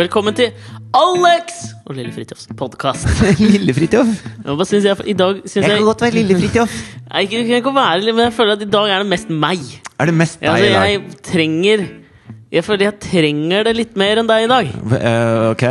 [0.00, 0.54] Velkommen til
[0.96, 3.04] Alex og Lille Fridtjofs podkast.
[3.42, 4.08] Lille Fridtjof.
[4.46, 6.76] Hva syns jeg I dag synes Jeg jeg kan godt være Lille Fridtjof.
[7.18, 9.58] Jeg kan ikke- kan være men jeg føler at i dag er det mest meg.
[9.98, 10.90] Er det mest deg altså, i dag?
[10.90, 11.84] jeg trenger
[12.52, 14.72] Jeg føler jeg trenger det litt mer enn deg i dag.
[14.88, 15.64] Uh, ok.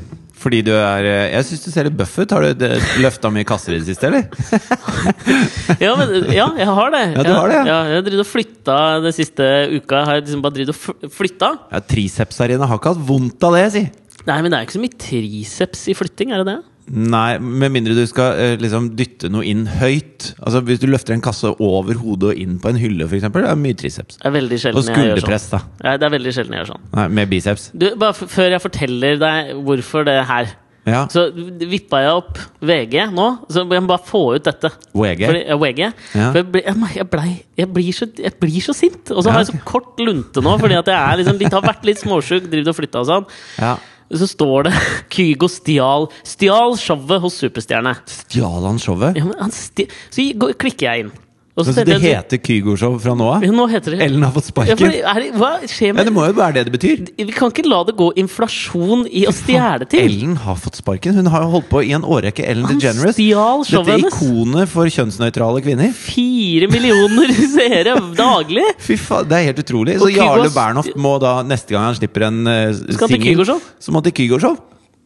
[0.40, 2.32] Fordi du er eh, Jeg syns du ser litt bøff ut.
[2.32, 2.64] Har du
[3.02, 4.28] løfta mye kasser i det siste, eller?
[5.84, 7.02] Ja, men, ja jeg har det.
[7.14, 7.64] Ja, du har det, ja.
[7.68, 7.78] ja.
[7.94, 10.04] jeg har og flytta den siste uka.
[10.08, 11.52] Har jeg liksom bare drevet og flytta.
[11.72, 13.84] Ja, Triceps-arena har ikke hatt vondt av det, si.
[14.26, 16.58] Nei, men det er ikke så mye triceps i flytting, er det det?
[16.90, 20.32] Nei, med mindre du skal eh, liksom dytte noe inn høyt.
[20.42, 23.44] Altså Hvis du løfter en kasse over hodet og inn på en hylle, f.eks., det
[23.46, 24.16] er mye triceps.
[24.18, 25.52] Det er veldig Og sjelden jeg gjør sånn.
[25.52, 25.60] da.
[25.86, 26.88] Ja, det er veldig sjelden jeg gjør sånn.
[26.98, 27.68] Nei, med biceps.
[27.78, 30.50] Du, bare Før jeg forteller deg hvorfor det her,
[30.88, 31.04] Ja.
[31.12, 33.28] så vippa jeg opp VG nå.
[33.52, 34.72] Så jeg må bare få ut dette.
[34.96, 35.22] VG?
[35.28, 35.80] Fordi, ja, VG.
[35.84, 35.92] Ja.
[36.32, 37.28] For jeg, ble, jeg, ble,
[37.62, 39.12] jeg, blir så, jeg blir så sint.
[39.14, 41.62] Og så har jeg så kort lunte nå, fordi at jeg er liksom litt, har
[41.68, 43.30] vært litt småsjuk, driver og flytta og sånn.
[43.60, 43.76] Ja.
[44.10, 44.74] Så står det
[45.14, 47.94] Kygo stjal Stjal showet hos Superstjerne.
[48.10, 49.18] Stjal han showet?
[49.18, 50.26] Ja, men han sti så
[50.58, 51.12] klikker jeg inn.
[51.58, 53.44] Så det heter Kygo-show fra nå av?
[53.44, 54.92] Ja, Nå heter det Ellen har fått sparken?
[54.94, 57.02] Ja, det, Hva skjer Ja, det må jo være det det betyr.
[57.18, 60.06] Vi kan ikke la det gå inflasjon i å stjele ting.
[60.06, 61.18] Ellen har fått sparken.
[61.18, 62.46] Hun har jo holdt på i en årrekke.
[62.46, 63.18] Ellen Han DeGeneres.
[63.18, 65.90] Dette ikonet for kjønnsnøytrale kvinner.
[65.96, 68.68] Fire millioner seere daglig!
[68.86, 69.98] Fy faen, Det er helt utrolig.
[70.00, 73.18] Så Jarle Bernhoft må da, neste gang han slipper en uh, til.
[73.20, 73.58] Mm.
[73.82, 74.56] så må han til Kygo-show.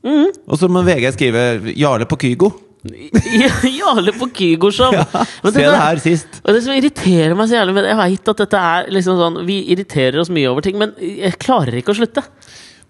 [0.05, 2.53] Og så må VG skrive 'Jarle på Kygo'.
[2.85, 4.93] Jarle på Kygo-show!
[4.93, 5.05] Ja,
[5.49, 6.41] se det her sist.
[6.45, 9.57] Og det som irriterer meg så jævlig Jeg vet at dette er liksom sånn Vi
[9.73, 12.25] irriterer oss mye over ting, men jeg klarer ikke å slutte.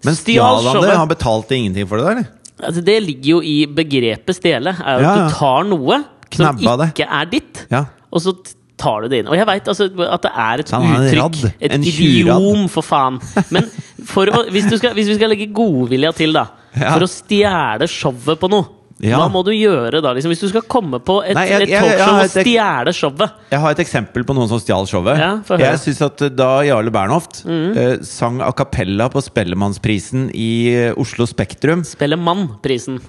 [0.05, 0.91] Men Stjal han det?
[0.99, 2.27] Han betalte ingenting for det, der?
[2.65, 4.75] Altså, det ligger jo i begrepet stjele.
[4.79, 6.01] Er jo Ja, at du tar noe
[6.35, 6.91] som Knabba det.
[6.93, 7.85] ikke er ditt, Ja.
[8.11, 8.33] og så
[8.77, 9.27] tar du det inn.
[9.31, 11.53] Og jeg veit altså, at det er et er uttrykk, rad.
[11.63, 13.19] et idiom, for faen.
[13.55, 13.69] Men
[14.03, 16.91] for å, hvis, skal, hvis vi skal legge godvilja til, da, Ja.
[16.97, 18.67] for å stjele showet på noe
[19.03, 19.17] Ja.
[19.19, 20.13] Hva må du gjøre da?
[20.15, 23.59] Liksom, hvis du skal komme på et, Nei, jeg- et talkshow og stjele showet Jeg
[23.59, 25.17] har et eksempel på noen som stjal showet.
[25.19, 25.31] Ja.
[25.43, 25.59] Mm.
[25.59, 30.93] jeg synes at eh, Da Jarle Bernhoft eh, sang a cappella på Spellemannsprisen i eh,
[30.95, 33.01] Oslo Spektrum Spellemannprisen.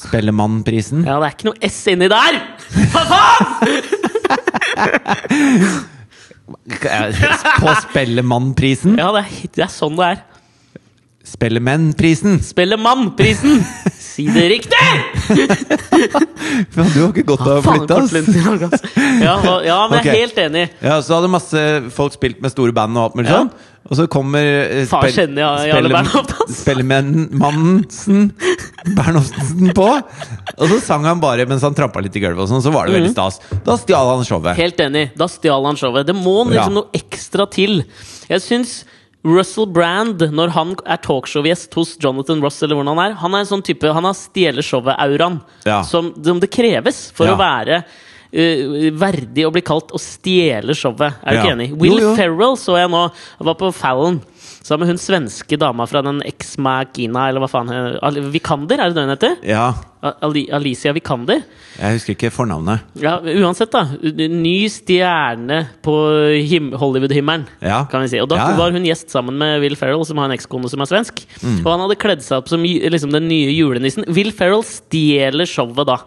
[0.00, 1.04] Spellemannprisen.
[1.06, 2.40] Ja, det er ikke noe S inni der!
[2.90, 3.86] Hva faen?!
[7.60, 8.96] På Spellemannprisen.
[8.98, 10.22] Ja, det er, det er sånn det er.
[11.30, 12.40] Spellemennprisen!
[12.42, 13.60] Spellemannprisen!
[14.00, 14.86] Si det riktig!
[16.70, 18.82] Du har ikke godt av å flytte, ass!
[19.22, 20.64] Ja, ja, men jeg er helt enig.
[20.82, 21.60] Ja, Så hadde masse
[21.94, 23.50] folk spilt med store band og alt mulig sånn.
[23.90, 24.44] Og så kommer
[24.90, 28.26] Far Faen, spell- kjenner jeg spellem- Spellemannsen
[28.96, 29.86] Bernhoftsen på.
[30.58, 32.86] Og så sang han bare mens han trampa litt i gulvet, og sånn, så var
[32.90, 33.40] det veldig stas.
[33.66, 34.52] Da stjal han showet.
[34.52, 34.60] Mhm.
[34.60, 35.04] Helt enig.
[35.18, 36.06] Da stjal han showet.
[36.10, 37.84] Det må liksom noe ekstra til.
[38.28, 38.80] Jeg syns
[39.24, 43.42] Russell Brand, når han er talkshow-gjest hos Jonathan Ross, eller hvordan han er Han er
[43.44, 45.82] en sånn type Han har stjele showet-auraen Ja.
[45.82, 47.34] som, som det kreves for Ja.
[47.34, 51.18] å være uh, verdig å bli kalt å stjele showet.
[51.22, 51.42] Er du Ja.
[51.42, 51.68] ikke enig?
[51.76, 52.16] Will Jo, jo.
[52.16, 53.10] Ferrell så jeg nå
[53.40, 54.20] var på Fallon.
[54.62, 58.94] Sammen med hun svenske dama fra den Ex Machina, eller hva faen Vikander, er det
[58.94, 59.36] det hun heter?
[59.42, 59.74] Ja.
[60.02, 61.42] Ali Alicia Vikander?
[61.78, 62.80] Jeg husker ikke fornavnet.
[63.00, 63.82] Ja, uansett, da.
[64.00, 65.92] Ny stjerne på
[66.80, 67.84] Hollywood-himmelen, Ja.
[67.90, 68.18] kan vi si.
[68.20, 70.80] Og da Ja, var hun gjest sammen med Will Ferrell, som har en ekskone som
[70.80, 71.20] er svensk.
[71.42, 71.60] Mm.
[71.66, 74.04] Og han hadde kledd seg opp som liksom, den nye julenissen.
[74.08, 75.98] Will Ferrell stjeler showet da.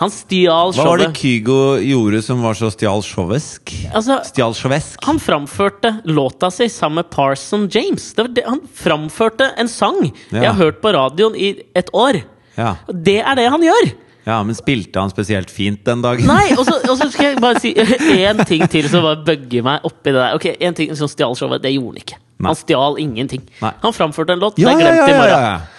[0.00, 0.76] Han stjal showet.
[0.76, 1.12] Hva var det.
[1.14, 3.72] Kygo gjorde som var så stjal-showesk?
[3.94, 5.04] Altså, Stjal-showesk?
[5.04, 8.12] han framførte låta si sammen med Parson James.
[8.14, 10.40] Det var det, han framførte en sang Ja.
[10.42, 12.22] jeg har hørt på radioen i et år.
[12.58, 12.74] Ja.
[12.88, 13.92] Og det er det han gjør!
[14.24, 16.28] ja, men spilte han spesielt fint den dagen?
[16.28, 17.74] Nei, og så, og så skal jeg bare si
[18.24, 20.38] én ting til som bare bugger meg oppi det der.
[20.38, 22.20] Ok, En ting som stjal showet, det gjorde han ikke.
[22.34, 22.48] Nei.
[22.48, 23.44] Han stjal ingenting.
[23.60, 23.72] Nei.
[23.84, 24.58] Han framførte en låt.
[24.58, 25.70] Ja, det er glemt ja, i ja, morgen.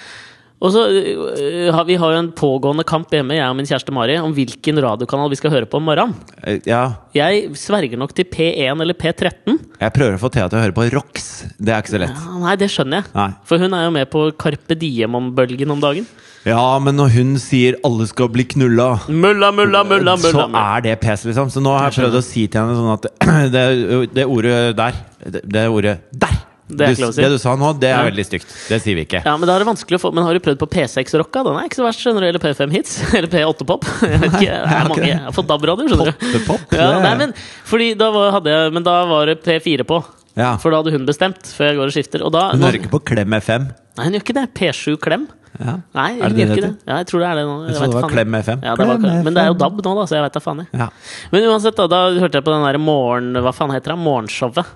[0.64, 3.92] Og så øh, har Vi har jo en pågående kamp hjemme, jeg og min kjæreste
[3.94, 6.16] Mari, om hvilken radiokanal vi skal høre på om morgenen.
[6.48, 6.84] Eh, ja.
[7.16, 9.58] Jeg sverger nok til P1 eller P13.
[9.82, 11.28] Jeg prøver å få Thea til å høre på Rox.
[11.60, 12.16] Det er ikke så lett.
[12.24, 13.12] Ja, Nei, det skjønner jeg.
[13.18, 13.28] Nei.
[13.52, 16.08] For hun er jo med på Carpe Diem-bølgen om dagen.
[16.46, 20.18] Ja, men når hun sier 'alle skal bli knulla' Mulla, mulla, mulla, mulla.
[20.18, 21.50] så er det pes, liksom.
[21.50, 23.08] Så nå har jeg prøvd å si til henne sånn at
[23.56, 24.94] det, det ordet der
[25.26, 26.55] Det, det ordet der!
[26.68, 27.22] Det du, si.
[27.22, 28.10] det du sa nå, det er Ja.
[28.10, 28.48] veldig stygt.
[28.72, 29.20] Det sier vi ikke.
[29.24, 31.44] Ja, men da er det vanskelig å få Men har du prøvd på P6-rocka?
[31.46, 32.28] Den er ikke så verst, skjønner du.
[32.32, 32.96] Eller P5 Hits.
[33.18, 33.86] Eller P8-pop.
[34.02, 35.06] Jeg vet ikke, det har er mange.
[35.12, 36.52] Jeg har fått DAB-radio, skjønner du.
[36.80, 37.34] Ja, nei, men,
[37.70, 40.02] fordi da var, hadde jeg, men da var det P4 på.
[40.36, 40.56] Ja.
[40.60, 42.24] For da hadde hun bestemt, før jeg går og skifter.
[42.26, 43.70] Og da, Hun hører ikke på Klem FM.
[44.00, 44.48] nei, hun gjør ikke det.
[44.58, 45.28] P7 Klem.
[45.56, 45.78] Ja.
[45.96, 46.72] Nei, Er det det det.
[46.84, 47.54] Ja, jeg tror det er det nå.
[47.64, 48.10] Jeg Jeg trodde det var.
[48.12, 48.66] Klem FM.
[48.66, 50.58] Ja, det var, men det er jo DAB nå, da, så jeg veit da faen.
[50.66, 50.82] jeg.
[50.82, 50.90] Ja.
[51.32, 53.30] Men uansett, da, da hørte jeg på den der morgen...
[53.46, 54.00] Hva faen heter det?
[54.04, 54.74] Morgenshowet.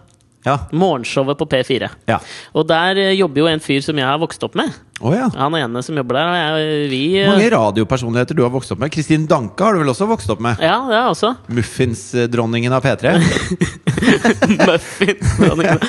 [0.47, 0.53] Ja.
[0.71, 1.89] Morgenshowet på P4.
[2.07, 2.19] Ja.
[2.55, 4.71] Og der eh, jobber jo en fyr som jeg har vokst opp med.
[5.03, 5.27] Oh, ja.
[5.35, 6.29] Han ene som jobber der.
[6.29, 8.91] Og jeg, vi eh, Mange radiopersonligheter du har vokst opp med.
[8.95, 10.59] Kristin Danke har du vel også vokst opp med?
[10.63, 11.33] Ja, det er også.
[11.51, 13.17] Muffinsdronningen av P3.
[14.69, 15.83] Muffinsdronningen.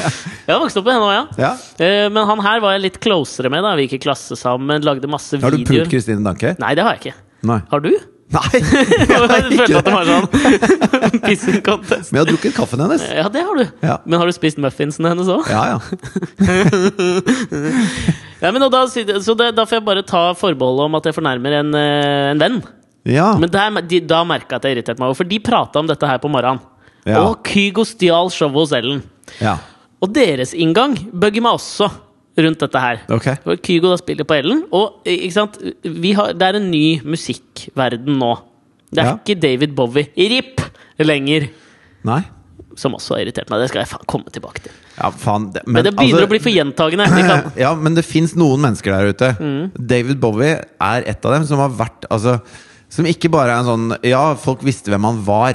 [0.46, 1.24] Jeg har vokst opp med henne òg, ja.
[1.46, 1.52] Ja.
[1.86, 3.62] Eh, Men han her var jeg litt closere med.
[3.66, 5.84] da Vi gikk i klasse sammen, lagde masse Har du videoer.
[5.86, 6.56] pult Kristin Danke?
[6.62, 7.18] Nei, det har jeg ikke.
[7.50, 7.60] Nei.
[7.70, 7.92] Har du?
[8.30, 8.50] Nei.
[8.60, 10.26] Jeg følte at det var sånn
[11.26, 12.12] pissing contest.
[12.12, 13.02] Men jeg har drukket kaffen hennes.
[13.10, 13.64] Ja, det har du.
[13.82, 13.96] Ja.
[14.06, 15.48] Men har du spist muffinsene hennes òg?
[15.50, 15.78] Ja, ja.
[18.40, 21.58] Ja, men da, så det, da får jeg bare ta forbeholdet om at jeg fornærmer
[21.58, 22.54] en, eh, en venn.
[23.04, 23.34] Ja.
[23.36, 26.08] Men der, de, da merka jeg at jeg irriterte meg for de prata om dette
[26.08, 26.62] her på morgenen.
[27.04, 27.26] Ja.
[27.26, 29.02] Og Kygo stjal showet hos Ellen.
[29.42, 29.58] ja.
[30.00, 31.90] Og deres inngang bugger meg også
[32.38, 33.00] rundt dette her.
[33.10, 33.36] Okay.
[33.66, 35.58] Kygo da spiller på Ellen, og ikke sant?
[35.84, 38.34] Vi har, det er en ny musikkverden nå.
[38.90, 39.16] Det er Ja.
[39.18, 40.60] ikke David Bowie RIP
[40.98, 41.48] lenger.
[42.04, 42.22] Nei?
[42.76, 43.60] Som også har irritert meg.
[43.60, 44.72] Det skal jeg faen komme tilbake til.
[44.96, 45.52] Ja, faen.
[45.52, 47.06] det- Men, det begynner altså- å bli for gjentagende.
[47.06, 49.36] Kan, Ja, men det fins noen mennesker der ute.
[49.40, 49.70] Mm.
[49.86, 52.40] David Bowie er et av dem som har vært altså,
[52.88, 55.54] Som ikke bare er en sånn Ja, folk visste hvem han var,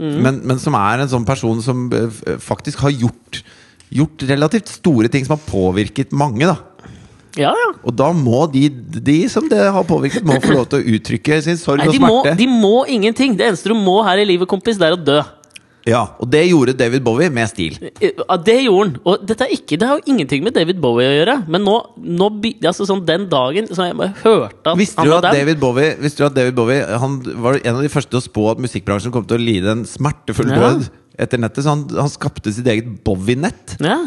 [0.00, 0.22] Mm.
[0.22, 2.06] men, men som er en sånn person som eh,
[2.40, 3.42] faktisk har gjort
[3.90, 6.46] Gjort relativt store ting som har påvirket mange.
[6.46, 6.58] da
[7.38, 7.66] ja, ja.
[7.86, 11.42] Og da må de, de som det har påvirket, må få lov til å uttrykke
[11.44, 12.32] sin sorg Nei, og smerte.
[12.32, 13.36] må, de må ingenting.
[13.38, 15.20] Det eneste du må her i livet, kompis, det er å dø.
[15.88, 17.78] Ja, Og det gjorde David Bowie med stil.
[18.04, 18.96] Ja, det gjorde han.
[19.08, 21.36] Og dette er ikke, det har jo ingenting med David Bowie å gjøre.
[21.48, 21.76] Men nå,
[22.20, 22.28] nå
[22.68, 26.20] altså sånn den dagen så jeg bare hørte at Visste du at David Bowie, visste
[26.20, 29.14] du at David Bowie Han var en av de første til å spå at musikkbransjen
[29.14, 30.74] kom til å lide en smertefull Ja.
[31.18, 31.64] Etter nettet.
[31.64, 33.78] Så han, han skapte sitt eget Bowie-nett.
[33.82, 34.00] Ja.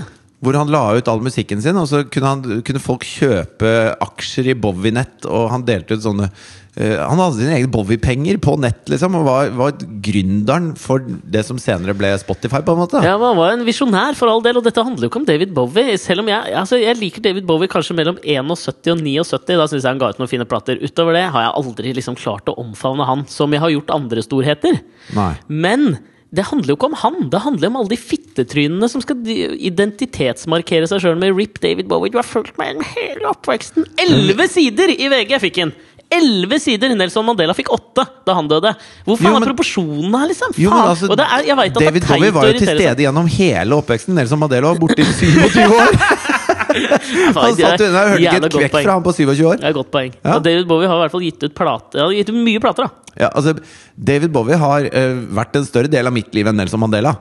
[0.44, 3.70] Hvor han la ut all musikken sin, og så kunne, han, kunne folk kjøpe
[4.04, 5.24] aksjer i Bowie-nett.
[5.30, 9.16] Og han delte ut sånne uh, Han hadde sine egne Bowie-penger på nett, liksom.
[9.22, 13.00] Og var, var gründeren for det som senere ble Spotify, på en måte.
[13.08, 15.56] Ja, Han var en visjonær for all del, og dette handler jo ikke om David
[15.56, 15.96] Bowie.
[16.02, 18.52] Selv om jeg, altså, jeg liker David Bowie kanskje mellom 71
[18.92, 19.62] og 79.
[19.64, 20.82] Da syns jeg han ga ut noen fine plater.
[20.84, 24.28] Utover det har jeg aldri liksom klart å omfavne han som jeg har gjort andre
[24.28, 24.84] storheter.
[25.16, 25.36] Nei.
[25.48, 25.94] Men
[26.34, 27.18] det handler jo ikke om han.
[27.30, 32.10] Det handler om alle de fittetrynene som skal identitetsmarkere seg sjøl med Rip David Bowie.
[32.14, 33.86] Du har fulgt meg gjennom hele oppveksten.
[34.02, 35.76] Elleve sider i VG fikk han!
[36.14, 36.94] Elleve sider!
[36.98, 38.74] Nelson Mandela fikk åtte da han døde.
[39.06, 40.58] Hvor faen er proporsjonene her, liksom?
[40.62, 44.18] Jo, altså, er, David Bowie var jo til stede gjennom hele oppveksten.
[44.18, 45.98] Nelson Mandela var borte i 27 år!
[47.38, 49.60] Han satt unna, et kvekk fra han på 27 år.
[49.62, 50.14] Det er et godt poeng.
[50.22, 50.38] Ja.
[50.38, 52.64] Og David Bowie har i hvert fall gitt ut plate Han har gitt ut mye
[52.64, 53.12] plater, da.
[53.26, 53.54] Ja, altså,
[53.94, 57.14] David Bowie har uh, vært en større del av mitt liv enn Nelson Mandela.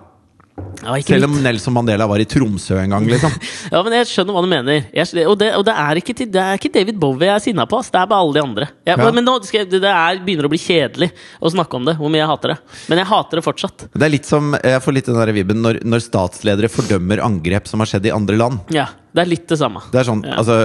[0.82, 1.37] Ja, Selv om.
[1.43, 3.32] Nelson Mandela var i Tromsø en gang, liksom.
[3.72, 4.82] Ja, men jeg skjønner hva du mener.
[4.93, 7.44] Jeg, og det, og det, er ikke, til- det er ikke David Bowie jeg er
[7.46, 7.81] sinna på.
[7.87, 8.69] Det er bare alle de andre.
[8.84, 9.12] Jeg, Ja.
[9.16, 11.08] Men nå skal jeg, det er, begynner å bli kjedelig
[11.40, 11.96] å snakke om det.
[12.00, 12.58] Hvor mye jeg hater det.
[12.93, 13.87] Men jeg hater det fortsatt.
[13.94, 17.70] Det er litt som, Jeg får litt den der vibben når, når statsledere fordømmer angrep
[17.70, 18.75] som har skjedd i andre land.
[18.76, 19.82] Ja, Det er litt det samme.
[19.92, 20.36] Det er sånn, Ja.
[20.40, 20.56] altså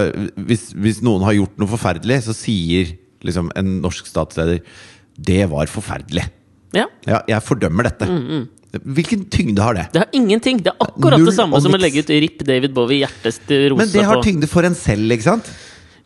[0.47, 2.93] hvis, hvis noen har gjort noe forferdelig, så sier
[3.27, 4.61] liksom en norsk statsleder
[5.19, 6.27] Det var forferdelig.
[6.73, 8.07] Ja, Ja, jeg fordømmer dette.
[8.83, 9.85] Hvilken tyngde har det?
[9.93, 10.59] Det har ingenting.
[10.61, 13.69] Det er akkurat Null det samme som å legge ut RIP David Bowie hjertes til
[13.71, 15.49] rose Men det har på tyngde for en selv, ikke sant?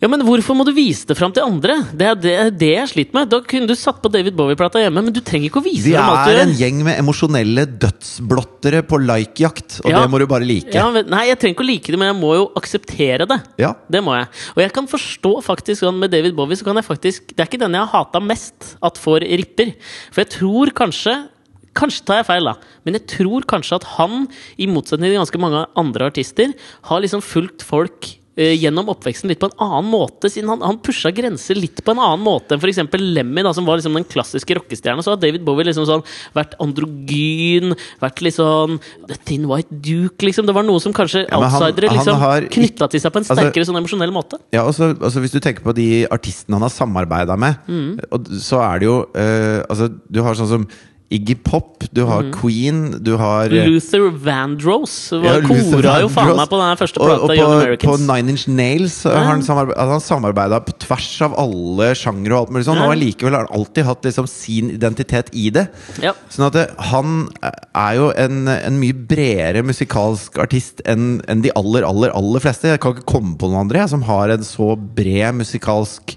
[0.02, 1.76] Ja, men Hvorfor må du vise det fram til andre?
[1.94, 3.30] Det er det, det jeg sliter med.
[3.30, 5.94] Da kunne du satt på David Bowie-plata hjemme, men du trenger ikke å vise Vi
[5.94, 10.02] dem alt du er en gjeng med emosjonelle dødsblottere på like-jakt, og Ja.
[10.02, 10.74] det må du bare like.
[10.74, 13.38] Ja, nei, jeg trenger ikke å like det, men jeg må jo akseptere det.
[13.62, 13.76] Ja.
[13.94, 14.28] Det må jeg.
[14.56, 17.46] Og jeg kan forstå faktisk sånn med David Bowie så kan jeg faktisk Det er
[17.52, 19.76] ikke den jeg har hata mest at får ripper.
[20.12, 21.28] For jeg tror kanskje
[21.74, 24.26] Kanskje tar jeg feil, da, men jeg tror kanskje at han,
[24.60, 26.52] i motsetning til ganske mange andre artister,
[26.84, 30.30] har liksom fulgt folk gjennom oppveksten litt på en annen måte.
[30.32, 32.80] Siden han, han pusha grenser litt på en annen måte enn f.eks.
[33.02, 35.04] Lemmy, da, som var liksom den klassiske rockestjerna.
[35.04, 36.04] Så har David Bowie liksom sånn
[36.38, 38.78] vært androgyn, vært litt sånn
[39.10, 40.48] The Thin White Duke, liksom.
[40.48, 43.68] Det var noe som kanskje Ja, outsidere liksom knytta til seg på en altså- sterkere
[43.68, 44.40] sånn emosjonell måte.
[44.56, 48.00] Ja, altså, altså Hvis du tenker på de artistene han har samarbeida med, Mm.
[48.12, 50.68] og, så er det jo uh, Altså, du har sånn som
[51.12, 52.32] Iggy Pop, du har Mm.
[52.32, 57.02] Queen, du har eh, Luther Vandross ja, Luther kora jo faen meg på den første
[57.02, 60.06] og, plata, og på, Young på Nine Inch Nails så har han samarbeid, altså, han
[60.06, 62.38] samarbeida på tvers av alle sjangere.
[62.38, 62.88] og alt mulig sånn, Ja.
[62.88, 65.68] og allikevel har han alltid hatt liksom sin identitet i det.
[66.04, 66.14] Ja.
[66.32, 71.52] Sånn at det, han er jo en, en mye bredere musikalsk artist enn en de
[71.60, 72.72] aller, aller, aller fleste.
[72.72, 76.16] Jeg kan ikke komme på noen andre jeg, som har en så bred musikalsk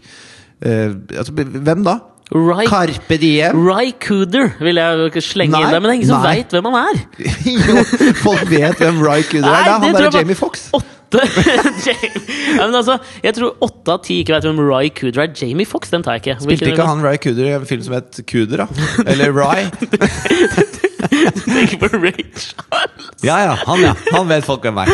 [0.65, 1.99] uh, altså, Hvem da?
[2.33, 3.59] Ry, Carpe Diem?
[3.69, 6.77] Rycooder vil jeg slenge Nei, inn der, men det er ingen som veit hvem han
[6.81, 7.03] er.
[7.69, 7.85] jo,
[8.23, 9.65] folk vet hvem Rycooder er.
[9.69, 10.71] Det er han der Jamie Fox.
[11.15, 15.35] Ja, men altså, Jeg tror åtte av ti ikke vet hvem Ry Cooder er.
[15.39, 16.37] Jamie Fox, den tar jeg ikke.
[16.43, 18.89] Spilte ikke han Ry Cooder i en film som het Cooder, da?
[19.07, 19.69] Eller Ry?
[21.45, 23.11] Tenker på Ray Charles.
[23.23, 23.95] Ja, ja, han ja.
[24.11, 24.91] Han vet folk hvem er.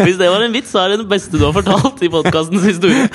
[0.00, 2.66] Hvis det var en vits, så er det den beste du har fortalt i podkastens
[2.68, 3.06] historie.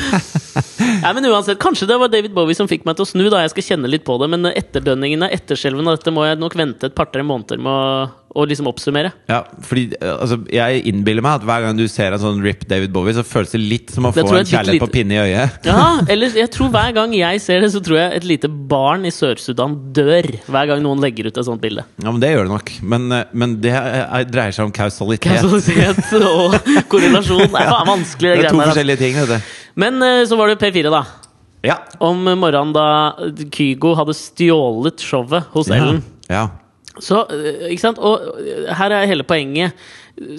[1.02, 3.26] Ja, men uansett, Kanskje det var David Bowie som fikk meg til å snu.
[3.32, 6.58] da Jeg skal kjenne litt på det Men etterdønningene, etterskjelven av dette må jeg nok
[6.60, 9.12] vente et par-tre måneder med å, å liksom oppsummere.
[9.30, 12.94] Ja, fordi altså, Jeg innbiller meg at hver gang du ser en sånn Rip David
[12.96, 15.68] Bowie, så føles det litt som å få en kjærlighet litt på pinne i øyet.
[15.68, 19.08] Ja, eller jeg tror hver gang jeg ser det, så tror jeg et lite barn
[19.08, 21.86] i Sør-Sudan dør hver gang noen legger ut et sånt bilde.
[22.02, 22.74] Ja, men Det gjør det nok.
[22.82, 25.42] Men, eh, men det er, dreier seg om kausalitet.
[25.42, 26.58] Kausalitet og
[26.92, 27.44] korrelasjon.
[27.48, 28.72] Er faen vanskelig, Det det er to der.
[28.72, 29.20] forskjellige ting.
[29.22, 29.42] dette.
[29.76, 31.04] Men eh, så var det P4, da.
[31.66, 31.76] Ja.
[32.02, 32.86] Om morgenen da
[33.54, 36.02] Kygo hadde stjålet showet hos Ellen.
[36.32, 36.48] Ja.
[37.02, 38.00] Så, eh, ikke sant?
[38.02, 39.78] Og eh, her er hele poenget,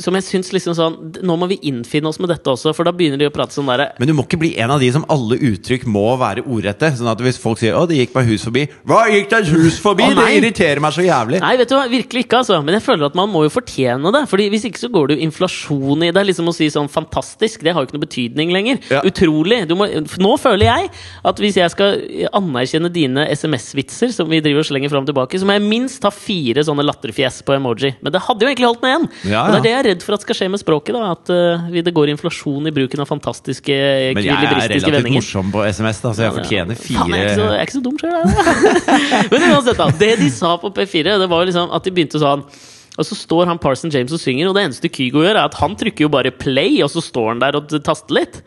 [0.02, 2.93] som jeg syns liksom sånn Nå må vi innfinne oss med dette også, for da
[2.95, 5.05] begynner de å prate sånn derre Men du må ikke bli en av de som
[5.12, 6.93] alle uttrykk må være ordrette.
[6.99, 9.79] Sånn at hvis folk sier 'Å, det gikk meg hus forbi' Hva gikk det hus
[9.83, 10.07] forbi?!
[10.12, 11.41] Å, det irriterer meg så jævlig!
[11.43, 12.61] Nei, vet du hva, virkelig ikke, altså.
[12.62, 14.23] Men jeg føler at man må jo fortjene det.
[14.31, 16.26] Fordi Hvis ikke så går det jo inflasjon i det.
[16.29, 18.83] Liksom å si sånn fantastisk, det har jo ikke noe betydning lenger.
[18.93, 19.02] Ja.
[19.09, 19.62] Utrolig.
[19.71, 20.93] Du må, nå føler jeg
[21.25, 21.99] at hvis jeg skal
[22.37, 26.05] anerkjenne dine SMS-vitser, som vi driver og slenger fram og tilbake, så må jeg minst
[26.07, 27.95] ha fire sånne latterfjes på emoji.
[28.02, 29.09] Men det hadde jo egentlig holdt med én!
[29.33, 29.62] Ja, ja.
[29.62, 30.97] Er det jeg er redd for at skal skje med språket.
[30.97, 33.78] da At eh, det går inflasjon i bruken av fantastiske
[34.19, 37.49] Men jeg er relativt morsom på SMS, da, så jeg fortjener Faen, jeg er så,
[37.49, 38.12] jeg er ikke så dum sjøl.
[39.33, 39.88] Men uansett, da.
[40.02, 42.47] Det de sa på P4, det var jo liksom at de begynte sånn
[43.00, 45.57] og så står han Parson James og synger, og det eneste Kygo gjør, er at
[45.57, 48.42] han trykker jo bare play, og så står han der og taster litt.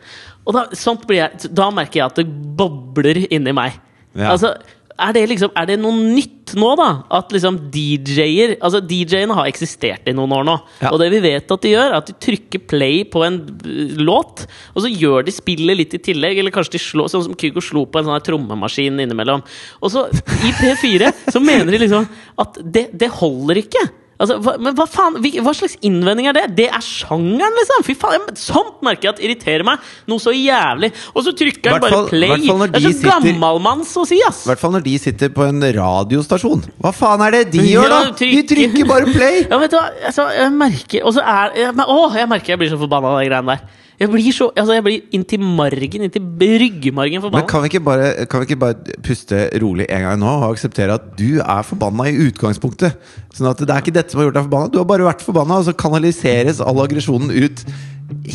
[0.46, 0.68] Og da,
[1.10, 2.26] jeg, da merker jeg at det
[2.58, 3.80] bobler inni meg.
[4.14, 4.30] Ja.
[4.36, 4.54] Altså,
[4.96, 6.88] er det, liksom, er det noe nytt nå, da?
[7.18, 10.54] At liksom DJ-er Altså, DJ-ene har eksistert i noen år nå.
[10.80, 10.92] Ja.
[10.92, 13.98] Og det vi vet at de gjør, er at de trykker play på en uh,
[14.00, 16.40] låt, og så gjør de spillet litt i tillegg.
[16.40, 19.44] Eller kanskje de slår, sånn som Kygo slo på en sånn trommemaskin innimellom.
[19.82, 20.06] Og så,
[20.46, 22.08] i P4, så mener de liksom
[22.42, 23.84] at det, det holder ikke.
[24.18, 26.44] Altså, hva, men hva faen, hva slags innvending er det?
[26.56, 27.82] Det er sjangeren, liksom!
[27.84, 30.90] Fy faen, jeg- Sånt merker jeg at irriterer meg noe så jævlig.
[31.14, 32.32] Og så trykker han bare play.
[32.40, 34.46] De Det er så gammalmanns å si, ass!
[34.46, 36.64] I hvert fall når de sitter på en radiostasjon.
[36.80, 38.02] Hva faen er det de Ja, gjør, da?!
[38.10, 39.42] De trykker- trykker bare play!
[39.50, 42.58] Ja, vet du hva, altså, jeg merker Og så er jeg, Å, jeg merker jeg
[42.64, 43.60] blir så forbanna av de greiene der.
[43.96, 46.26] Jeg blir så Altså, jeg blir inntil margen, inntil
[46.60, 50.32] ryggmargen Men kan vi, ikke bare, kan vi ikke bare puste rolig en gang nå
[50.42, 52.98] og akseptere at du er forbanna i utgangspunktet?
[53.36, 54.72] Sånn at det er ikke dette som har gjort deg forbanna.
[54.72, 57.64] Du har bare vært forbanna, og så kanaliseres all aggresjonen ut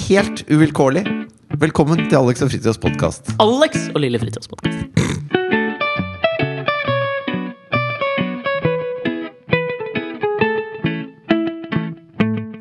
[0.10, 1.06] helt uvilkårlig.
[1.62, 3.34] Velkommen til Alex og Fritjofs podkast.
[3.44, 5.21] Alex og Lille Fritjofs podcast.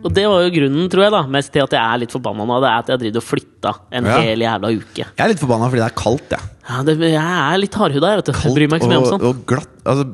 [0.00, 2.46] Og det var jo grunnen, tror jeg, da mest til at jeg er litt forbanna
[2.48, 2.56] nå.
[2.64, 4.18] Det er at jeg drevet og flytta en Ja.
[4.24, 5.04] hel jævla uke.
[5.04, 6.40] Jeg er litt forbanna fordi det er kaldt, jeg.
[6.70, 8.32] Ja, det, jeg er litt hardhuda, jeg, vet du.
[8.40, 9.22] Jeg bryr meg ikke så mye om sånt.
[9.28, 9.68] og glatt.
[9.84, 10.04] Altså,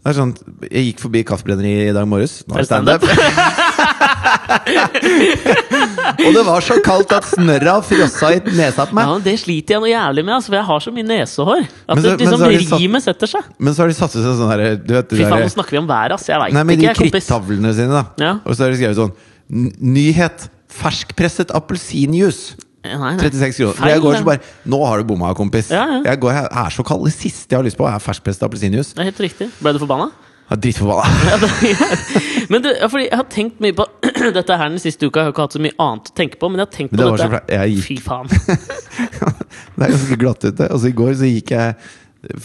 [0.00, 0.34] det er sånn,
[0.70, 2.38] jeg gikk forbi Kaffebrenneriet i dag morges.
[2.48, 3.04] Nå er det stand-up?
[6.24, 9.04] og det var så kaldt at snørra frossa i nesa på meg.
[9.06, 11.62] Ja, men Det sliter jeg noe jævlig med, altså, for jeg har så mye nesehår.
[11.66, 13.42] At så- det, liksom, de rimet setter seg.
[13.58, 15.72] Men så har de satt ut sånn der, du vet, de Fy faen, nå snakker
[15.76, 16.26] vi om været, ass.
[16.28, 17.26] Jeg veit Nei, de ikke, jeg, kompis.
[17.28, 18.04] krittavlene sine, da.
[18.18, 18.32] Ja.
[18.44, 19.12] Og så har de skrevet sånn
[19.50, 20.48] Nyhet!
[20.70, 22.54] Ferskpresset appelsinjuice.
[22.84, 23.16] Nei, nei.
[23.18, 23.74] 36 kroner.
[23.74, 25.68] Feil, jeg går så bare Nå har du bomma, kompis.
[25.74, 26.02] Ja, ja.
[26.12, 27.02] Jeg, går, jeg er så kald.
[27.04, 28.94] Det siste jeg har lyst på, er ferskpresset appelsinjuice.
[28.94, 29.50] Det er helt riktig.
[29.60, 30.06] Ble du forbanna?
[30.50, 31.04] Er dritforbanna.
[32.50, 33.86] Det- men du, fordi jeg har tenkt mye på
[34.34, 35.20] dette her den siste uka.
[35.22, 36.98] Jeg har ikke hatt så mye annet å tenke på, men jeg har tenkt på
[36.98, 37.58] det så dette.
[37.70, 38.26] Gikk- Fy faen.
[39.80, 40.66] Det er ganske glatt ute.
[40.74, 41.74] Og så i går så gikk jeg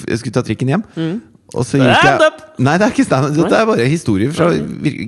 [0.08, 0.84] Jeg skulle ta trikken hjem.
[1.56, 2.32] Og så gikk jeg
[2.66, 4.48] Nei, det er ikke stand Dette er bare historier fra,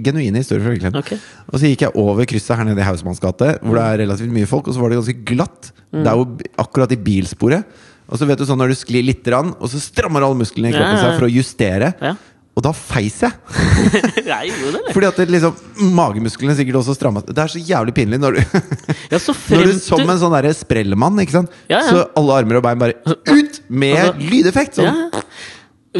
[0.05, 0.99] genuine historier fra virkeligheten.
[1.01, 1.17] Okay.
[1.49, 4.33] Og så gikk jeg over krysset her nede i Hausmanns gate, hvor det er relativt
[4.35, 5.71] mye folk, og så var det ganske glatt.
[5.93, 6.01] Mm.
[6.03, 6.27] Det er jo
[6.65, 7.63] akkurat i bilsporet.
[8.07, 10.69] Og så vet du sånn når du sklir litt, grann, og så strammer alle musklene
[10.69, 11.89] i kroppen seg for å justere.
[12.03, 12.13] Ja.
[12.57, 13.35] Og da feis jeg!
[14.31, 14.93] Jeg gjorde det, eller?
[14.95, 18.41] Fordi at det liksom magemusklene sikkert også stramma Det er så jævlig pinlig når du
[19.13, 21.53] Ja, så Når du som en sånn derre sprellemann, ikke sant?
[21.69, 21.91] Ja, ja.
[21.91, 22.97] Så alle armer og bein bare
[23.29, 24.79] ut med Altså- lydeffekt!
[24.81, 25.05] Sånn.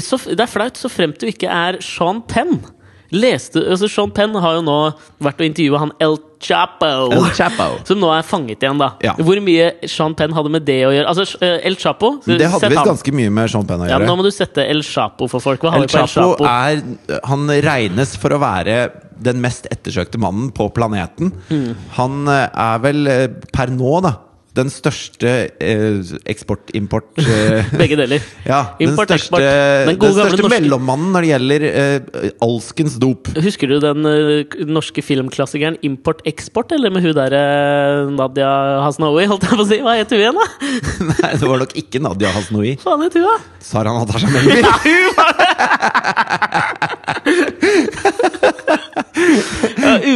[0.01, 2.57] så, Det er flaut så fremt du ikke er Sean Penn.
[3.15, 4.77] Leste, altså Sean Penn har jo nå
[5.23, 6.89] vært og intervjua han El Chapo.
[7.15, 7.69] El Chapo.
[7.87, 8.91] Som nå er fanget igjen, da.
[9.05, 9.15] Ja.
[9.17, 11.07] Hvor mye Sean Penn hadde med det å gjøre?
[11.13, 14.09] Altså, eh, El Chapo Det hadde visst ganske mye med Sean Penn å Ja, men
[14.11, 15.63] Nå må du sette El Chapo for folk.
[15.63, 16.51] El på El Chapo Chapo?
[16.51, 18.79] er Han regnes for å være
[19.17, 21.31] den mest ettersøkte mannen på planeten.
[21.49, 21.71] Mm.
[21.97, 24.17] Han eh, er vel eh, per nå, da
[24.57, 25.99] den største eh,
[26.29, 28.23] eksport-import eh, Begge deler.
[28.47, 29.39] Ja, den største.
[29.41, 33.29] Den den største mellommannen når det gjelder eh, alskens dop.
[33.43, 37.41] Husker du den eh, norske filmklassikeren Import-eksport, eller med hun derre
[38.13, 38.51] Nadia
[38.85, 39.81] Hasnaoui, holdt jeg på å si?
[39.83, 40.47] Hva het hun igjen, da?
[41.11, 42.77] Nei, det var nok ikke Nadia Hasnoi.
[42.83, 43.37] Faen het hun, da?
[43.67, 44.61] Sara Natasha Melby.
[44.63, 45.31] Ja, hun var
[48.17, 48.26] ja,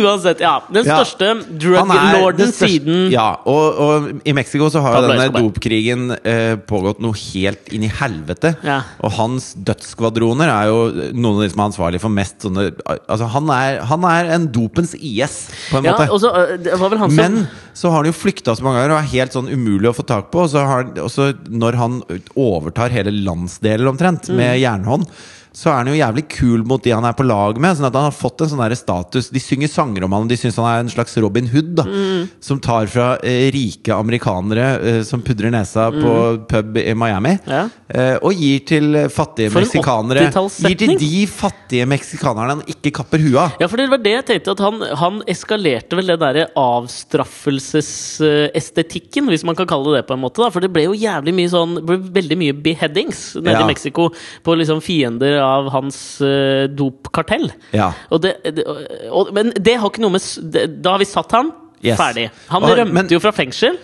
[0.01, 0.53] Uansett, ja.
[0.73, 1.29] Den største
[1.61, 7.15] drug-lorden siden Ja, og, og i Mexico så har jo denne dopkrigen eh, pågått noe
[7.17, 8.53] helt inn i helvete.
[8.65, 8.81] Ja.
[9.05, 10.79] Og hans dødsskvadroner er jo
[11.13, 12.69] noen av de som er ansvarlige for mest sånne
[13.11, 15.39] Altså, han er, han er en dopens IS,
[15.71, 16.09] på en Ja, måte.
[16.13, 17.41] Også, han som Men
[17.77, 20.03] så har han jo flykta så mange ganger og er helt sånn umulig å få
[20.07, 20.45] tak på.
[20.45, 21.99] Og så, har, også når han
[22.35, 24.35] overtar hele landsdeler omtrent Mm.
[24.37, 25.07] med jernhånd,
[25.53, 27.75] så er han jo jævlig kul mot de han er på lag med.
[27.75, 30.37] Sånn at han har fått en sånn der status De synger sanger om han, de
[30.39, 31.73] syns han er en slags Robin Hood.
[31.75, 32.29] da Mm.
[32.39, 37.47] Som tar fra eh, rike amerikanere eh, som pudrer nesa på pub i Miami, Mm.
[37.51, 37.69] Ja.
[37.89, 40.19] eh, og gir til fattige For en meksikanere.
[40.31, 40.69] 80-tallssetning.
[40.69, 43.51] Gir til de fattige meksikanerne han ikke kapper huet av.
[43.59, 49.27] Ja, for det var det jeg tenkte, at han, han eskalerte vel den derre avstraffelsesestetikken,
[49.31, 50.41] hvis man kan kalle det det på en måte.
[50.43, 53.63] da For det ble jo jævlig mye sånn ble veldig mye beheadings nede Ja.
[53.65, 54.09] i Mexico
[54.43, 57.49] på liksom fiender av hans uh, dopkartell.
[57.75, 57.91] Ja.
[58.11, 58.65] Og det, det,
[59.11, 61.51] og, men det har ikke noe med det, Da har vi satt han.
[61.81, 61.97] Yes.
[61.97, 62.27] Ferdig.
[62.53, 63.77] Han Og- rømte men- jo fra fengsel.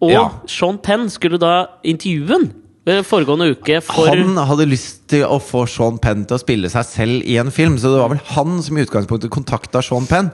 [0.00, 0.26] Og Ja.
[0.46, 2.50] Sean Penn skulle da intervjue han
[2.86, 6.68] eh, foregående uke for Han hadde lyst til å få Sean Penn til å spille
[6.70, 10.04] seg selv i en film, så det var vel han som i utgangspunktet kontakta Sean
[10.06, 10.28] Penn.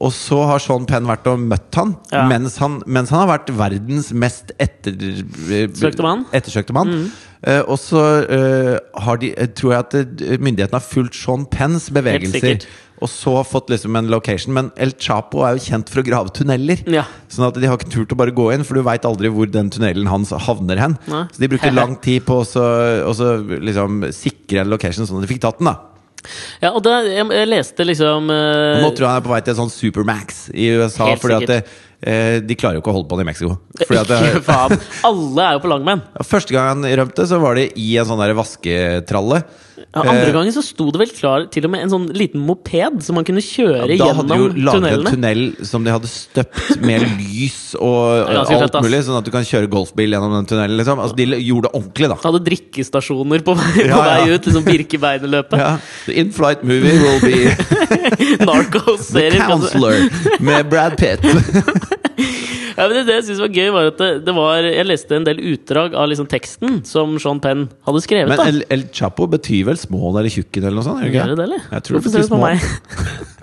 [0.00, 2.22] Og så har Sean Penn vært og møtt han, Ja.
[2.28, 6.26] mens han, mens han har vært verdens mest etter, ettersøkte mann.
[6.32, 7.10] ettersøkte mann.
[7.46, 11.88] Eh, og så eh, har de, eh, tror jeg at myndighetene har fulgt Sean Penns
[11.94, 12.66] bevegelser.
[13.00, 14.52] Og så fått liksom en location.
[14.52, 16.82] Men El Chapo er jo kjent for å grave tunneler.
[16.92, 17.06] Ja.
[17.32, 19.48] Sånn at de har ikke turt å bare gå inn, for du veit aldri hvor
[19.48, 20.98] den tunnelen hans havner hen.
[21.08, 21.22] Nei.
[21.32, 25.22] Så de brukte lang tid på å så- å så liksom sikre en location, sånn
[25.22, 25.72] at de fikk tatt den.
[25.72, 25.78] da
[26.60, 29.40] Ja, og da, jeg, jeg leste liksom uh, Nå tror jeg han er på vei
[29.40, 31.60] til en sånn Supermax i USA, fordi at det,
[32.00, 33.56] de klarer jo ikke å holde på den i Mexico.
[33.76, 34.76] Ikke faen.
[35.04, 36.04] Alle er jo på langmenn.
[36.32, 39.42] Første gang han rømte, så var det i en sånn vasketralle.
[39.80, 42.42] Ja, andre Eh, gangen så sto det vel klar til og med en sånn liten
[42.46, 45.84] moped som man kunne kjøre gjennom tunnelene Da hadde de jo laget en tunnel som
[45.86, 50.14] de hadde støpt med lys og alt fett, mulig, sånn at du kan kjøre golfbil
[50.14, 50.76] gjennom den tunnelen.
[50.80, 51.00] Liksom.
[51.02, 52.18] Altså, de gjorde det ordentlig, da.
[52.20, 54.46] De Hadde drikkestasjoner på vei, Ja, på vei ut.
[54.50, 55.58] Liksom Birkebeinerløpet.
[55.64, 55.72] Ja.
[56.06, 57.38] The in-flight movie will be
[58.36, 59.40] The Narcos-serien.
[59.46, 59.74] kanskje.
[59.74, 61.24] Counselor med Brad Pitt.
[62.76, 65.26] Ja, det, det jeg synes var gøy, var at det, det var Jeg leste en
[65.26, 68.30] del utdrag av liksom teksten som Sean Penn hadde skrevet.
[68.32, 71.04] Men El, El Chapo betyr vel små eller tjukken eller noe sånt?
[71.04, 71.66] Det Gjør det det, eller?
[71.70, 72.46] Jeg tror Hvorfor ser betyr små.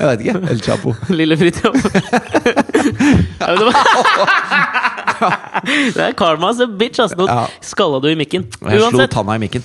[0.00, 0.36] Jeg vet ikke.
[0.54, 0.94] El Chapo.
[1.20, 1.76] Lille Fridtjof.
[3.40, 3.74] ja, det var
[5.94, 7.16] Det er karma's a bitch, altså.
[7.20, 7.26] Nå
[7.64, 8.48] skalla du i mikken.
[8.60, 8.80] Uansett.
[8.80, 9.64] jeg slo tanna i mikken.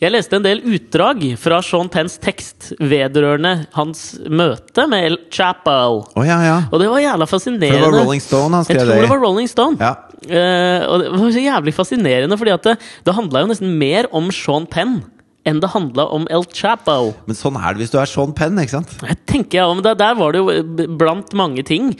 [0.00, 6.00] Jeg leste en del utdrag fra Sean Penns tekst vedrørende hans møte med El Chapel.
[6.16, 6.56] Oh, ja, ja.
[6.72, 9.12] Og det var jævla For det var Rolling Stone han skrev det Jeg tror det
[9.12, 9.76] var Rolling Stone.
[9.76, 9.92] Ja.
[10.24, 14.08] Uh, og det var så jævlig fascinerende, fordi at det, det handla jo nesten mer
[14.16, 15.02] om Sean Penn
[15.48, 17.12] enn det handla om El Chapo.
[17.28, 18.96] Men sånn er det hvis du er Sean Penn, ikke sant?
[19.04, 21.92] Jeg tenker jeg, men der, der var det jo blant mange ting.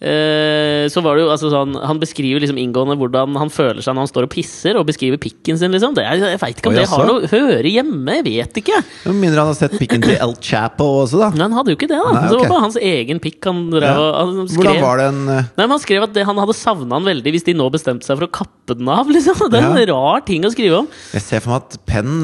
[0.00, 3.96] Eh, så var det jo altså sånn Han beskriver liksom inngående hvordan han føler seg
[3.96, 5.72] når han står og pisser, og beskriver pikken sin.
[5.74, 8.60] liksom det er, Jeg veit ikke om Oi, det har noe hører hjemme, jeg vet
[8.62, 8.78] ikke.
[9.08, 11.30] Med mindre han har sett pikken til El Chapo også, da.
[11.34, 12.12] Men han hadde jo ikke det, da.
[12.14, 14.08] Nei, Så Det var bare hans egen pikk han drev Ja.
[14.22, 14.62] han skrev.
[14.62, 17.32] Hvordan var den eh, Nei, men Han skrev at det, han hadde savna han veldig
[17.34, 19.08] hvis de nå bestemte seg for å kappe den av.
[19.14, 20.88] liksom Det er en rar ting å skrive om.
[21.14, 22.14] Jeg ser for meg at penn,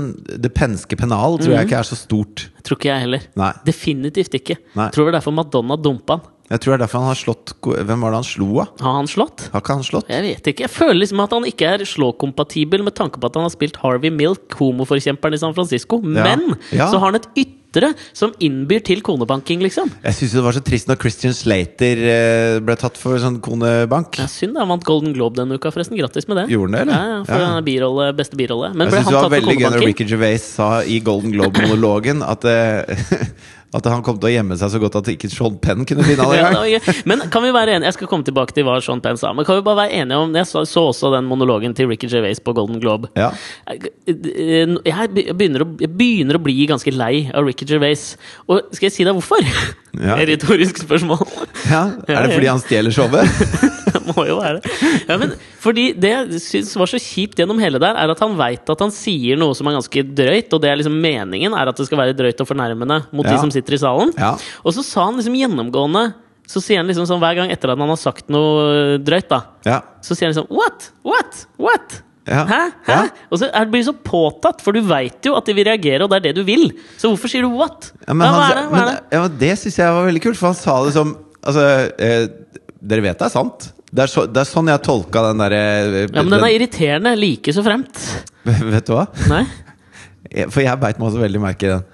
[0.40, 1.58] det penske pennal tror Mhm.
[1.58, 2.46] jeg ikke er så stort.
[2.64, 3.22] Tror ikke jeg heller.
[3.36, 3.52] Nei.
[3.66, 4.56] Definitivt ikke.
[4.78, 4.88] Nei.
[4.94, 6.30] Tror det er derfor Madonna dumpa han.
[6.50, 8.74] Jeg tror det er derfor han har slått Hvem var det han slo av?
[8.84, 9.46] Har han slått?
[9.54, 10.10] Har ikke han slått?
[10.12, 10.66] Jeg vet ikke.
[10.66, 13.76] Jeg føler liksom at han ikke er slåkompatibel med tanke på at han har spilt
[13.80, 16.00] Harvey Milk, homoforkjemperen i San Francisco.
[16.04, 16.90] Men Ja.
[16.92, 19.88] så har han et ytterligere som innbyr til konebanking, liksom.
[20.04, 24.20] Jeg syns det var så trist når Christian Slater eh, ble tatt for sånn konebank.
[24.20, 25.96] Ja, synd han vant Golden Globe denne uka, forresten.
[25.98, 26.46] Grattis med det.
[26.52, 26.92] Gjorde han det, eller?
[26.94, 27.60] Ja, ja, for Ja.
[27.66, 28.70] birolle, beste birolle.
[28.76, 29.88] Men Jeg ble syns det var veldig gøy når konebanking?
[29.88, 32.84] Ricky Gervais sa i Golden Globe-monologen at, eh,
[33.74, 36.22] at han kom til å gjemme seg så godt at ikke Sean Penn kunne finne
[36.28, 36.68] han engang.
[36.70, 36.94] ja.
[37.10, 39.32] Men kan vi være enige Jeg skal komme tilbake til hva Sean Penn sa.
[39.34, 42.06] Men kan vi bare være enige om Jeg så, så også den monologen til Ricky
[42.12, 43.10] Gervais på Golden Globe.
[43.18, 43.32] Ja.
[43.68, 43.90] Jeg,
[44.86, 48.14] jeg begynner, å, jeg begynner å bli ganske lei av Ricky Gervais.
[48.48, 49.42] Og skal jeg si deg hvorfor?
[49.94, 50.16] Ja.
[50.20, 51.22] Et retorisk spørsmål.
[51.70, 51.84] ja.
[52.08, 53.24] Er det fordi han stjeler showet?
[53.94, 54.58] Det må jo være.
[55.06, 55.30] Ja, men
[55.62, 58.80] fordi det jeg syns var så kjipt gjennom hele der, er at han veit at
[58.82, 61.86] han sier noe som er ganske drøyt, og det er liksom meningen er at det
[61.86, 63.36] skal være drøyt og fornærmende mot Ja.
[63.36, 64.12] de som sitter i salen.
[64.18, 64.34] Ja.
[64.64, 66.12] Og så sa han liksom gjennomgående
[66.46, 69.38] så sier han liksom sånn hver gang etter at han har sagt noe drøyt, da,
[69.64, 69.78] Ja.
[70.04, 70.90] så sier han liksom What?
[71.02, 71.46] What?
[71.56, 72.02] What?
[72.28, 72.44] Ja.
[72.44, 72.58] Hæ?
[72.84, 72.92] Hæ?
[72.92, 73.08] Ja.
[73.32, 76.02] Og så er- blir du så påtatt, for du veit jo at de vil reagere,
[76.04, 76.70] og det er det du vil.
[76.98, 77.92] Så hvorfor sier du what?
[78.06, 78.68] Ja, men hva han, er det?
[78.70, 79.00] Hva er det?
[79.12, 82.28] ja, det syns jeg var veldig kult, for han sa det som Altså, eh,
[82.82, 83.72] dere vet det er sant?
[83.92, 87.12] Det er, så, det er sånn jeg tolka den derre Ja, men den er irriterende
[87.18, 87.92] like så fremt.
[88.44, 89.06] Vet du hva?
[89.28, 89.44] Nei?
[90.50, 91.84] For jeg beit meg også veldig merke i den.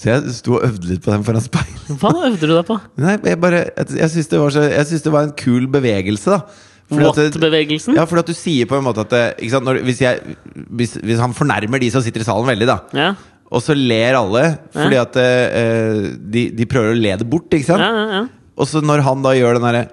[0.00, 1.88] Så jeg sto og øvde litt på den foran speilet.
[2.00, 2.78] Hva øvde du deg på?
[3.02, 6.68] Nei, jeg bare Jeg, jeg syns det, det var en kul bevegelse, da.
[6.90, 7.94] What-bevegelsen?
[7.98, 9.12] Ja, for at du sier på en måte at
[9.52, 9.66] sant?
[9.66, 10.36] Når, hvis, jeg,
[10.74, 13.12] hvis, hvis han fornærmer de som sitter i salen veldig, da, Ja.
[13.46, 14.42] og så ler alle
[14.74, 17.84] fordi at uh, de, de prøver å le det bort, ikke sant?
[17.84, 18.26] Ja, ja, ja.
[18.60, 19.84] Og så når han da gjør den derre?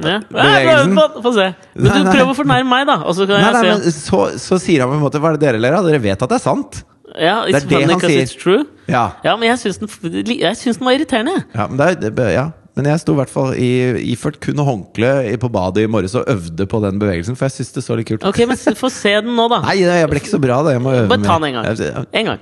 [0.00, 0.20] Ja.
[0.30, 0.94] Bevegelsen.
[0.96, 1.48] Få, få se.
[1.74, 3.00] Men Nei, du prøver å fornærme meg, da.
[3.12, 5.44] Så kan Nei, nei, men så, så sier han på en måte Hva er det
[5.44, 5.84] dere ler av?
[5.84, 6.80] Dere vet at det er sant?
[7.18, 8.22] Ja, det it's er det han sier.
[8.24, 8.64] it's true.
[8.90, 9.04] Ja.
[9.24, 11.44] Ja, men jeg syns den, den var irriterende.
[11.54, 12.44] Ja, men, det er, det, ja.
[12.76, 13.70] men jeg sto i hvert fall i,
[14.12, 17.52] iført kun håndkle i- på badet i morges og øvde på den bevegelsen, for jeg
[17.58, 18.24] syns det så litt kult.
[18.24, 19.60] Ok, men Få se den nå, da.
[19.66, 20.70] Nei, jeg ble ikke så bra, da.
[20.76, 22.06] Jeg må øve Bare ta den en gang.
[22.12, 22.40] En gang.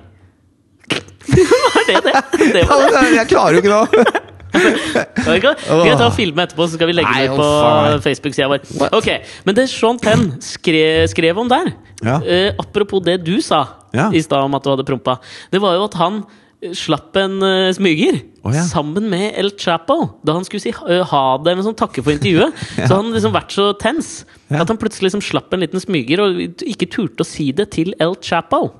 [1.28, 2.20] Var det det?
[2.54, 3.14] det var det.
[3.16, 3.82] jeg klarer jo ikke nå!
[4.54, 7.48] Vi kan, jeg ta og filme etterpå, så skal vi legge det ut på.
[8.06, 8.64] Facebook-sida vår?
[8.96, 9.08] Ok,
[9.46, 11.72] Men det Sean Penn skrev, skrev om der,
[12.04, 12.18] Ja.
[12.22, 14.10] uh, apropos det du sa Ja.
[14.12, 15.18] i stad om at du hadde prompa,
[15.50, 16.22] det var jo at han
[16.62, 18.62] eh, slapp en uh, smyger oh, ja.
[18.68, 22.12] sammen med El Chapo da han skulle si uh, ha det eller sånn takke for
[22.14, 22.52] intervjuet.
[22.88, 24.62] Så han liksom vært så tens Ja.
[24.62, 27.94] at han plutselig liksom slapp en liten smyger og ikke turte å si det til
[28.00, 28.70] El Chapo.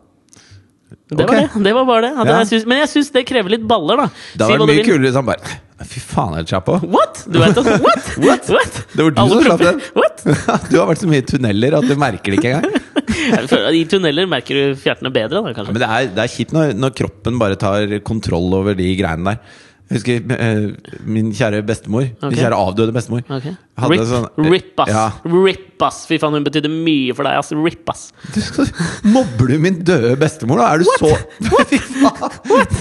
[0.89, 1.55] Det var Ok.
[1.55, 1.63] det.
[1.65, 2.11] det var bare det.
[2.17, 2.37] Ja.
[2.39, 4.07] jeg synes, men jeg syns det krever litt baller, da.
[4.35, 5.57] Det var hadde vært mye kulere hvis han bare
[5.89, 6.75] Fy faen, El Chapo.
[6.91, 7.21] What?
[7.31, 8.07] Du vet også, what?
[8.19, 8.49] What?
[8.51, 8.79] What?
[8.97, 9.83] Det var du Alle som slapp den.
[9.95, 10.25] What?
[10.73, 12.83] Du har vært så mye i tunneler at du merker det ikke engang.
[13.79, 15.77] I tunneler merker du fjertene bedre, da, kanskje.
[15.77, 19.37] Men det er, det er kjipt når, når kroppen bare tar kontroll over de greiene
[19.37, 19.63] der.
[19.89, 22.05] Jeg husker eh, min kjære bestemor.
[22.19, 22.29] Okay.
[22.29, 23.23] Min kjære avdøde bestemor.
[23.25, 23.55] Okay.
[23.81, 24.91] hadde Rip, sånn- rip, ass.
[24.93, 25.05] Ja.
[25.33, 26.01] Rip, ass.
[26.11, 27.55] Fy faen, hun betydde mye for deg, ass.
[27.57, 28.03] Rip, ass.
[28.35, 28.41] Du
[29.15, 30.75] mobber du min døde bestemor, da?
[30.75, 31.15] Er du så
[31.73, 32.37] Fy faen!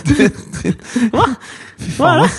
[0.10, 1.30] Du- Hva?
[1.98, 2.34] Hva er det?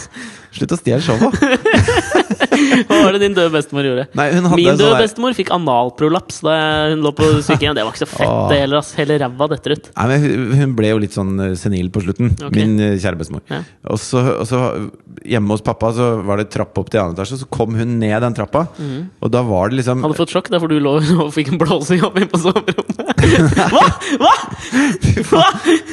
[0.54, 1.34] Slutt å stjele showet.
[2.88, 4.06] Hva var det din døde bestemor gjorde?
[4.18, 6.54] Nei, Min døde sånn der- bestemor fikk analprolaps da
[6.92, 7.76] hun lå på sykehjem.
[7.76, 8.46] Det var ikke så fett, Åh.
[8.50, 8.92] det heller, ass.
[8.98, 9.90] Hele ræva detter ut.
[9.94, 12.32] Nei, men hun, ble jo litt sånn eh, senil på slutten.
[12.36, 12.54] Okay.
[12.56, 13.44] Min eh, kjære bestemor.
[13.52, 13.60] Ja.
[13.92, 14.62] Og, så, og så
[15.28, 18.16] hjemme hos pappa så var det trapp opp til annen etasje, så kom hun ned
[18.24, 18.66] den trappa.
[19.22, 20.02] Og da var det liksom.
[20.06, 23.26] Hadde fått sjokk derfor du lå og fikk en blåse opp inn på soverommet.
[23.74, 23.84] Hva?!
[24.22, 24.34] Hva?!
[25.28, 25.44] Hva?!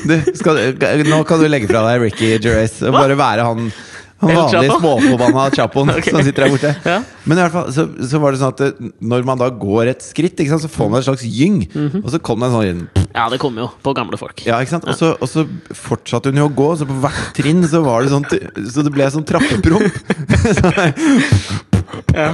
[0.05, 0.61] du, skal,
[1.07, 3.69] Nå kan du legge fra deg Ricky Gervais og bare være han
[4.15, 4.79] Chapo?
[4.79, 6.13] småforbanna chapoen okay.
[6.13, 6.71] som sitter der borte.
[6.85, 7.01] Ja.
[7.25, 9.91] Men i hvert fall, så, så var det sånn at det, når man da går
[9.91, 11.65] et skritt, sant, så får man et slags gyng.
[11.73, 12.03] Mhm.
[12.03, 14.45] Og så kom det en sånn Ja, det kommer jo på gamle folk.
[14.47, 14.87] Ja, ikke sant?
[14.87, 18.05] Og så, og så fortsatte hun jo å gå, så på hvert trinn så var
[18.05, 18.25] det sånn
[18.71, 19.91] Så det ble sånn trappepromp.
[22.15, 22.33] Ja.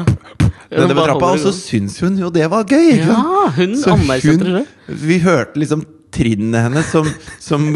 [0.72, 2.96] Nedover trappa, og så syns hun jo det var gøy!
[2.96, 3.28] Ikke sant?
[3.28, 7.08] Ja, hun Så hun, vi hørte liksom trinnene hennes som,
[7.39, 7.67] som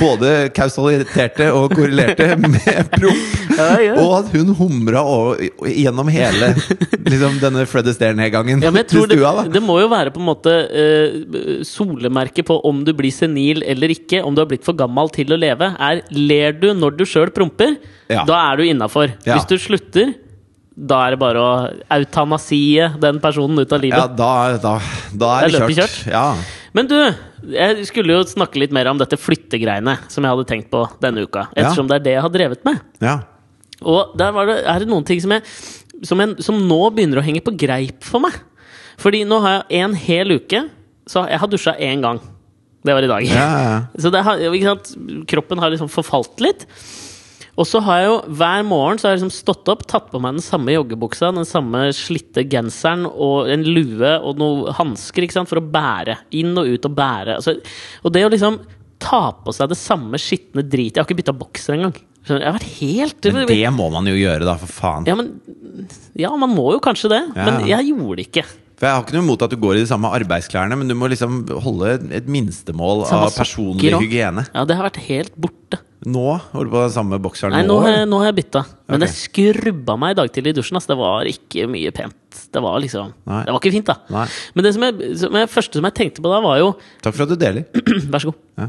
[0.00, 3.34] både kausaliterte og korrelerte med promp.
[3.56, 3.94] Ja, ja.
[4.02, 5.02] Og at hun humra
[5.70, 6.50] gjennom hele
[7.06, 9.32] liksom, denne Fred Astaire-nedgangen Ja, til det, stua.
[9.46, 13.62] da det må jo være på en måte uh, solemerket på om du blir senil
[13.66, 16.98] eller ikke, om du har blitt for gammel til å leve, er ler du når
[16.98, 19.14] du sjøl promper, da er du innafor.
[19.24, 20.12] Hvis du slutter,
[20.76, 21.52] da er det bare å
[21.96, 23.96] eutanasie den personen ut av livet.
[23.96, 24.74] Ja, da, da,
[25.16, 25.96] da er Det det kjørt.
[26.12, 26.26] Ja.
[26.76, 26.98] Men du,
[27.54, 31.24] jeg skulle jo snakke litt mer om dette flyttegreiene som jeg hadde tenkt på denne
[31.24, 31.46] uka.
[31.54, 31.64] Ja.
[31.64, 32.84] Ettersom det er det jeg har drevet med.
[33.00, 33.22] ja.
[33.84, 35.42] Og der var det, er det noen ting som, jeg,
[36.08, 38.38] som, jeg, som nå begynner å henge på greip for meg.
[38.96, 40.62] Fordi nå har jeg en hel uke
[41.04, 42.16] Så jeg har dusja én gang.
[42.80, 43.26] Det var i dag.
[43.28, 43.80] Ja, ja, ja.
[44.02, 44.40] Så det har,
[45.28, 46.64] kroppen har liksom forfalt litt.
[47.56, 50.20] Og så har jeg jo hver morgen så har jeg liksom stått opp, tatt på
[50.20, 55.62] meg den samme joggebuksa, den samme slitte genseren og en lue og noen hansker for
[55.62, 56.18] å bære.
[56.36, 57.38] Inn og ut og bære.
[57.38, 57.56] Altså,
[58.04, 58.60] og det å liksom
[59.02, 61.96] ta på seg det samme skitne dritet Jeg har ikke bytta bokser engang.
[62.26, 65.06] Jeg har vært helt Men det må man jo gjøre, da, for faen.
[65.06, 65.34] ja, men
[66.18, 67.22] Ja, man må jo kanskje det.
[67.36, 67.44] Ja.
[67.46, 68.46] Men jeg gjorde det ikke.
[68.76, 70.96] For Jeg har ikke noe imot at du går i de samme arbeidsklærne, men du
[70.98, 74.44] må liksom holde et minstemål Samme av personlig sokker hygiene.
[74.52, 75.80] Ja, det har vært helt borte.
[76.06, 78.62] Nå holder du på den samme bokseren Nei, nå har jeg, nå har jeg bytta.
[78.86, 79.02] Men okay.
[79.02, 80.78] det skrubba meg i dag tidlig i dusjen.
[80.78, 80.92] Altså.
[80.92, 82.40] Det var ikke mye pent.
[82.54, 83.42] Det var liksom Nei.
[83.48, 83.96] Det var ikke fint, da.
[84.14, 84.26] Nei.
[84.54, 87.16] Men det som jeg, som jeg, første som jeg tenkte på da, var jo Takk
[87.16, 87.66] for at du deler.
[88.12, 88.42] Vær så god.
[88.62, 88.68] Ja.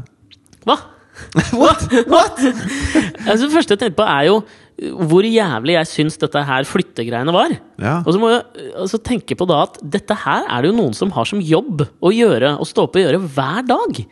[0.66, 0.78] Hva?
[1.62, 1.86] What?
[2.10, 2.42] What?
[3.28, 4.40] Altså, det første jeg tenkte på, er jo
[4.78, 7.54] hvor jævlig jeg syns dette her flyttegreiene var.
[7.82, 7.96] Ja.
[8.04, 10.94] Og så må jeg altså, tenke på da at dette her er det jo noen
[10.94, 14.02] som har som jobb å gjøre, å stå opp og gjøre hver dag.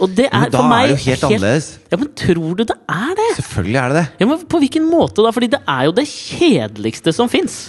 [0.00, 1.68] Og det er Men da for meg er det jo helt annerledes.
[1.92, 3.28] Ja, men tror du det er det?
[3.42, 4.06] Selvfølgelig er det det.
[4.22, 5.32] Ja, men På hvilken måte da?
[5.36, 7.60] Fordi det er jo det kjedeligste som fins.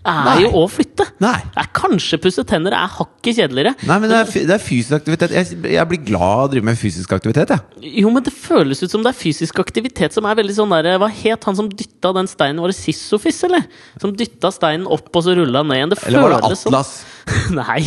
[0.00, 0.34] Er Nei.
[0.46, 1.04] jo å flytte.
[1.20, 1.34] Nei.
[1.52, 3.74] Det er kanskje pusse tenner er hakket kjedeligere.
[3.84, 5.34] Nei, men det er, det er fysisk aktivitet.
[5.36, 7.90] Jeg, jeg blir glad av å drive med fysisk aktivitet, jeg.
[8.00, 10.96] Jo, men det føles ut som det er fysisk aktivitet som er veldig sånn der
[11.02, 12.62] Hva het han som dytta den steinen?
[12.64, 13.68] Var det Sissofis, eller?
[14.00, 15.92] Som dytta steinen opp, og så rulla ned igjen.
[15.92, 16.64] Det Eller var det Atlas?
[16.64, 17.54] som-?
[17.60, 17.82] Nei.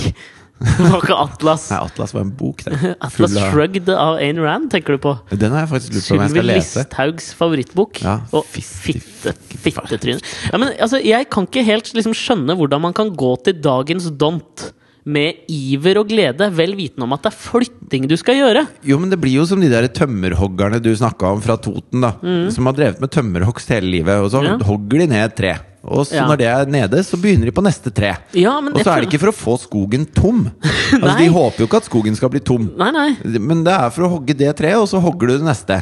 [0.64, 1.66] Det var ikke Atlas.
[1.74, 2.78] Nei, Atlas var en bok, det.
[3.08, 5.16] Atlas av- Shrugged av Ayn Rand, tenker du på?
[5.36, 6.68] Den har jeg faktisk lurt på om jeg skal lese.
[6.70, 8.00] Sylvi Listhaugs favorittbok.
[8.06, 10.16] Ja, og fitte- fitte.
[10.52, 14.08] Ja, men altså, jeg kan ikke helt liksom skjønne hvordan man kan gå til dagens
[14.16, 14.70] dont
[15.04, 18.62] med iver og glede, vel vitende om at det er flytting du skal gjøre.
[18.88, 22.14] Jo, men det blir jo som de der tømmerhoggerne du snakka om fra Toten, da.
[22.56, 24.16] Som har drevet med tømmerhogst hele livet.
[24.24, 24.48] Og så Mm.
[24.48, 24.58] Ja.
[24.70, 25.54] hogger de ned et tre.
[25.84, 26.26] Og så Ja.
[26.28, 28.14] når det er nede, så begynner de på neste tre.
[28.34, 30.46] Ja, men og så er det ikke for å få skogen tom.
[30.96, 32.70] altså, de håper jo ikke at skogen skal bli tom.
[32.80, 33.10] Nei, nei.
[33.40, 35.82] Men det er for å hogge det treet, og så hogger du det neste.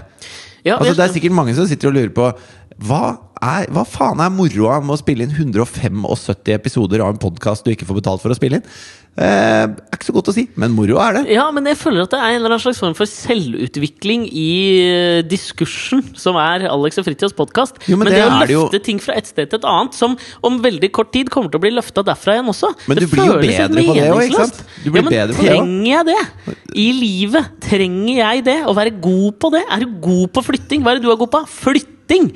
[0.65, 2.25] Ja, Altså, det er sikkert mange som sitter og lurer på
[2.79, 6.05] hva, er, hva faen er moroa med å spille inn 175
[6.55, 8.67] episoder av en podkast du ikke får betalt for å spille inn?
[9.19, 11.21] Eh, er ikke så godt å si, men moro er det.
[11.33, 14.53] Ja, men jeg føler at det er en eller annen slags form for selvutvikling i
[14.85, 17.81] eh, diskursen, som er Alex og Fritjofs podkast.
[17.89, 20.15] Men men det det, å løfte det ting fra et sted til et annet, som
[20.47, 23.11] om veldig kort tid kommer til å bli løfta derfra igjen også Men det du
[23.11, 24.63] blir jo bedre på det også, ikke sant?
[24.85, 26.55] Du blir ja, men det trenger jeg det?
[26.71, 28.57] I livet trenger jeg det?
[28.63, 29.65] Å være god på det?
[29.67, 30.87] Er du god på flytting?
[30.87, 31.45] Hva er det du er god på?
[31.59, 32.31] Flytting!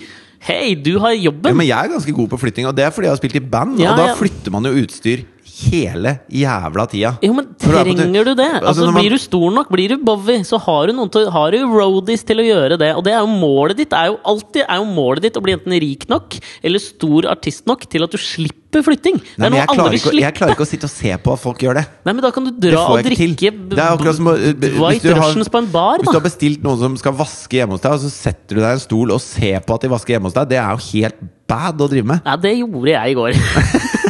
[0.45, 1.55] Hei, du har Ja, jobben!
[1.57, 3.41] men jeg er ganske god på flytting, og det er fordi jeg har spilt i
[3.41, 3.79] band.
[3.81, 4.15] Ja, og da ja.
[4.19, 5.23] flytter man jo utstyr
[5.55, 7.11] hele jævla tida.
[7.23, 8.49] Jo, men er trenger du det?
[8.59, 11.29] Altså, Altså, man- Blir du stor nok, blir du Bowie, så har du noen til,
[11.31, 12.95] har du roadies til å gjøre det.
[12.95, 15.53] Og det er jo målet ditt er jo alltid er jo målet ditt å bli
[15.55, 19.21] enten rik nok eller stor artist nok til at du slipper flytting.
[19.39, 21.79] Nei, jeg, klarer ikke, jeg klarer ikke å sitte og se på at folk gjør
[21.79, 21.85] det.
[22.03, 25.99] Nei, men da kan du dra og drikke som eh, White Russians på en bar,
[26.03, 28.61] Hvis du har bestilt noen som skal vaske hjemme hos deg, og så setter du
[28.61, 30.75] deg i en stol og ser på at de vasker hjemme hos deg, det er
[30.75, 32.25] jo helt bad å drive med.
[32.25, 33.39] Nei, det gjorde jeg i går.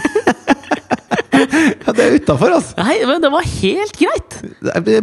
[1.35, 2.77] Ja, det er utafor, altså!
[2.79, 4.39] Nei, men det var helt greit!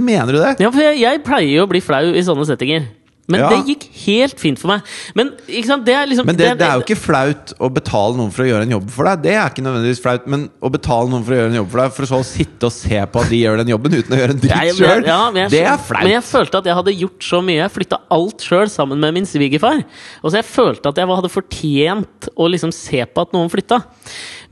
[0.02, 0.56] Mener du det?
[0.64, 2.90] Ja, for jeg, jeg pleier jo å bli flau i sånne settinger.
[3.30, 3.48] Men Ja.
[3.52, 4.88] det gikk helt fint for meg.
[5.14, 8.42] Men det er liksom Men det, det er jo ikke flaut å betale noen for
[8.42, 9.22] å gjøre en jobb for deg.
[9.22, 11.82] Det er ikke nødvendigvis flaut Men å betale noen for å gjøre en jobb for
[11.84, 14.20] deg, for så å sitte og se på at de gjør den jobben uten å
[14.20, 15.20] gjøre en dritt sjøl, ja,
[15.54, 16.02] det er flaut.
[16.02, 17.60] Men jeg følte at jeg hadde gjort så mye.
[17.62, 19.84] Jeg flytta alt sjøl sammen med min svigerfar.
[20.22, 23.84] Og så jeg følte at jeg hadde fortjent å liksom se på at noen flytta.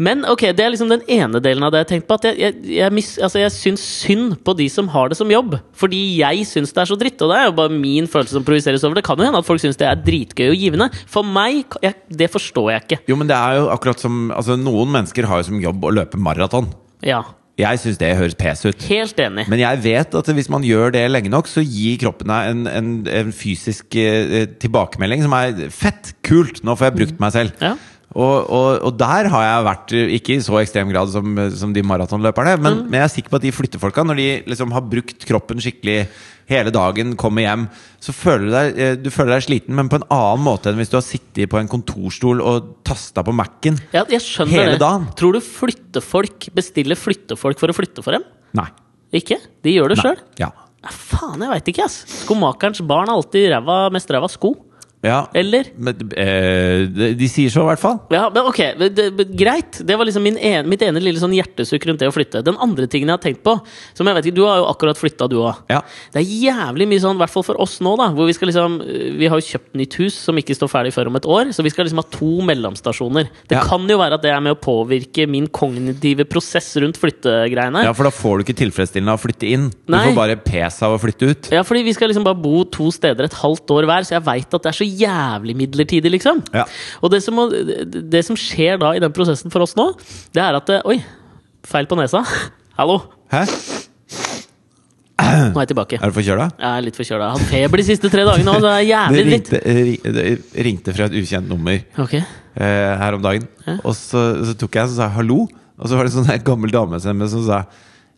[0.00, 2.16] Men ok, det er liksom den ene delen av det jeg har tenkt på.
[2.16, 5.28] At jeg, jeg, jeg, mis, altså jeg syns synd på de som har det som
[5.28, 5.58] jobb.
[5.76, 7.20] Fordi jeg syns det er så dritt.
[7.20, 8.96] Og det er jo bare min følelse som projiseres over.
[8.96, 10.88] Det kan jo hende at folk syns det er dritgøy og givende.
[11.10, 13.00] For meg, jeg, det forstår jeg ikke.
[13.12, 15.92] Jo, men det er jo akkurat som Altså, noen mennesker har jo som jobb å
[16.00, 16.72] løpe maraton.
[17.04, 17.20] Ja,
[17.60, 18.82] Jeg syns det høres pes ut.
[18.88, 19.44] helt enig.
[19.52, 22.62] Men jeg vet at hvis man gjør det lenge nok, så gir kroppen deg en,
[22.70, 27.52] en, en fysisk eh, tilbakemelding som er fett, kult, nå får jeg brukt meg selv.
[27.60, 27.74] Ja.
[28.10, 31.70] Og, og, og der har jeg vært, eh, ikke i så ekstrem grad som, som
[31.74, 34.82] de maratonløperne, men, men jeg er sikker på at de flyttefolka, når de liksom har
[34.90, 36.00] brukt kroppen skikkelig
[36.50, 37.68] hele dagen, kommer hjem,
[38.02, 40.80] så føler du deg, eh, du føler deg sliten, men på en annen måte enn
[40.80, 43.78] hvis du har sittet på en kontorstol og tasta på Mac-en.
[43.94, 44.80] Ja, Hele det.
[44.82, 45.06] dagen.
[45.20, 48.26] Tror du flyttefolk bestiller flyttefolk for å flytte for dem?
[48.58, 48.66] Nei.
[49.14, 49.38] Ikke?
[49.62, 50.18] De gjør det sjøl?
[50.42, 50.50] Ja.
[50.80, 52.00] Ja, faen, jeg veit ikke, ass.
[52.24, 54.54] Skomakerens barn har alltid ræva, mest ræva sko.
[55.02, 55.22] Ja.
[55.34, 55.70] Eller?
[55.80, 57.98] Men, eh, de, sier så, i hvert fall.
[58.12, 58.58] Ja, men ok,
[58.92, 59.78] det, men greit.
[59.86, 62.42] Det var liksom min en, mitt ene lille sånn hjertesukk rundt det å flytte.
[62.44, 63.54] Den andre tingen jeg har tenkt på,
[63.96, 65.62] som jeg vet ikke, du har jo akkurat flytta, du òg.
[65.72, 65.80] Ja.
[66.12, 68.50] Det er jævlig mye sånn, i hvert fall for oss nå, da, hvor vi skal
[68.52, 68.76] liksom
[69.20, 71.64] Vi har jo kjøpt nytt hus som ikke står ferdig før om et år, så
[71.64, 73.30] vi skal liksom ha to mellomstasjoner.
[73.48, 73.64] Det Ja.
[73.64, 77.84] kan jo være at det er med å påvirke min kognitive prosess rundt flyttegreiene.
[77.84, 79.70] Ja, for da får du ikke tilfredsstillende av å flytte inn.
[79.70, 80.04] Du Nei.
[80.10, 81.50] får bare pes av å flytte ut.
[81.52, 84.26] Ja, fordi vi skal liksom bare bo to steder et halvt år hver, så jeg
[84.28, 86.42] veit at det er så jævlig midlertidig, liksom.
[86.54, 86.64] Ja.
[87.02, 89.90] Og det som, må, det, som skjer da i den prosessen for oss nå,
[90.34, 90.98] det er at det, Oi,
[91.68, 92.24] feil på nesa.
[92.80, 93.00] Hallo,
[93.30, 93.44] Hæ?
[95.20, 95.98] nå er jeg tilbake.
[96.00, 96.46] Er du forkjøla?
[96.58, 97.26] Jeg er litt forkjøla.
[97.30, 99.50] Har hatt feber de siste tre dagene òg, det er jævlig dritt.
[99.60, 103.44] ringte, det ringte fra et ukjent nummer Ok, eh, her om dagen.
[103.66, 103.76] Hæ?
[103.84, 105.44] Og så, så tok jeg og sa hallo,
[105.76, 107.62] og så var det en sånn gammel damestemme som sa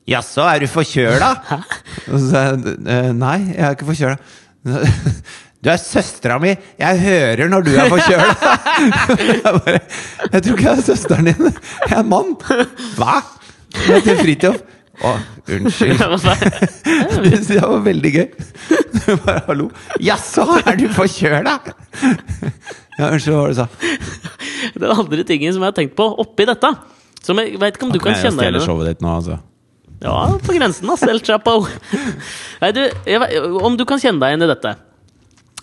[0.08, 1.28] Jaså, er du forkjøla?
[2.10, 4.16] Og så sa jeg «Eh, nei, jeg er ikke forkjøla.
[5.62, 6.56] Du er søstera mi!
[6.80, 8.28] Jeg hører når du er forkjøla!
[9.32, 9.78] Jeg, bare,
[10.32, 11.50] jeg tror ikke jeg er søsteren din.
[11.86, 12.32] Jeg er mann.
[12.96, 13.18] Hva?
[13.76, 14.56] Jeg heter Fridtjof.
[15.02, 15.12] Å,
[15.54, 16.02] unnskyld.
[17.48, 18.26] Det var veldig gøy.
[18.96, 19.68] Du bare, hallo.
[20.02, 21.54] Jaså, er du forkjøla?
[22.98, 23.68] Ja, unnskyld, hva var det du sa?
[24.74, 26.74] Den andre tingen som jeg har tenkt på oppi dette
[27.22, 29.38] som jeg vet ikke om du kan kjenne Jeg igjen showet ditt nå, altså.
[30.02, 31.04] Ja, på grensen, ass.
[31.06, 31.60] El Chapo.
[32.62, 34.72] Nei, du, jeg, om du kan kjenne deg igjen i dette.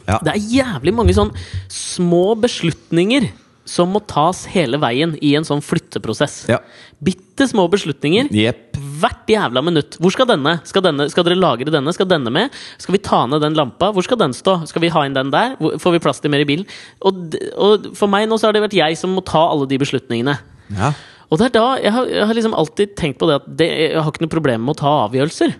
[0.09, 0.17] Ja.
[0.25, 1.31] Det er jævlig mange sånn
[1.71, 3.29] små beslutninger
[3.69, 6.41] som må tas hele veien i en sånn flytteprosess.
[6.49, 6.57] Ja.
[7.05, 8.79] Bitte små beslutninger yep.
[9.01, 9.99] hvert jævla minutt.
[10.01, 10.55] Hvor skal denne?
[10.67, 11.05] Skal, denne?
[11.13, 11.93] skal dere lagre denne?
[11.95, 12.55] Skal denne med?
[12.81, 13.91] Skal vi ta ned den lampa?
[13.93, 14.59] Hvor skal den stå?
[14.69, 15.55] Skal vi ha inn den der?
[15.59, 16.65] Får vi plass til mer i bilen?
[17.05, 19.79] Og, og for meg nå så har det vært jeg som må ta alle de
[19.81, 20.39] beslutningene.
[20.73, 20.93] Ja.
[21.29, 23.69] Og det er da jeg har, jeg har liksom alltid tenkt på det at det,
[23.69, 25.53] jeg har ikke noe problem med å ta avgjørelser.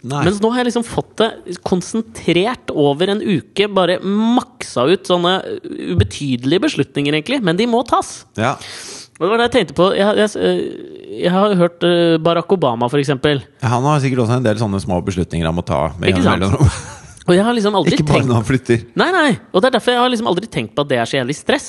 [0.00, 0.22] Nei.
[0.24, 3.68] Mens nå har jeg liksom fått det konsentrert over en uke.
[3.72, 5.34] Bare maksa ut sånne
[5.92, 7.42] ubetydelige beslutninger, egentlig.
[7.44, 8.22] Men de må tas.
[8.40, 8.54] Ja.
[9.20, 9.90] Og det var det jeg tenkte på.
[9.98, 13.42] Jeg, jeg, øh, jeg har hørt øh, Barack Obama, eksempel.
[13.60, 15.90] Han har sikkert også en del sånne små beslutninger han må ta.
[16.00, 16.48] Ikke sant?
[17.28, 18.80] Og jeg har liksom aldri Ikke bare tenkt når han flytter.
[18.98, 21.06] Nei, nei, og det er derfor jeg har liksom aldri tenkt på at det er
[21.06, 21.68] så jævlig stress.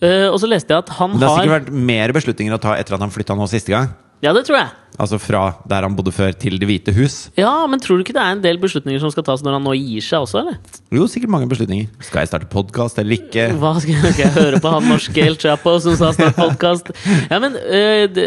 [0.00, 2.60] Uh, og så leste jeg at han har det har sikkert vært mer beslutninger å
[2.62, 3.90] ta etter at han flytta nå siste gang.
[4.24, 4.72] Ja, det tror jeg.
[4.96, 7.16] Altså fra der han bodde før, til Det hvite hus.
[7.36, 9.66] Ja, Men tror du ikke det er en del beslutninger som skal tas når han
[9.66, 10.56] nå gir seg også, eller?
[10.94, 11.90] Jo, sikkert mange beslutninger.
[12.00, 13.50] Skal jeg starte podkast eller ikke?
[13.60, 16.88] Hva skal jeg, skal jeg høre på han norske El Chapo som sa snart podkast?
[17.28, 18.26] Ja, men øh, det,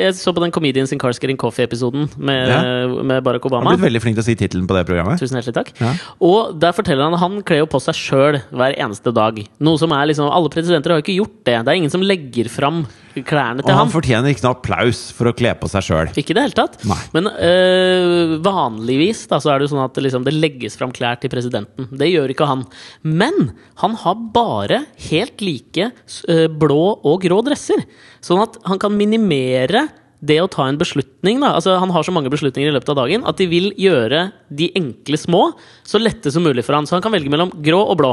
[0.00, 2.86] Jeg så på den Comedians in Cars Getting Coffee-episoden med, Ja.
[2.88, 5.20] med Barack Han har blitt veldig flink til å si tittelen på det programmet.
[5.20, 5.74] Tusen hjertelig takk.
[5.82, 5.92] Ja.
[6.24, 9.42] Og der forteller han at han kler jo på seg sjøl hver eneste dag.
[9.60, 11.58] Noe som er liksom Alle presidenter har jo ikke gjort det.
[11.66, 13.92] Det er ingen som legger fram klærne Og til han ham.
[13.92, 16.10] fortjener ikke noe applaus for å kle på seg sjøl.
[16.20, 16.78] Ikke det hele tatt.
[16.88, 16.98] Nei.
[17.16, 20.92] Men øh, vanligvis da, så er det jo sånn at det, liksom, det legges fram
[20.94, 21.88] klær til presidenten.
[21.98, 22.66] Det gjør ikke han.
[23.06, 25.90] Men han har bare helt like
[26.28, 27.84] øh, blå og grå dresser.
[28.24, 29.86] Sånn at han kan minimere
[30.18, 31.38] det å ta en beslutning.
[31.44, 31.52] Da.
[31.60, 34.66] Altså, han har så mange beslutninger i løpet av dagen at de vil gjøre de
[34.78, 35.44] enkle små
[35.86, 36.88] så lette som mulig for han.
[36.90, 38.10] Så han kan velge mellom grå og blå.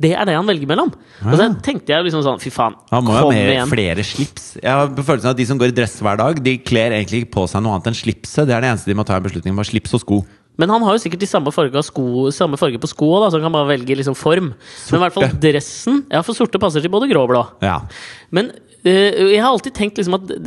[0.00, 0.90] Det er det han velger mellom.
[1.24, 4.50] Og så tenkte jeg liksom sånn Fy faen, Han må jo ha med flere slips.
[4.60, 7.22] Jeg har følelsen av at De som går i dress hver dag, De kler egentlig
[7.24, 8.44] ikke på seg noe annet enn slipset.
[8.44, 9.64] Det er det eneste de må ta en beslutning om.
[9.64, 10.18] Slips og sko.
[10.60, 13.36] Men han har jo sikkert de samme farge, av sko, samme farge på skoa, så
[13.36, 14.54] han kan bare velge liksom form.
[14.56, 17.42] Men i hvert fall dressen Ja, for sorte passer til både grå og blå.
[17.64, 17.82] Ja.
[18.32, 18.48] Men
[18.86, 20.40] øh, jeg har alltid tenkt liksom at de,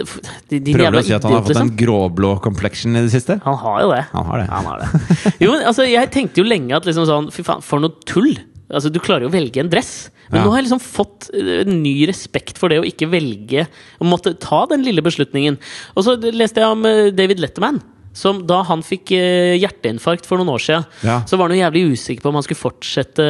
[0.50, 1.70] de, de Prøver du å si at han har fått liksom.
[1.70, 3.38] en gråblå complexion i det siste?
[3.46, 4.04] Han har jo det.
[4.16, 4.48] Han har det.
[4.50, 5.34] Han har det.
[5.46, 8.34] Jo, men altså, jeg tenkte jo lenge at liksom sånn Fy faen, for noe tull!
[8.70, 10.10] Altså, Du klarer jo å velge en dress.
[10.32, 10.46] Men Ja.
[10.46, 13.68] nå har jeg liksom fått en ny respekt for det å ikke velge
[14.00, 15.58] Å måtte ta den lille beslutningen.
[15.98, 17.82] Og så leste jeg om øh, David Letterman.
[18.14, 21.22] Som da han fikk øh, hjerteinfarkt for noen år siden, Ja.
[21.26, 23.26] så var han jo jævlig usikker på om han skulle fortsette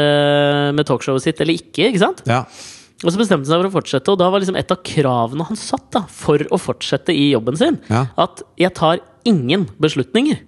[0.76, 1.88] med talkshowet sitt eller ikke.
[1.92, 2.24] ikke sant?
[2.28, 2.46] Ja.
[3.04, 5.46] Og så bestemte han seg for å fortsette, og da var liksom et av kravene
[5.48, 8.08] han satt da, for å fortsette i jobben sin, Ja.
[8.18, 10.40] at 'jeg tar ingen beslutninger'.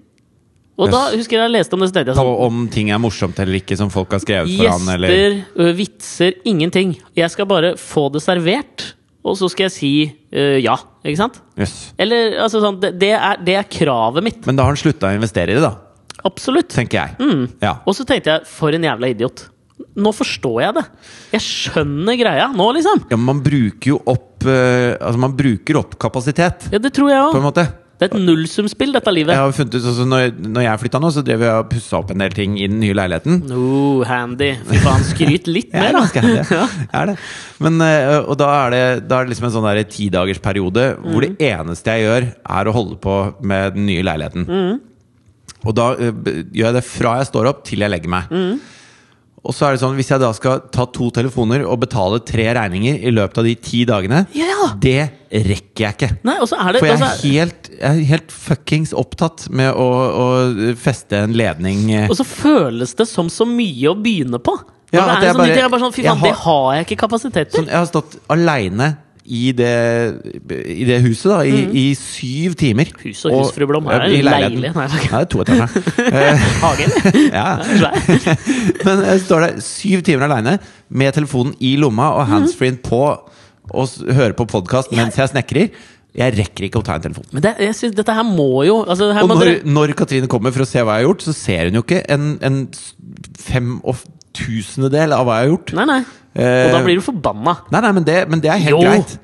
[0.81, 3.59] Og da husker jeg jeg leste om det, På sånn om ting er morsomt eller
[3.59, 6.95] ikke, som folk har skrevet for han, Gjester, vitser, ingenting.
[7.17, 8.91] Jeg skal bare få det servert,
[9.21, 10.79] og så skal jeg si uh, ja.
[11.05, 11.39] Ikke sant?
[11.57, 11.75] Yes.
[12.01, 14.43] Eller altså sånn Det, det, er, det er kravet mitt.
[14.49, 15.75] Men da har han slutta å investere i det, da.
[16.27, 16.69] Absolutt.
[16.73, 17.15] Tenker jeg.
[17.21, 17.47] Mm.
[17.63, 17.79] Ja.
[17.89, 19.47] Og så tenkte jeg, for en jævla idiot.
[19.97, 20.83] Nå forstår jeg det.
[21.33, 23.05] Jeg skjønner greia nå, liksom.
[23.09, 27.09] ja, men man bruker jo opp uh, Altså, man bruker opp kapasitet, Ja, Det tror
[27.11, 27.71] jeg på òg.
[28.01, 29.35] Det er et nullsumspill, dette livet.
[29.35, 31.99] Jeg har funnet ut, altså, når, når jeg flytta nå, så drev jeg og pussa
[31.99, 33.35] opp en del ting i den nye leiligheten.
[33.53, 34.47] Oh, handy.
[34.71, 36.23] Fy faen, skryt litt mer, er da.
[36.41, 37.15] Jeg er det.
[37.61, 41.35] Men, eh, og da er det, da er det liksom en sånn tidagersperiode hvor Mm.
[41.37, 42.25] det eneste jeg gjør,
[42.57, 44.47] er å holde på med den nye leiligheten.
[44.49, 44.79] Mm.
[45.61, 46.11] Og da uh,
[46.49, 48.31] gjør jeg det fra jeg står opp til jeg legger meg.
[48.33, 48.55] Mm.
[49.41, 52.45] Og så er det sånn, Hvis jeg da skal ta to telefoner og betale tre
[52.53, 54.67] regninger i løpet av de ti dagene, Ja.
[54.77, 56.09] det rekker jeg ikke.
[56.27, 59.87] Nei, er det For jeg er altså, helt, jeg er helt fuckings opptatt med å,
[60.13, 64.57] å feste en ledning eh, Og så føles det som så mye å begynne på.
[64.91, 66.85] Ja, det er sånn, bare- jeg er bare sånn, Fy faen, har- det har jeg
[66.85, 67.61] ikke kapasitet til.
[67.63, 69.71] Sånn, jeg har stått aleine i det,
[70.65, 72.89] i det huset da i, i syv timer.
[72.89, 73.01] Mm.
[73.05, 73.85] Hus og hus, fru Blom.
[73.91, 74.71] Her er det leilig.
[74.75, 75.69] Nei, det er to etasjer.
[76.63, 77.21] Hage, eller?
[77.29, 77.45] ja.
[77.83, 77.91] Ja.
[78.87, 80.57] Men jeg står der syv timer aleine
[80.89, 82.31] med telefonen i lomma og Mm.
[82.35, 83.01] handsfree på
[83.71, 85.69] og hører på podkast mens jeg snekrer.
[86.17, 87.23] Jeg rekker ikke å ta en telefon.
[87.31, 90.27] Men det, jeg synes, dette her må jo altså, her Og når, dere, når Katrine
[90.27, 92.57] kommer for å se hva jeg har gjort, så ser hun jo ikke en, en
[93.39, 94.01] fem og
[94.33, 95.73] tusendedel av hva jeg har gjort.
[95.79, 95.99] Nei, nei.
[96.35, 97.57] Eh, Og da blir du forbanna.
[97.71, 98.81] Nei, nei, men det, men det er helt Jo.
[98.87, 99.17] greit.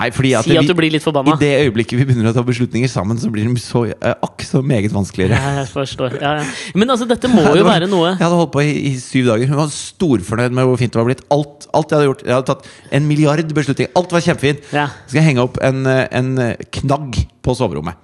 [0.00, 1.34] Nei, fordi at Si at vi- du blir litt forbanna.
[1.34, 4.40] I det øyeblikket vi begynner å ta beslutninger sammen, så blir de så eh, akk
[4.46, 5.36] så meget vanskeligere.
[5.36, 6.14] Ja, jeg forstår.
[6.22, 6.44] Ja, ja.
[6.74, 9.46] Men altså, dette må jo være noe Jeg hadde holdt på i, i syv dager.
[9.50, 11.24] Hun var storfornøyd med hvor fint det var blitt.
[11.30, 12.22] Alt, alt jeg hadde gjort.
[12.24, 13.92] Jeg hadde tatt en milliard beslutninger.
[13.96, 14.60] Alt var kjempefint.
[14.72, 14.86] Ja.
[15.06, 17.94] Skal jeg henge opp en, eh, en eh, knagg på soverommet.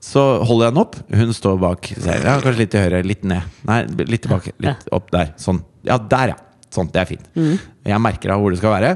[0.00, 0.06] Ja.
[0.10, 0.94] Så holder jeg den opp.
[1.12, 1.90] Hun står bak.
[2.00, 3.44] Ja, kanskje litt til høyre, litt ned.
[3.68, 4.54] Nei, litt tilbake.
[4.64, 5.34] Litt opp der.
[5.40, 5.60] Sånn.
[5.84, 6.38] Ja, der, ja.
[6.72, 6.88] Sånn.
[6.92, 7.26] Det er fint.
[7.36, 7.58] Mm.
[7.90, 8.94] Jeg merker av hvor det skal være.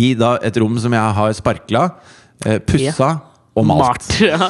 [0.00, 1.82] I da et rom som jeg har sparkla,
[2.40, 3.10] pussa pussa
[3.52, 4.08] og malt.
[4.24, 4.48] Ja.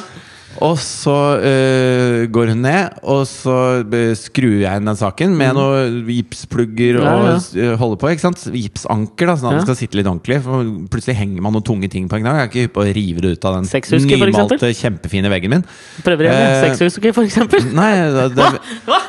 [0.61, 5.55] Og så øh, går hun ned, og så øh, skrur jeg inn den saken med
[5.57, 7.71] noen gipsplugger og Ja, ja.
[7.73, 8.11] øh, holder på.
[8.13, 8.43] ikke sant?
[8.53, 9.57] Gipsanker, da, sånn at Ja.
[9.63, 10.37] den skal sitte litt ordentlig.
[10.45, 12.37] For plutselig henger man noen tunge ting på en knagg.
[12.37, 15.65] Jeg er ikke hypp på å rive det ut av den nymalte, kjempefine veggen min.
[16.05, 16.47] Prøver igjen.
[16.47, 17.65] Eh, Sexhusker, for eksempel.
[17.81, 18.51] Nei, det, det,
[18.85, 19.01] Hva?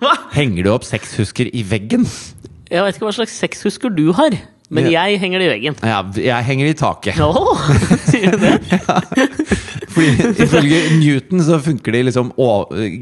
[0.00, 0.14] Hva?
[0.36, 2.06] henger du opp sexhusker i veggen?
[2.70, 4.34] Jeg vet ikke hva slags sexhusker du har,
[4.70, 5.02] men Ja.
[5.06, 5.76] jeg henger det i veggen.
[5.82, 7.20] Ja, jeg henger det i taket.
[7.22, 7.56] Oh,
[8.06, 8.60] sier du det?
[9.96, 12.32] Fordi Ifølge Newton så funker de liksom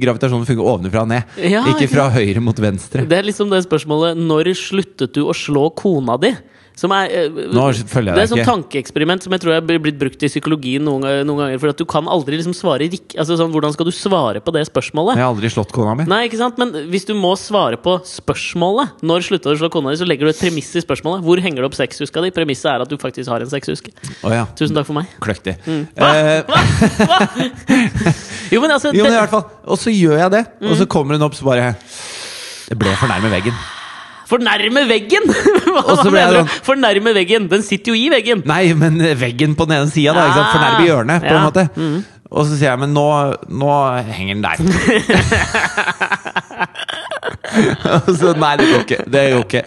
[0.01, 1.36] Gravitasjonen funker ovenfra og ned.
[1.42, 3.05] Ja, ikke fra høyre mot venstre.
[3.09, 6.34] Det er liksom det spørsmålet Når sluttet du å slå kona di?
[6.75, 9.95] Som er, eh, Nå følger jeg det er et tankeeksperiment som jeg tror er blitt
[10.01, 11.61] brukt i psykologien noen, noen ganger.
[11.62, 14.51] For at du kan aldri liksom svare rik altså sånn, Hvordan skal du svare på
[14.57, 15.14] det spørsmålet?
[15.14, 16.07] Jeg har aldri slått kona mi.
[16.11, 16.59] Nei, ikke sant?
[16.59, 20.09] Men hvis du må svare på spørsmålet Når slutta du å slå kona di, så
[20.09, 21.22] legger du et premiss i spørsmålet.
[21.22, 22.33] Hvor henger du opp sexhuska di?
[22.35, 23.95] Premisset er at du faktisk har en sexhuske.
[24.25, 24.43] Oh, ja.
[24.59, 25.07] Tusen takk for meg.
[25.22, 25.55] Kløktig.
[25.95, 26.11] Hva?
[26.11, 26.59] Eh, Hva?
[27.07, 27.20] Hva?
[28.55, 30.77] Jo, men altså jo, men i hvert fall Og så gjør jeg det, og Mm.
[30.83, 31.70] så kommer hun opp så bare
[32.68, 33.55] Det ble for nærme veggen.
[34.35, 35.24] Fornærme veggen!
[35.74, 36.39] Hva mener du?
[36.43, 37.43] sånn- Fornærme veggen!
[37.53, 38.39] Den sitter jo i veggen!
[38.51, 40.20] Nei, men veggen på den ene sida, da.
[40.28, 40.53] Ikke sant?
[40.53, 41.64] For Ah, nærme hjørnet, på en måte.
[41.78, 41.99] Mm.
[42.35, 43.07] Og så sier jeg, men nå,
[43.62, 43.70] nå
[44.11, 44.59] henger den der.
[47.95, 48.99] Og så, nei, det går ikke.
[49.14, 49.62] Det går ikke.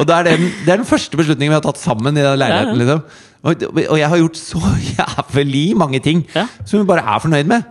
[0.00, 2.40] Og det er, den, det er den første beslutningen vi har tatt sammen i den
[2.40, 2.78] leiligheten.
[2.80, 3.00] Liksom.
[3.42, 4.60] Og, og jeg har gjort så
[4.96, 6.44] jævlig mange ting Ja.
[6.66, 7.62] som vi bare er fornøyd med.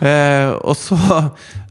[0.00, 0.96] Uh, og så,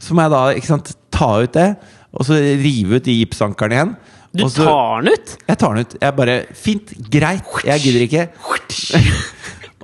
[0.01, 1.69] så må jeg da ikke sant, ta ut det,
[2.13, 3.91] og så rive ut de gipsankerne igjen.
[4.33, 5.35] Du så, tar den ut!
[5.49, 5.93] Jeg tar den ut.
[6.01, 8.27] Jeg bare Fint, greit, jeg gidder ikke.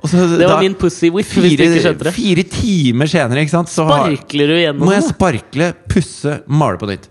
[0.06, 2.12] Så Det var da- min pussy whiff, hvis du ikke skjønte det.
[2.14, 6.86] fire timer senere, ikke sant, så Sparkler du gjennom må jeg sparkle, pusse, male på
[6.92, 7.08] nytt.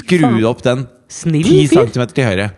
[0.00, 2.48] Skru opp den ti centimeter til høyre.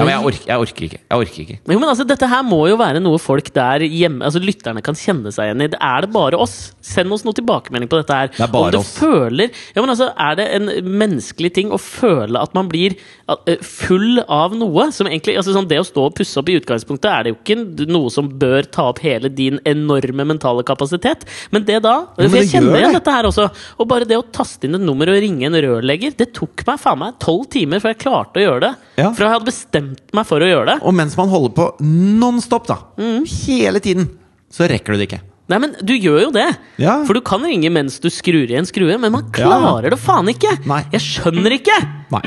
[0.00, 1.00] Ja, men jeg orker, jeg orker ikke.
[1.04, 1.56] Jeg orker ikke.
[1.68, 4.96] Jo, men altså, Dette her må jo være noe folk der hjemme Altså lytterne kan
[4.96, 5.68] kjenne seg igjen i.
[5.76, 6.54] Er det bare oss?
[6.84, 8.32] Send oss noe tilbakemelding på dette her.
[8.32, 8.94] Det er bare Om du oss.
[8.96, 10.70] føler ja, men altså, Er det en
[11.04, 12.96] menneskelig ting å føle at man blir
[13.28, 14.88] uh, full av noe?
[14.96, 17.38] Som egentlig, altså sånn Det å stå og pusse opp i utgangspunktet er det jo
[17.42, 21.26] ikke noe som bør ta opp hele din enorme mentale kapasitet.
[21.52, 23.00] Men det da men For jeg kjenner igjen det.
[23.02, 23.48] dette her også.
[23.82, 26.80] Og bare det å taste inn et nummer og ringe en rørlegger, det tok meg
[26.80, 28.72] faen meg tolv timer før jeg klarte å gjøre det.
[29.00, 29.10] Ja.
[29.10, 30.78] For jeg hadde bestemt meg for å gjøre det.
[30.82, 33.24] Og mens man holder på non-stop, da, Mm.
[33.46, 34.08] hele tiden,
[34.50, 35.20] så rekker du det ikke.
[35.50, 36.46] Nei, men du gjør jo det!
[36.78, 37.04] Ja.
[37.04, 39.48] For du kan ringe mens du skrur i en skrue, men man Ja.
[39.48, 40.64] klarer det faen ikke!
[40.66, 40.84] Nei.
[40.92, 41.78] Jeg skjønner ikke!
[42.12, 42.22] Nei.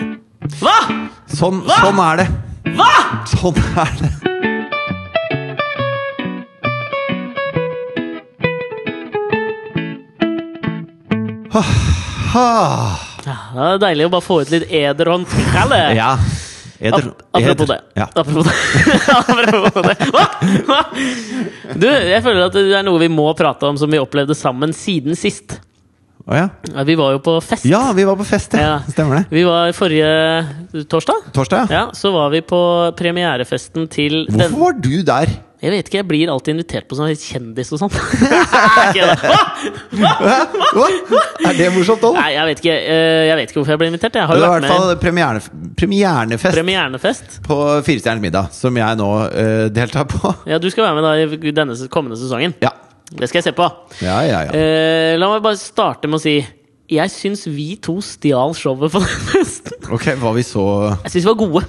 [0.59, 0.76] Hva?!
[1.32, 2.28] Sånn, sånn er det.
[2.76, 3.26] Hva?!
[3.26, 4.11] Sånn er det.
[12.36, 15.28] Ah, Ja, det er deilig å bare få ut litt ederhånd.
[15.53, 15.78] Kalle.
[15.95, 16.16] ja.
[16.92, 17.78] Ap- Apropos det.
[17.96, 18.08] Ja.
[18.16, 18.56] Apropos det.
[19.24, 19.96] Apropos det.
[20.12, 20.24] Hva?
[20.68, 20.80] Hva?
[21.80, 24.74] Du, jeg føler at det er noe vi må prate om som vi opplevde sammen
[24.76, 25.60] siden sist.
[26.28, 26.46] Oh, ja.
[26.72, 27.66] Ja, Vi var jo på fest.
[27.68, 28.78] ja, vi var på fest, ja.
[28.88, 29.26] Stemmer det.
[29.36, 31.26] Vi var forrige torsdag.
[31.36, 31.82] Torsdag, ja.
[31.82, 32.60] Ja, Så var vi på
[32.96, 35.34] premierefesten til den Hvorfor var du der?
[35.64, 37.93] Jeg vet ikke, jeg blir alltid invitert på sånn kjendis og sånn.
[41.43, 42.18] Er det morsomt òg?
[42.18, 44.18] Nei, jeg vet, ikke, eh, jeg vet ikke hvorfor jeg ble invitert.
[44.20, 45.39] Jeg har Det var i hvert fall premierne,
[45.80, 47.38] premiernefest premiernefest.
[47.47, 47.55] på
[47.88, 50.34] Firestjerners middag, som jeg nå uh, deltar på.
[50.51, 52.57] Ja, du skal være med da i denne kommende sesongen.
[52.64, 52.74] Ja.
[53.14, 53.70] Det skal jeg se på.
[54.03, 54.51] Ja, ja, ja.
[54.51, 56.41] Uh, la meg bare starte med å si
[56.91, 59.80] jeg syns vi to stjal showet på den festen.
[59.95, 60.68] Ok, var vi så
[61.05, 61.66] Jeg syns vi var gode.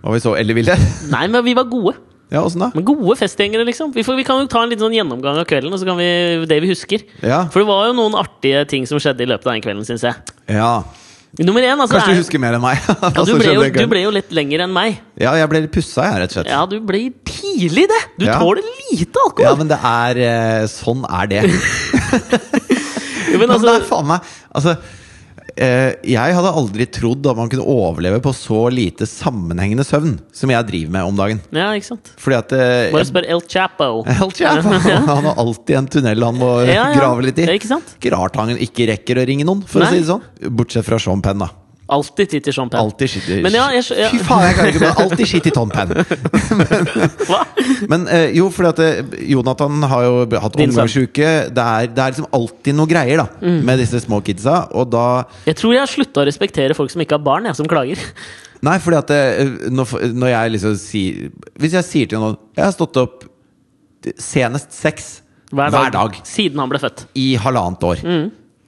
[0.00, 0.80] Var vi så elleville?
[1.12, 1.98] Nei, men vi var gode.
[2.32, 2.70] Ja, da?
[2.74, 3.92] Men gode festgjengere, liksom.
[3.94, 5.98] Vi, får, vi kan jo ta en liten sånn gjennomgang av kvelden, og så kan
[6.00, 6.08] vi
[6.50, 7.04] det vi husker.
[7.22, 7.44] Ja.
[7.52, 10.06] For det var jo noen artige ting som skjedde i løpet av den kvelden, syns
[10.08, 10.36] jeg.
[10.50, 10.74] ja.
[11.34, 12.78] Nummer én, altså Kanskje er- du husker mer enn meg?
[12.86, 15.00] ja, du, ble jo, du ble jo litt lenger enn meg.
[15.18, 16.50] Ja, jeg ble litt pussa, jeg, rett og slett.
[16.52, 17.98] Ja, du ble tidlig det!
[18.20, 18.36] Du Ja.
[18.38, 18.62] tåler
[18.92, 19.42] lite alkohol!
[19.48, 21.40] Ja, men det er eh, Sånn er det.
[23.34, 24.76] Jo, men Men det er altså, faen meg Altså
[25.54, 30.66] Jeg hadde aldri trodd at man kunne overleve på så lite sammenhengende søvn som jeg
[30.66, 31.40] driver med om dagen.
[31.54, 32.10] ja, ikke sant?
[32.18, 33.90] Fordi at eh, Bare spør El Chapo.
[34.18, 34.74] El Chapo.
[35.14, 36.94] Han har alltid en tunnel han må Ja, ja.
[36.98, 37.46] grave litt i.
[37.46, 37.94] Ja, ikke sant?
[38.00, 39.90] Ikke rart han ikke rekker å ringe noen, for Nei.
[39.90, 40.24] å si det sånn.
[40.50, 41.50] Bortsett fra Sean Penn, da.
[41.92, 42.80] Alltid titt i Sean Penn.
[42.80, 44.08] Alltid skitt i Men ja, jeg ja.
[44.08, 45.90] Fy faen, jeg kan ikke men Alltid skitt i Tom Penn.
[47.28, 47.40] Hva?
[47.92, 50.14] Men eh, jo, fordi at eh, Jonathan har jo
[50.46, 51.28] hatt omgangsuke.
[51.52, 53.58] Det det er liksom alltid noe greier da Mm.
[53.68, 54.68] med disse små kidsa.
[54.72, 57.56] Og da Jeg tror jeg har slutta å respektere folk som ikke har barn, jeg,
[57.58, 58.00] som klager.
[58.64, 61.26] Nei, fordi at eh, når, når jeg liksom sier
[61.60, 63.26] Hvis jeg sier til noen Jeg har stått opp
[64.16, 65.10] senest seks
[65.52, 65.82] Hver dag.
[65.82, 67.04] hver dag Siden han ble født.
[67.20, 68.00] i halvannet år.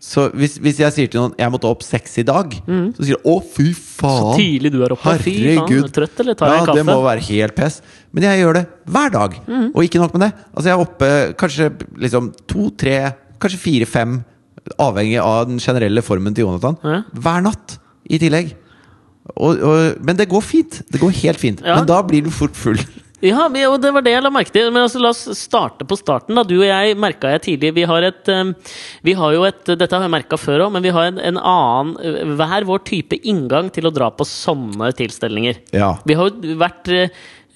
[0.06, 3.16] Så hvis, hvis jeg sier til noen jeg måtte opp seks i dag, så sier
[3.16, 4.36] de 'å, fy faen'.
[4.36, 5.14] Så tidlig du er oppe.
[5.24, 6.76] Fy faen, trøtt, eller tar jeg kaffe?
[6.78, 7.80] det må være helt pess.
[8.14, 9.34] Men jeg gjør det hver dag.
[9.48, 9.64] Mm.
[9.74, 10.32] Og ikke nok med det.
[10.54, 11.10] Altså Jeg er oppe
[11.42, 11.70] kanskje
[12.04, 14.20] liksom to, tre, kanskje fire, fem,
[14.78, 17.02] avhengig av den generelle formen til Jonathan, Ja.
[17.12, 17.78] hver natt
[18.08, 18.54] i tillegg.
[19.36, 20.82] Og, og, men det går fint.
[20.90, 21.60] Det går helt fint.
[21.66, 21.80] Ja.
[21.80, 22.78] Men da blir du fort full.
[23.24, 24.68] Ja, og det var det jeg la merke til.
[24.68, 26.36] Men altså, la oss starte på starten.
[26.36, 28.52] da Du og jeg merka jeg tidlig Vi har et um,
[29.06, 31.40] Vi har jo et Dette har jeg merka før òg, men vi har en, en
[31.40, 35.62] annen uh, Hver vår type inngang til å dra på sånne tilstelninger.
[35.76, 35.94] Ja.
[36.04, 36.92] Vi har jo vært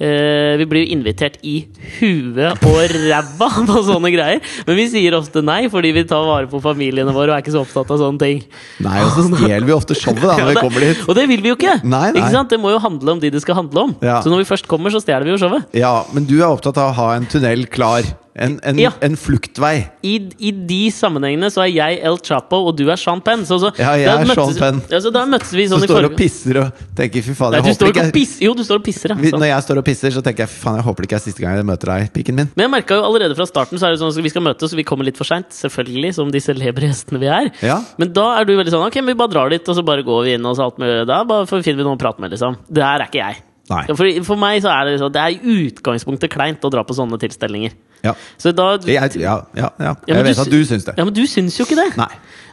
[0.01, 1.57] eh, Vi blir jo invitert i
[2.01, 4.41] huet og ræva på sånne greier.
[4.67, 7.55] Men vi sier ofte nei, fordi vi tar vare på familiene våre og er ikke
[7.55, 8.43] så opptatt av sånne ting.
[8.87, 11.05] Nei, og så stjeler vi ofte showet da når vi kommer dit.
[11.07, 11.79] Og det vil vi jo ikke!
[11.85, 12.17] Nei, nei.
[12.23, 12.51] Ikke sant?
[12.53, 13.95] Det må jo handle om de det skal handle om.
[14.05, 14.21] Ja.
[14.25, 15.69] Så når vi først kommer, så stjeler vi jo showet.
[15.77, 18.07] Ja, men du er opptatt av å ha en tunnel klar.
[18.37, 18.93] En, en, Ja.
[19.03, 19.91] en fluktvei.
[20.07, 23.43] I, I de sammenhengene så er jeg El Chapo, og du er Sean Penn.
[23.45, 24.83] Så, så, Ja, jeg er møttes- Sean Penn.
[24.93, 27.53] Ja, så da møttes vi Så sånn i står og pisser og tenker 'fy faen',
[27.59, 28.29] jeg Nei, håper ikke jeg...
[28.47, 29.17] Jo, du står og pisser, ja.
[29.17, 29.41] Sånn.
[29.43, 31.41] Når jeg står og pisser, så tenker jeg 'fy faen, jeg håper ikke er siste
[31.43, 32.49] gang jeg møter deg, piken min'.
[32.55, 34.73] Men jeg merka jo allerede fra starten Så er det sånn at vi skal møtes,
[34.73, 35.51] og vi kommer litt for seint.
[35.51, 37.51] Selvfølgelig, som de celebre gjestene vi er.
[37.63, 37.83] Ja.
[37.99, 40.25] Men da er du veldig sånn Ok, vi bare drar dit, og så bare går
[40.25, 41.07] vi inn, og så alt mulig.
[41.07, 42.57] Da bare finner vi noen å prate med, liksom.
[42.71, 43.43] Det her er ikke jeg.
[43.71, 46.91] For, for meg så er det sånn Det er i utgangspunktet kleint å dra på
[46.97, 47.71] sånne tilstelninger.
[48.05, 48.15] Ja.
[48.41, 49.95] Så da Jeg, ja, ja, ja.
[50.09, 50.95] Jeg vet du at du syns det.
[50.97, 52.07] Ja, men du syns jo ikke det.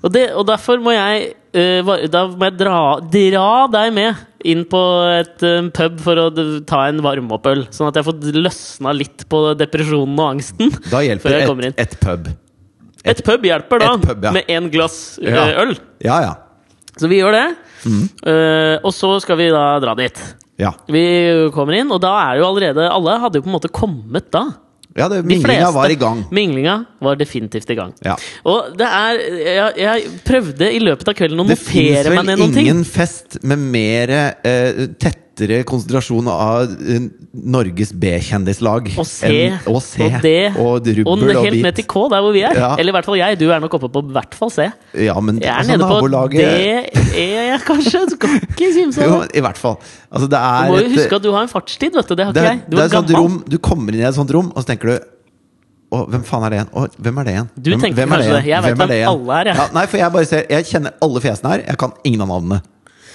[0.04, 2.80] Og, det, og derfor må jeg uh, Da må jeg dra,
[3.14, 4.82] dra deg med inn på
[5.12, 6.28] et uh, pub for å
[6.70, 7.66] ta en varmeoppøl.
[7.74, 10.74] Sånn at jeg får løsna litt på depresjonen og angsten.
[10.94, 12.30] Da hjelper et, et pub.
[13.08, 14.36] Et pub hjelper da, pub, ja.
[14.36, 15.48] med én glass Ja.
[15.64, 15.74] øl.
[16.04, 16.36] Ja, ja.
[16.98, 17.48] Så vi gjør det.
[17.88, 20.18] Eh, og så skal vi da dra dit.
[20.58, 21.04] Ja, Vi
[21.54, 24.48] kommer inn, og da er jo allerede Alle hadde jo på en måte kommet da.
[24.98, 26.24] Ja det, minglinga fleste- var i gang.
[26.34, 26.76] Minglinga
[27.06, 27.94] var definitivt i gang.
[28.06, 28.16] Ja.
[28.50, 32.52] Og det er jeg, jeg prøvde i løpet av kvelden å notere meg ned noen
[32.52, 32.52] ting.
[32.52, 34.84] Det fins vel ingen fest med mer eh,
[35.38, 37.04] tettere konsentrasjon av eh,
[37.38, 41.78] Norges B-kjendislag Og C, enn- og, C, og D, og rubbel og og, helt ned
[41.78, 41.86] til.
[41.88, 42.58] K, der hvor vi er.
[42.58, 42.72] Ja.
[42.78, 43.38] Eller i hvert fall jeg.
[43.40, 44.68] Du er nok oppe på hvert fall C.
[44.98, 46.48] Ja, men Jeg er altså, nede på D,
[47.18, 48.04] E, kanskje.
[48.10, 49.36] Du kan ikke kimse av det.
[49.38, 49.78] i hvert fall.
[50.12, 52.16] Altså, det Du er må jo et- huske at du har en fartstid, vet du.
[52.16, 52.64] Det har ikke jeg.
[52.70, 54.98] Du er sånt rom Du kommer inn i et sånt rom, og så tenker du
[55.88, 56.72] å, hvem faen er det igjen?
[56.76, 57.50] Å, hvem er det igjen?
[57.56, 58.46] Du hvem, tenker hvem kanskje det.
[58.50, 59.56] Jeg vet Hvem hvem alle er, jeg.
[59.56, 61.62] Ja, nei, for jeg bare ser Jeg kjenner alle fjesene her.
[61.70, 62.62] Jeg kan ingen av navnene.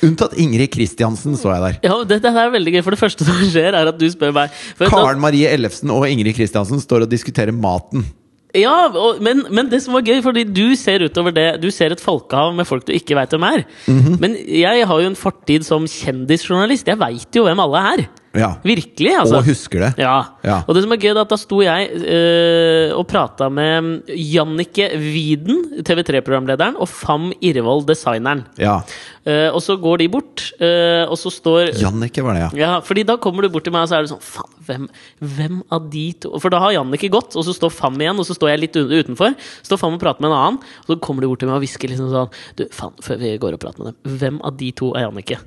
[0.03, 1.77] Unntatt Ingrid Kristiansen, så jeg der.
[1.87, 4.35] Ja, det, det er veldig gøy, for det første som skjer, er at du spør
[4.35, 8.05] meg Karen Marie Ellefsen og Ingrid Kristiansen står og diskuterer maten.
[8.53, 11.95] Ja, og, men, men det som var gøy, fordi du ser utover det Du ser
[11.95, 13.63] et folkehav med folk du ikke veit hvem er.
[13.89, 14.19] Mhm.
[14.21, 16.91] Men jeg har jo en fortid som kjendisjournalist.
[16.91, 18.05] Jeg veit jo hvem alle er.
[18.39, 18.55] Ja.
[18.65, 19.41] Virkelig, altså.
[19.41, 19.91] Og husker det.
[20.01, 20.17] Ja.
[20.47, 20.61] Ja.
[20.67, 24.89] Og det som er gøy, er at da sto jeg øh, og prata med Jannicke
[24.97, 28.47] Widen, TV3-programlederen, og Fam Irvold, designeren.
[28.61, 28.81] Ja.
[29.23, 32.49] Uh, og så går de bort, uh, og så står Jannicke var det, ja.
[32.59, 34.89] ja, fordi da kommer du bort til meg, og så er det sånn Faen, hvem,
[35.37, 38.27] hvem av de to For da har Jannicke gått, og så står Fam igjen, og
[38.27, 39.37] så står jeg litt utenfor.
[39.63, 41.67] Står Fam og prater med en annen, og så kommer de bort til meg og
[41.69, 44.75] hvisker liksom sånn Du, faen, før vi går og prater med dem, hvem av de
[44.83, 45.39] to er Jannicke?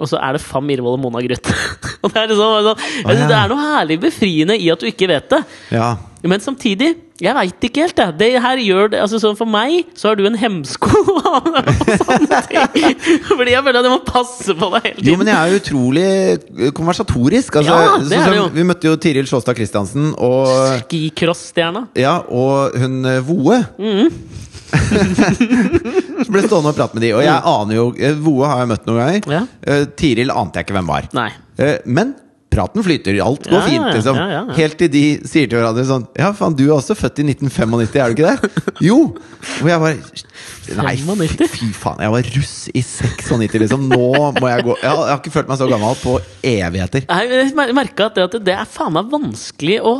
[0.00, 1.52] Og så er det Fam Irvold og Mona Gruth.
[2.02, 2.76] og det er liksom ja.
[3.12, 5.44] Det er noe herlig befriende i at du ikke vet det.
[5.74, 5.92] ja.
[6.22, 8.14] Men samtidig, jeg veit ikke helt, jeg.
[8.14, 10.86] Det her gjør det altså sånn For meg så er du en hemsko.
[11.32, 11.48] Og
[11.98, 12.92] sånne ting.
[13.26, 15.08] Fordi jeg føler at jeg må passe på deg hele tiden.
[15.10, 17.58] Jo, men jeg er jo utrolig eh, konversatorisk.
[17.58, 18.46] Altså, Ja, det sånn er det jo.
[18.54, 20.46] Vi møtte jo Tiril Sjåstad Christiansen og,
[20.84, 21.88] Skicross-stjerna.
[21.98, 23.58] ja, og hun eh, Voe.
[24.72, 27.12] Så ble stående og prate med de.
[27.18, 29.22] Og jeg aner jo eh, Voe har jeg møtt noen ganger.
[29.28, 29.36] Mm.
[29.38, 29.44] Ja.
[29.74, 31.08] Eh, Tiril ante jeg ikke hvem var.
[31.16, 31.30] Nei.
[31.60, 32.14] Eh, Men
[32.52, 33.16] praten flyter.
[33.24, 34.16] Alt går Ja, fint, liksom.
[34.20, 34.54] ja, ja, ja.
[34.58, 37.94] Helt til de sier til hverandre sånn Ja, faen, du er også født i 1995,
[37.96, 38.50] er du ikke det?
[38.90, 38.98] Jo!
[39.62, 39.96] Og jeg bare
[40.76, 41.48] Nei, fy, 95?
[41.50, 42.02] fy faen.
[42.04, 43.86] Jeg var russ i 96, liksom.
[43.90, 46.12] Nå må jeg gå Jeg har, jeg har ikke følt meg så gammel på
[46.52, 47.06] evigheter.
[47.08, 49.94] Jeg merka at det, at det er faen meg vanskelig å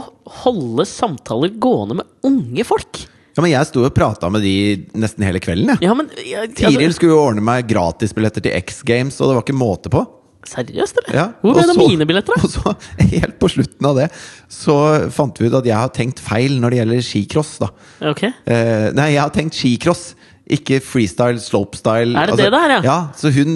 [0.44, 3.00] holde samtaler gående med unge folk.
[3.32, 4.54] Ja, men jeg sto og prata med de
[5.00, 5.86] nesten hele kvelden, jeg.
[5.86, 9.38] Ja, men jeg, Tiril altså, skulle jo ordne meg gratisbilletter til X Games, og det
[9.38, 10.02] var ikke måte på.
[10.48, 11.14] Seriøst, eller?
[11.14, 12.42] Ja, Hvor ble det av mine billetter, da?
[12.48, 12.74] Og så,
[13.14, 14.08] helt på slutten av det,
[14.50, 14.74] så
[15.14, 17.70] fant vi ut at jeg har tenkt feil når det gjelder skicross, da.
[18.10, 18.26] Ok.
[18.26, 20.10] Eh, nei, jeg har tenkt skicross.
[20.52, 22.18] Ikke freestyle, slopestyle.
[22.18, 22.80] Er det det der, ja?
[22.84, 23.54] Ja, Så hun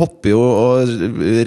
[0.00, 0.94] hopper jo og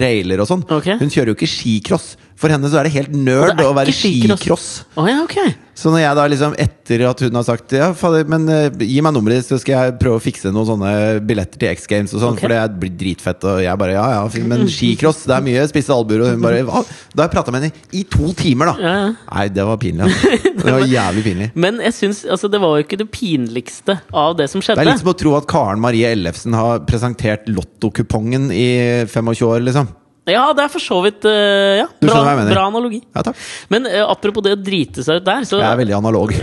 [0.00, 0.62] railer og sånn.
[0.70, 0.92] Ok.
[1.02, 2.14] Hun kjører jo ikke skicross.
[2.40, 4.68] For henne så er det helt nerd er å være skicross.
[4.96, 5.52] Oh, ja, okay.
[5.76, 8.98] Så når jeg da liksom, etter at hun har sagt Ja, fader, men uh, gi
[9.04, 10.92] meg nummeret ditt, så skal jeg prøve å fikse noen sånne
[11.24, 12.44] billetter til X Games og sånn, okay.
[12.44, 13.44] for det blir dritfett.
[13.48, 16.24] Og jeg bare ja, ja, fint, men skicross, det er mye spisse albuer.
[16.24, 16.82] Og hun bare hva?
[17.12, 18.76] Da har jeg prata med henne i to timer, da!
[18.80, 19.12] Ja, ja.
[19.30, 20.10] Nei, det var pinlig.
[20.60, 20.66] Altså.
[20.66, 21.46] Det var jævlig pinlig.
[21.62, 24.76] Men jeg syns altså, det var jo ikke det pinligste av det som skjedde.
[24.76, 28.68] Det er litt som å tro at Karen Marie Ellefsen har presentert lottokupongen i
[29.08, 29.88] 25 år, liksom.
[30.32, 32.20] Ja, det er for så vidt eh, ja, bra,
[32.50, 33.02] bra analogi.
[33.16, 33.36] Ja takk.
[33.72, 36.34] Men uh, apropos det å drite seg ut der, så Jeg er veldig analog.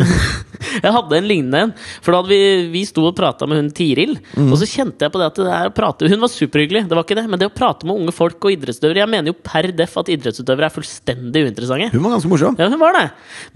[0.77, 1.71] Jeg hadde en lignende en.
[2.03, 4.49] For da hadde vi, vi sto og prata med hun Tiril, Mm.
[4.53, 6.95] og så kjente jeg på det at det der å prate Hun var superhyggelig, det
[6.97, 9.35] var ikke det, men det å prate med unge folk og idrettsutøvere Jeg mener jo
[9.45, 11.89] per def at idrettsutøvere er fullstendig uinteressante.
[11.93, 12.57] Hun var ganske morsom.
[12.59, 13.05] Ja, hun var det.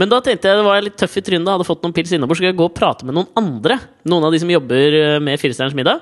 [0.01, 1.51] Men da tenkte jeg det var litt tøff i trynet.
[1.51, 2.39] Hadde fått noen pils innabords.
[2.41, 3.77] Skulle jeg gå og prate med noen andre.
[4.09, 6.01] Noen av de som jobber eh, med Firestjerners middag.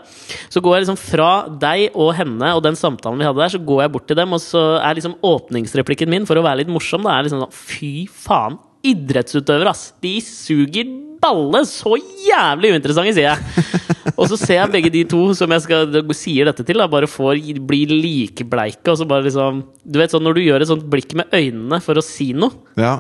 [0.52, 1.32] Så går jeg liksom fra
[1.62, 4.34] deg og henne og den samtalen vi hadde der, så går jeg bort til dem,
[4.36, 7.60] og så er liksom åpningsreplikken min, for å være litt morsom, da er liksom sånn
[7.60, 8.60] Fy faen!
[8.88, 9.90] Idrettsutøvere, ass!
[10.04, 10.88] De suger
[11.20, 11.66] balle!
[11.68, 13.76] Så jævlig uinteressante, sier jeg.
[14.16, 17.10] Og så ser jeg begge de to som jeg skal, sier dette til, da, bare
[17.10, 20.88] får, bli likebleike, og så bare liksom Du vet sånn når du gjør et sånt
[20.92, 23.00] blikk med øynene for å si noe Ja.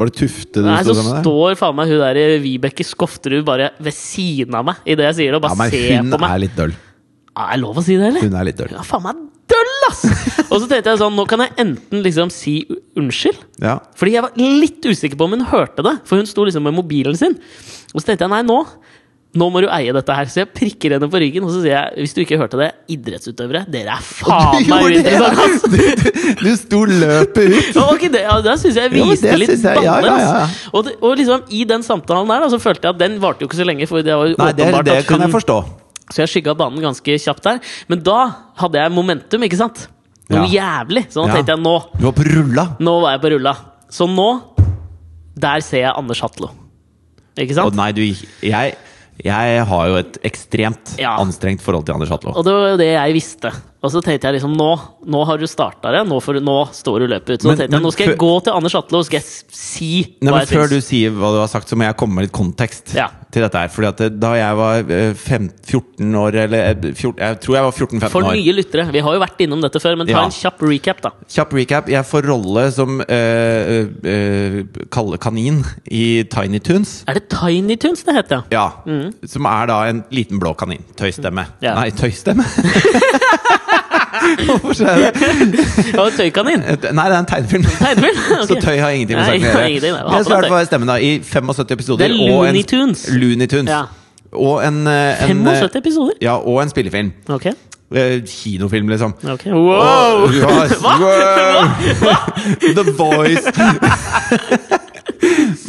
[0.00, 1.24] Var det Tufte du Nei, sto sammen med?
[1.26, 5.18] står faen meg hun der i Vibeke Skofterud bare ved siden av meg idet jeg
[5.20, 6.30] sier det, og Ja, men ser hun på meg.
[6.34, 6.72] er litt døll.
[7.40, 8.24] Er det lov å si det, eller?
[8.26, 8.72] Hun er litt døll.
[8.74, 9.20] Ja, faen meg
[9.50, 10.00] døll, ass!
[10.50, 13.76] og så tenkte jeg sånn, nå kan jeg enten liksom si u- unnskyld, Ja.
[13.98, 16.74] fordi jeg var litt usikker på om hun hørte det, for hun sto liksom med
[16.76, 17.34] mobilen sin.
[17.94, 18.60] Og så tenkte jeg nei, nå
[19.30, 20.30] nå må du eie dette her.
[20.30, 22.70] Så jeg prikker henne på ryggen og så sier jeg hvis du ikke hørte det,
[22.96, 25.66] idrettsutøvere, dere er faen meg uinteressante, ass!
[25.70, 27.68] Du, du, du sto løpet ut!
[27.80, 30.48] Ja, ok, det, ja, da syns jeg viste jo, litt synes ja, ja, ja.
[30.74, 33.50] Og, det, og liksom i den samtalen der så følte jeg at den varte jo
[33.50, 33.86] ikke så lenge.
[33.90, 35.58] For det var jo Nei, det, det at kan jeg forstå.
[36.10, 37.60] Så jeg skygga banen ganske kjapt der.
[37.90, 38.18] Men da
[38.60, 39.86] hadde jeg momentum, ikke sant?
[40.30, 41.06] Noe jævlig.
[41.10, 42.66] Så nå tenkte jeg nå Du var på rulla!
[42.82, 43.54] Nå var jeg på rulla.
[43.90, 44.28] Så nå
[45.40, 46.50] Der ser jeg Anders Hatlo.
[47.38, 47.70] Ikke sant?
[47.70, 47.78] sant?
[47.78, 48.74] nei, du Jeg,
[49.24, 51.16] jeg har jo et ekstremt Ja.
[51.20, 52.32] anstrengt forhold til Anders Hatlo.
[52.34, 53.52] Og det var jo det jeg visste.
[53.80, 54.66] Og så tenkte jeg liksom nå,
[55.08, 57.40] nå har du starta det, nå, for, nå står du løpet ut.
[57.46, 60.16] Så Men- tenkte jeg nå skal jeg gå til Anders Atle og skal jeg si
[60.20, 62.26] Nei, hva jeg Før du sier hva du har sagt, så må jeg komme med
[62.28, 63.06] litt kontekst Ja.
[63.32, 63.68] til dette her.
[63.72, 67.64] Fordi at da jeg var eh, fem, 14 år, eller eh, 14, jeg tror jeg
[67.64, 68.12] var 14-15 år.
[68.12, 68.84] For nye lyttere.
[68.92, 70.24] Vi har jo vært innom dette før, men ta Ja.
[70.28, 71.10] en kjapp recap, da.
[71.30, 71.88] Kjapp recap.
[71.88, 76.98] Jeg får rolle som øh, Kalle Kanin i Tiny Toons.
[77.08, 78.68] Er det Tiny Tunes det heter, ja?
[78.84, 79.14] Mm.
[79.24, 80.84] Som er da en liten blå kanin.
[81.00, 81.46] Tøystemme.
[81.48, 81.64] Mm.
[81.64, 81.74] Ja.
[81.80, 82.44] Nei, tøystemme?
[84.46, 85.20] Hvorfor sa jeg det?
[85.94, 86.60] Ja, Tøykanin.
[86.66, 87.64] Nei, det er en tegnefilm.
[87.78, 88.16] Tegnefilm?
[88.50, 89.64] Så tøy har ingenting med saken å gjøre.
[89.70, 89.80] jeg
[90.26, 91.98] skal i hvert fall stemme da i 75 episoder.
[92.04, 93.00] Det er en- Looney Tunes.
[93.14, 93.70] Looney Tunes.
[93.72, 93.82] Ja.
[94.32, 96.12] Og en, eh, en, 75 episoder?
[96.22, 97.12] Ja, og en spillefilm.
[97.28, 97.46] Ok.
[97.90, 99.10] Eh, Kinofilm, liksom.
[99.26, 100.22] ok Wow!
[100.22, 100.30] Og-
[100.78, 100.94] Hva?
[101.02, 101.66] wow!
[102.76, 103.50] The Voice.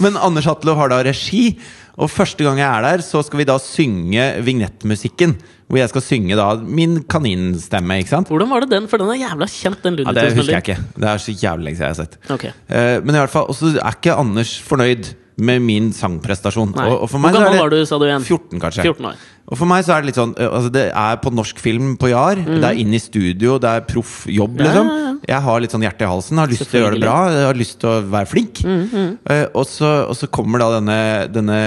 [0.01, 1.55] Men Anders Hatlo har da regi,
[2.01, 5.32] og første gang jeg er der, så skal vi da synge vignettmusikken.
[5.72, 8.28] Hvor jeg skal synge da min kaninstemme, ikke sant?
[8.32, 8.89] Hvordan var det den?
[8.91, 10.80] For den er jævla kjent, den Ja, Det husker jeg ikke.
[10.99, 12.19] Det er så jævlig lenge siden jeg har sett.
[12.36, 12.51] Okay.
[12.67, 16.74] Uh, men i hvert fall, også er ikke Anders fornøyd med min sangprestasjon.
[16.76, 16.88] Nei.
[16.91, 18.26] Og, og Hvor gammel det var du, sa du igjen?
[18.28, 18.84] 14, kanskje.
[18.86, 19.22] 14 år.
[19.51, 21.95] Og for meg så er det litt sånn eh, altså Det er på norsk film
[21.99, 22.39] på Jar.
[22.45, 24.91] Det er inn i studio, det er proff jobb, Ja, liksom.
[24.91, 25.15] ja, ja.
[25.32, 27.45] Jeg har litt sånn hjerte i halsen, har lyst til å gjøre det bra, jeg
[27.45, 28.61] har lyst til å være flink.
[28.65, 30.97] Eh, og, så, og så kommer da denne,
[31.30, 31.59] denne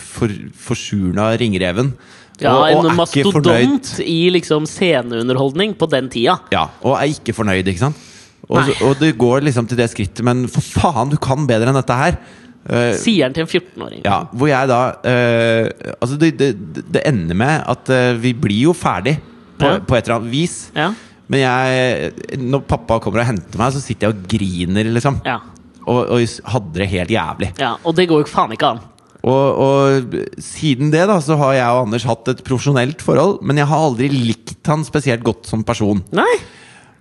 [0.00, 0.32] for,
[0.68, 1.92] forsurna ringreven.
[2.40, 6.38] Ja, og, og en mastodont i liksom sceneunderholdning på den tida.
[6.54, 8.06] Ja, og er ikke fornøyd, ikke sant?
[8.50, 11.78] Og, og det går liksom til det skrittet, men for faen, du kan bedre enn
[11.78, 12.16] dette her!
[12.60, 14.00] Uh, Sier den til en 14-åring.
[14.04, 16.50] Ja, hvor jeg da uh, Altså, det, det,
[16.92, 19.14] det ender med at uh, vi blir jo ferdig
[19.56, 19.78] på, Ja.
[19.80, 20.56] på et eller annet vis.
[20.76, 20.90] Ja.
[21.30, 25.20] Men jeg Når pappa kommer og henter meg, så sitter jeg og griner, liksom.
[25.24, 25.38] Ja.
[25.86, 27.52] Og, og hadde det helt jævlig.
[27.60, 27.72] ja.
[27.84, 28.82] Og det går jo faen ikke an.
[29.20, 33.60] Og, og siden det da så har jeg og Anders hatt et profesjonelt forhold, men
[33.60, 36.00] jeg har aldri likt han spesielt godt som person.
[36.16, 36.30] Nei.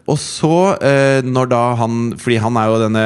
[0.09, 0.49] Og så,
[0.81, 3.03] eh, når da han Fordi han er jo denne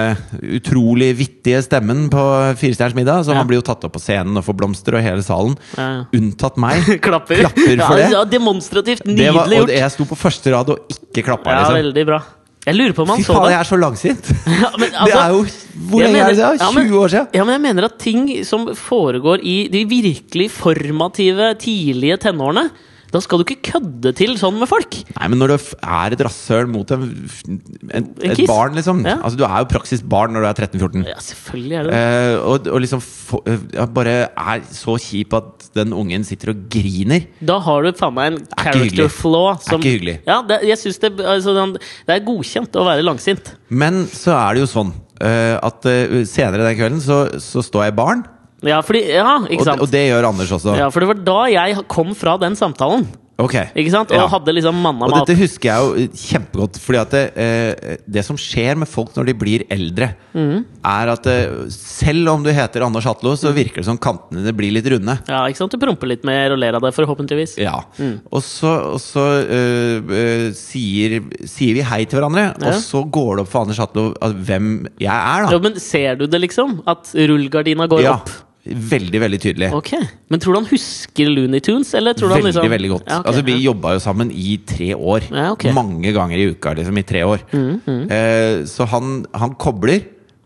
[0.56, 2.22] utrolig vittige stemmen på
[2.56, 3.42] Firestjerners middag, så Ja.
[3.42, 5.58] han blir jo tatt opp på scenen og får blomster og hele salen.
[5.76, 6.06] Ja, ja.
[6.16, 6.80] Unntatt meg.
[7.04, 7.44] Klapper.
[7.44, 8.12] Klapper for ja, det.
[8.16, 9.04] Ja, demonstrativt.
[9.04, 11.82] Det var, Nydelig og jeg sto på første rad og ikke klappa, Ja, liksom.
[11.84, 12.22] veldig bra.
[12.64, 13.52] Jeg lurer på om han Fy så faen, det.
[13.54, 14.30] jeg er så langsint!
[14.64, 15.42] Ja, men, det altså, er jo
[15.90, 16.62] Hvor jeg lenge er det siden?
[16.64, 17.28] ja, men- 20 år siden?
[17.36, 22.70] Ja, men jeg mener at ting som foregår i de virkelig formative, tidlige tenårene
[23.14, 24.96] Da skal du ikke kødde til sånn med folk!
[25.14, 25.56] Nei, men når du
[25.86, 29.20] er et rasshøl mot en, en, En et barn, liksom Ja.
[29.20, 31.06] Altså, du er jo praksis barn når du er 13-14.
[31.12, 32.00] Ja, selvfølgelig er det.
[32.00, 36.54] Eh, og, og liksom få, eh, ja, bare er så kjip at den ungen sitter
[36.56, 37.28] og griner.
[37.46, 40.20] Da har du faen meg en character flaw som ikke hyggelig.
[40.26, 43.54] Ja, det, jeg synes det, altså, det er godkjent å være langsint.
[43.70, 47.88] Men så er det jo sånn uh, at uh, senere den kvelden så, så står
[47.88, 48.26] jeg i baren,
[48.64, 49.82] Ja, fordi, ja, ikke sant?
[49.84, 50.78] og det gjør Anders også.
[50.78, 53.06] Ja, for det var da jeg kom fra den samtalen.
[53.42, 53.56] Ok.
[53.76, 54.12] Ikke sant?
[54.14, 54.28] Og Ja.
[54.30, 55.28] hadde liksom manna Og meg opp.
[55.28, 56.78] dette husker jeg jo kjempegodt.
[56.80, 60.66] Fordi at det, eh, det som skjer med folk når de blir eldre, mm.
[60.86, 64.54] er at eh, selv om du heter Anders Hatlo, så virker det som kantene dine
[64.56, 65.18] blir litt runde.
[65.28, 65.72] Ja, ikke sant?
[65.74, 67.58] Du promper litt mer og ler av det, forhåpentligvis.
[67.58, 67.82] Ja.
[67.98, 68.22] Mm.
[68.32, 72.70] Og så, og så øh, øh, sier, sier vi hei til hverandre, Ja.
[72.70, 75.52] og så går det opp for Anders Hatlo hvem jeg er, da.
[75.52, 76.84] Ja, men ser du det, liksom?
[76.86, 78.14] At rullegardina går Ja.
[78.22, 78.30] opp?
[78.64, 79.68] Veldig, veldig tydelig.
[79.76, 79.90] Ok,
[80.32, 81.90] Men tror du han husker Looney Tunes?
[82.00, 83.06] Eller tror du han Veldig, liksom veldig godt.
[83.10, 83.64] Ja, okay, altså, vi ja.
[83.66, 85.26] jobba jo sammen i tre år.
[85.28, 85.74] Ja, okay.
[85.76, 86.98] Mange ganger i uka, liksom.
[86.98, 87.44] I tre år.
[87.52, 90.06] Mm, Eh, så han, han kobler,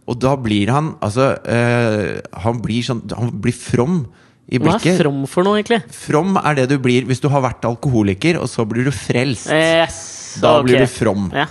[0.10, 4.06] og da blir han altså eh, Han blir sånn Han blir from
[4.48, 5.82] i Hva er from for noe, egentlig?
[5.92, 9.50] From er det du blir hvis du har vært alkoholiker, og så blir du frelst.
[9.52, 10.70] Yes, Da okay.
[10.70, 11.28] blir du from.
[11.36, 11.50] Ja.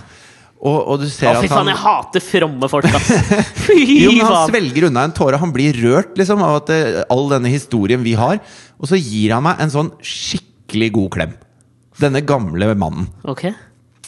[0.57, 3.11] Og, og du ser Å, fy at faen, han jeg hater fromme folk, ass!
[3.67, 4.49] Fy Jo, men Han faen!
[4.49, 5.37] svelger unna en tåre.
[5.41, 8.39] Han blir rørt liksom av at eh, all denne historien vi har.
[8.81, 11.35] Og så gir han meg en sånn skikkelig god klem.
[12.01, 13.05] Denne gamle mannen.
[13.29, 13.45] Ok.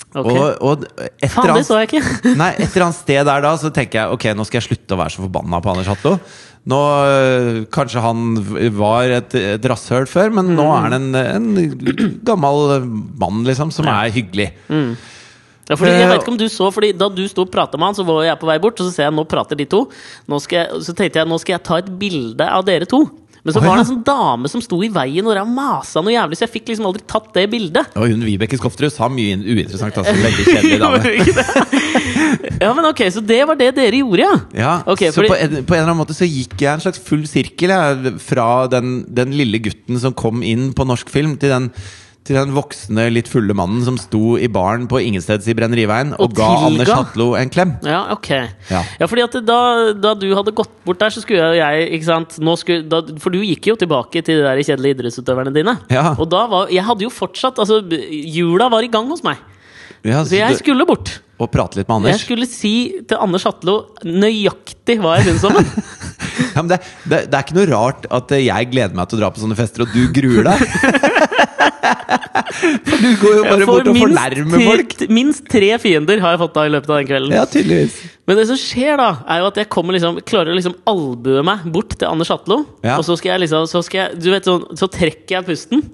[0.10, 0.26] ok.
[0.26, 2.02] Og, og etter Faen, det så jeg ikke!
[2.42, 4.98] Nei, et eller annet sted der da Så tenker jeg ok, nå skal jeg slutte
[4.98, 6.16] å være så forbanna på Anders Hatlo.
[6.70, 6.82] Nå,
[7.14, 12.20] øh, Kanskje han v- var et, et rasshøl før, men nå er han en, en
[12.28, 12.90] gammel
[13.22, 14.50] mann liksom som er hyggelig.
[15.70, 17.78] Ja, fordi, jeg Eh, vet ikke om du så, fordi Da du sto og prata
[17.78, 19.66] med han, så var jeg på vei bort, og så ser jeg nå prater de
[19.70, 19.86] to.
[20.50, 23.04] Jeg, så tenkte jeg nå skal jeg ta et bilde av dere to.
[23.40, 26.36] Men så var det en sånn dame som sto i veien og masa noe jævlig,
[26.36, 27.88] så jeg fikk liksom aldri tatt det bildet.
[27.96, 29.96] Og hun Vibeke Skofterud sa mye uinteressant.
[29.96, 31.70] Altså, veldig kjedelig dame.
[32.60, 34.34] Ja, men ok, Så det var det dere gjorde, ja?
[34.60, 36.84] Ja, okay, så fordi- på, en, på en eller annen måte så gikk jeg en
[36.84, 41.38] slags full sirkel jeg, fra den, den lille gutten som kom inn på norsk film,
[41.40, 41.70] til den,
[42.28, 46.28] til den voksne, litt fulle mannen som sto i baren på Ingensteds i Brenneriveien og,
[46.28, 46.68] Og ga tilga.
[46.68, 47.72] Anders Hatlo en klem.
[47.88, 48.30] Ja, ok.
[48.70, 48.82] Ja.
[49.00, 49.60] Ja, fordi at da,
[49.98, 53.40] da du hadde gått bort der, så skulle jeg, ikke sant skulle, da, For du
[53.42, 55.78] gikk jo tilbake til de der kjedelige idrettsutøverne dine.
[55.90, 56.12] Ja.
[56.20, 59.40] Og da var Jeg hadde jo fortsatt Altså, jula var i gang hos meg.
[60.06, 61.18] Ja, Så jeg skulle bort.
[61.40, 62.14] og prate litt med Anders?
[62.20, 62.74] Jeg skulle si
[63.08, 65.68] til Anders Hatlo nøyaktig hva jeg syns om ham.
[66.56, 69.32] Ja, det, det, det er ikke noe rart at jeg gleder meg til å dra
[69.34, 70.64] på sånne fester, og du gruer deg.
[72.60, 74.96] For du går jo bare bort og fornærmer folk.
[75.14, 77.36] minst tre fiender har jeg fått da i løpet av den kvelden.
[77.36, 78.00] Ja, tydeligvis.
[78.30, 81.44] Men det som skjer, da, er jo at jeg kommer liksom klarer å liksom albue
[81.46, 82.62] meg bort til Anders Hatlo.
[82.86, 82.98] Ja.
[83.00, 85.86] Og så skal jeg liksom Så, skal jeg, du vet, sånn, så trekker jeg pusten.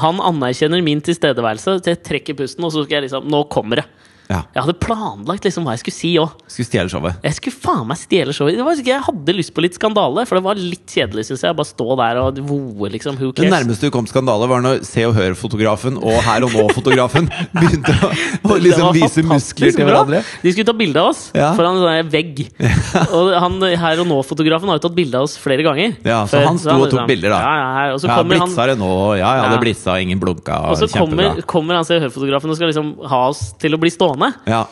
[0.00, 1.78] Han anerkjenner min tilstedeværelse.
[1.80, 3.88] Så jeg trekker pusten, og så skal jeg liksom Nå kommer det.
[4.32, 4.40] Ja.
[4.56, 6.32] Jeg hadde planlagt liksom hva jeg skulle si òg.
[6.48, 7.18] Skulle stjele showet.
[7.26, 8.56] Jeg skulle faen meg stjele showet.
[8.58, 11.56] Det var jeg hadde lyst på litt skandale, for det var litt kjedelig, syns jeg.
[11.58, 13.18] Bare stå der og voe, liksom.
[13.20, 17.28] Who Det nærmeste du kom skandale, var når Se og Hør-fotografen og Her og Nå-fotografen
[17.58, 18.10] begynte å,
[18.48, 20.22] å liksom vise muskler til hverandre.
[20.42, 21.52] De skulle ta bilde av oss Ja.
[21.58, 22.42] foran en sånn vegg.
[23.16, 25.94] Og han Her og Nå-fotografen har jo tatt bilde av oss flere ganger.
[26.06, 27.40] Ja, så Før, han sto og tok bilder, da.
[27.42, 27.52] Ja,
[27.86, 30.58] ja, og så Ja, kommer han blitsa det nå, ja ja, det blitsa, ingen blunka.
[30.72, 33.80] og så kommer, kommer han Se og Hør-fotografen og skal liksom ha oss til å
[33.82, 34.21] bli stående.
[34.48, 34.64] Ja.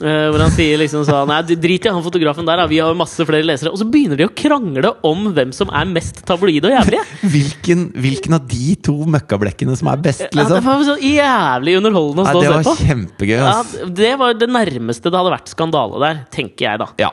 [0.00, 2.64] Uh, hvor han sier liksom sånn Nei, drit i han fotografen der, da.
[2.66, 3.70] vi har masse flere lesere.
[3.74, 7.02] Og så begynner de å krangle om hvem som er mest tabloide og jævlige.
[7.34, 10.64] Hvilken, hvilken av de to møkkablekkene som er best, Ja, det liksom?
[10.64, 12.88] var så jævlig underholdende å stå og det se var på.
[12.88, 13.34] kjempegøy.
[13.36, 13.74] Ja, ass.
[14.00, 16.88] det var det nærmeste det hadde vært skandale der, tenker jeg da.
[17.04, 17.10] Ja.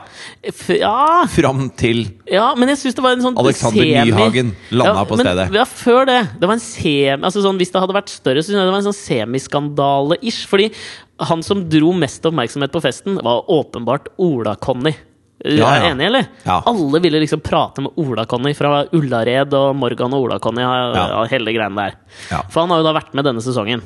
[0.54, 0.96] F ja,
[1.36, 5.20] Fram til Ja, men jeg syns det var en sånn Alexander semi- Nyhagen landa på
[5.20, 5.50] men, stedet.
[5.60, 6.22] Ja, før det.
[6.40, 6.96] Det var en semi...
[7.20, 10.48] Altså sånn, hvis det hadde vært større, så synes jeg det var en sånn semiskandale-ish.
[10.50, 10.72] Fordi
[11.20, 14.96] han som dro mest oppmerksomhet på festen, var åpenbart Ola-Conny.
[15.40, 15.90] Du Ja, er ja.
[15.94, 16.26] enig, eller?
[16.44, 16.58] Ja.
[16.68, 21.24] Alle ville liksom prate med Ola-Conny fra Ullared og Morgan og Ola-Conny Ja.
[21.32, 21.94] hele greiene der.
[22.32, 22.42] Ja.
[22.50, 23.82] For han har jo da vært med denne sesongen.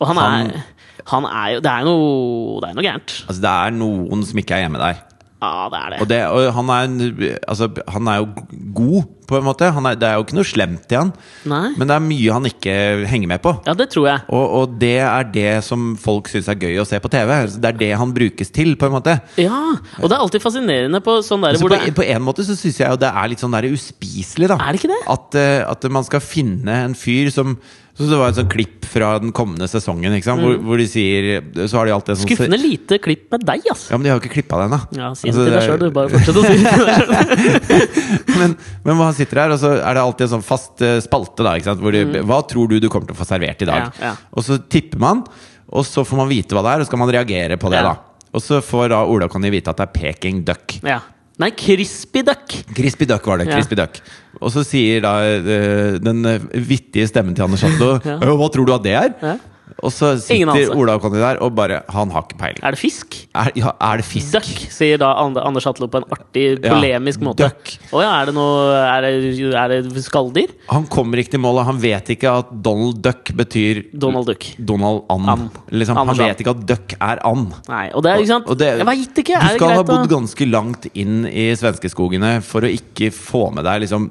[0.00, 0.62] Og han, Han- er
[1.06, 3.12] Han er jo Det er noe Det er noe gærent.
[3.26, 4.98] Altså, det er noen som ikke er hjemme der.
[5.42, 5.98] Ja, det er det.
[6.04, 8.28] Og, det, og han, er, en- altså, han er jo
[8.76, 9.68] god, på en måte.
[9.74, 11.10] Han er, det er jo ikke noe slemt i han.
[11.50, 11.72] Nei?
[11.80, 12.74] Men det er mye han ikke
[13.10, 13.52] henger med på.
[13.66, 14.22] Ja, det tror jeg.
[14.30, 17.32] Og, og det er det som folk syns er gøy å se på TV.
[17.56, 19.16] Det er det han brukes til, på en måte.
[19.40, 19.60] Ja,
[19.98, 22.78] og det er alltid fascinerende på sånn der Altså, på, på en måte så syns
[22.82, 24.60] jeg jo det er litt sånn der uspiselig, da.
[24.62, 25.02] Er det ikke det?
[25.16, 27.56] At, eh, at man skal finne en fyr som
[27.92, 30.40] Så det var et sånt klipp fra den kommende sesongen, ikke sant?
[30.40, 33.66] Hvor, hvor de sier Så har de alltid en sånn Skuffende lite klipp med deg,
[33.72, 33.84] ass.
[33.92, 34.78] Ja, men de har jo ikke klippa det ennå.
[34.96, 35.86] Ja, si Altså, til deg sjøl, du.
[35.96, 39.98] Bare fortsett å si det til deg men, men han sitter her, og så er
[39.98, 41.44] det alltid en sånn fast eh, spalte.
[41.44, 41.76] da?
[41.84, 43.90] Hvor de, Hva tror du du kommer til å få servert i dag?
[43.92, 44.00] Mm.
[44.00, 44.14] Ja, ja.
[44.32, 45.24] Og så tipper man,
[45.72, 47.84] og så får man vite hva det er, og så skal man reagere på det.
[47.84, 47.96] Da
[48.32, 50.78] Og så får da Ola Conny vite at det er Peking duck.
[50.80, 51.02] Ja.
[51.40, 52.52] Nei, crispy duck.
[52.76, 53.46] Crispy duck var det.
[53.48, 53.56] Ja.
[53.56, 53.96] crispy duck
[54.40, 58.18] Og så sier da eh, den eh, vittige stemmen til Anders Chatlo Ja.
[58.20, 59.38] «Ja, Hva tror du at det er?
[59.72, 59.78] Ja.
[59.82, 62.60] Og så sitter Ola Ola Conny der og bare Han har ikke peiling.
[62.62, 63.16] Er det fisk?
[63.34, 64.32] Er, ja, er det fisk?
[64.36, 67.48] Duck, sier da Anders Hatlo på en artig, Ja, polemisk måte.
[67.48, 67.72] duck.
[67.92, 69.12] Å ja, er det noe Er det,
[69.56, 70.52] er det skalldyr?
[70.70, 71.64] Han kommer ikke til målet.
[71.66, 74.44] Han vet ikke at Donald Duck betyr Donald Duck.
[74.58, 75.28] Donald And.
[75.28, 75.50] And.
[75.72, 77.52] Liksom, han vet ikke at duck er and.
[77.68, 79.40] Nei, og det er ikke sant Og det- Jeg veit ikke.
[79.40, 83.82] Du skal ha bodd ganske langt inn i svenskeskogene for å ikke få med deg
[83.86, 84.10] liksom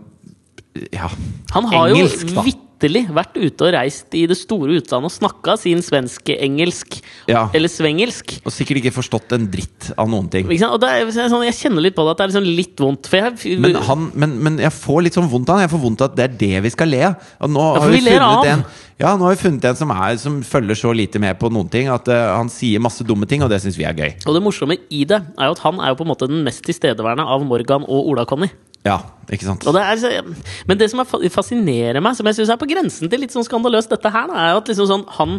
[0.93, 1.09] Ja,
[1.51, 2.43] Han har engelsk, jo da.
[2.81, 6.99] Vitterlig vært ute og reist i det store utlandet og snakka sin svenske-engelsk.
[7.29, 7.47] Ja.
[7.53, 8.39] Eller svengelsk.
[8.45, 10.47] Og sikkert ikke forstått en dritt av noen ting.
[10.49, 12.81] Og er, er det sånn, jeg kjenner litt på det at det er liksom litt
[12.81, 13.09] vondt.
[13.11, 15.67] For jeg, Men, han, men, men jeg får litt sånn vondt av han.
[15.67, 17.29] Jeg får vondt av at det er det vi skal le av.
[17.51, 18.65] Nå ja, har vi vi funnet en
[19.01, 21.69] Ja, nå har vi funnet en som, er, som følger så lite med på noen
[21.73, 24.11] ting at uh, han sier masse dumme ting, og det syns vi er gøy.
[24.27, 26.43] og det morsomme i det er jo at han er jo på en måte den
[26.45, 28.51] mest tilstedeværende av Morgan og Ola-Conny.
[28.81, 28.97] Ja,
[29.29, 29.61] ikke sant?
[29.61, 30.25] Det er,
[30.65, 33.45] men det som er fascinerer meg, som jeg syns er på grensen til litt sånn
[33.45, 35.35] skandaløst, dette her, da, er at liksom sånn han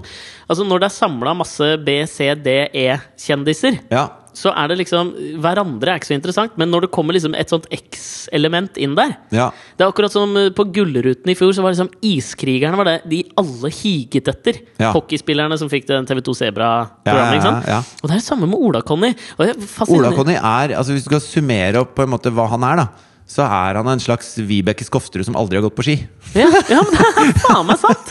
[0.46, 4.04] Altså når det er samla masse B, C, D, E-kjendiser, Ja.
[4.38, 5.10] så er det liksom
[5.42, 9.16] Hverandre er ikke så interessant, men når det kommer liksom et sånt X-element inn der
[9.34, 9.50] ja.
[9.74, 12.96] Det er akkurat som eh, på Gullruten i fjor, så var liksom Iskrigerne var det
[13.10, 14.62] de alle higet etter.
[14.78, 14.94] Ja.
[14.94, 17.66] Hockeyspillerne som fikk den TV2 Sebra-programmet.
[17.66, 17.82] Ja.
[17.82, 19.16] Og det er det samme med Ola-Conny.
[19.42, 23.08] Ola-Conny er altså Hvis du skal summere opp på en måte hva han er, da
[23.32, 25.94] så er han en slags Vibeke Skofterud som aldri har gått på ski.
[26.36, 28.10] Ja, ja, men det er faen meg sant!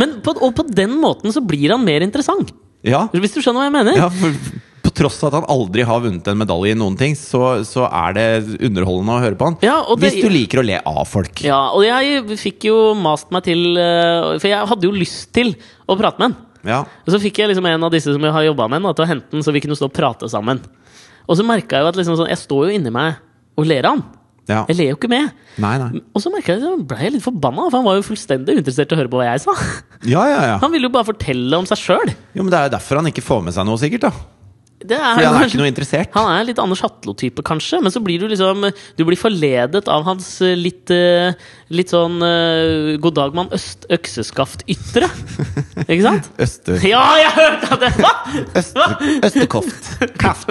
[0.00, 2.50] Men på, og på den måten så blir han mer interessant.
[2.86, 3.96] Ja, Hvis du skjønner hva jeg mener?
[3.98, 4.34] ja for
[4.88, 7.86] På tross av at han aldri har vunnet en medalje i noen ting, så, så
[7.86, 8.26] er det
[8.68, 9.56] underholdende å høre på han.
[9.66, 11.42] Ja, og det- Hvis du liker å le av folk.
[11.46, 15.52] Ja, og jeg fikk jo mast meg til eh, For jeg hadde jo lyst til
[15.86, 16.36] å prate med han.
[16.66, 16.80] Ja.
[17.06, 19.10] Og så fikk jeg liksom en av disse som jeg har jobba med, til å
[19.10, 20.62] hente han så vi kunne stå og prate sammen.
[21.28, 23.18] Og så merka jeg jo at liksom sånn, jeg står jo inni meg
[23.58, 24.06] og ler av han.
[24.48, 24.62] Ja.
[24.70, 25.28] Jeg ler jo ikke med.
[25.60, 26.00] Nei, nei.
[26.16, 28.94] Og så merka jeg så ble jeg litt forbanna, for han var jo fullstendig uinteressert
[28.94, 29.54] i å høre på hva jeg sa.
[30.08, 30.56] Ja, ja, ja.
[30.62, 32.14] Han ville jo bare fortelle om seg sjøl.
[32.32, 34.06] Jo, men Det er jo derfor han ikke får med seg noe, sikkert.
[34.08, 34.12] da
[34.78, 36.12] Det er Fordi han er ikke noe interessert.
[36.14, 38.64] Han er litt Anders Hatlo-type, kanskje, men så blir du liksom
[38.96, 41.34] Du blir forledet av hans eh, litt eh,
[41.74, 45.10] Litt sånn uh, God dag, mann, øst økseskaft-ytre.
[45.84, 46.30] Ikke sant?
[46.46, 47.92] Øster, Ja, jeg hørte det!
[48.06, 48.14] Hva?
[48.62, 48.96] øster,
[49.28, 49.92] østerkoft.
[50.16, 50.48] Kaft.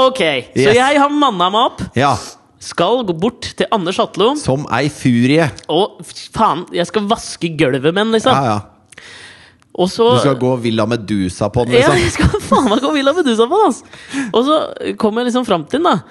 [0.00, 0.20] Ok,
[0.54, 0.76] så Yes.
[0.78, 1.80] jeg har manna meg opp.
[1.98, 2.14] Ja.
[2.60, 4.34] Skal gå bort til Anders Hatlo.
[4.36, 5.46] Som ei furie.
[5.72, 6.02] Og
[6.34, 8.36] faen, jeg skal vaske gulvet med den, liksom.
[8.36, 9.06] Ja, ja.
[9.80, 12.02] Og så Du skal gå Villa Medusa på den, Ja, liksom.
[12.02, 13.70] jeg skal faen meg gå Villa Medusa på den!
[13.70, 14.26] Altså.
[14.34, 16.02] Og så kommer jeg liksom fram til den, da.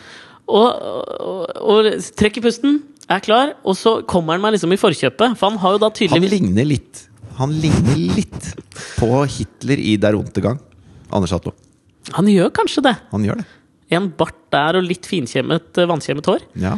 [0.50, 0.88] Og,
[1.22, 2.80] og, og trekker pusten,
[3.10, 5.38] er klar, og så kommer han meg liksom i forkjøpet.
[5.38, 7.06] For han har jo da Han ligner litt
[7.38, 8.50] Han ligner litt
[8.98, 10.58] på Hitler i Der Untergang.
[11.14, 11.54] Anders Hatlo.
[12.18, 12.96] Han gjør kanskje det.
[13.14, 13.48] Han gjør det.
[13.96, 16.44] En bart der og litt finkjemmet, eh, vannkjemmet hår.
[16.62, 16.76] Ja.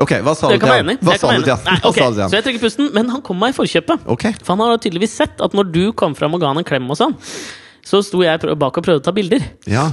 [0.00, 0.88] Ok, hva sa du til han?
[1.02, 1.64] Hva sa du til han?
[1.66, 4.06] Nei, Hva sa du til Så jeg trekker pusten, men han kom meg i forkjøpet.
[4.14, 4.32] Okay.
[4.40, 6.86] For han har tydeligvis sett at når du kom fram og ga han en klem
[6.88, 7.12] og sånn,
[7.84, 9.42] så sto jeg bak og prøvde å ta bilder.
[9.68, 9.90] Ja.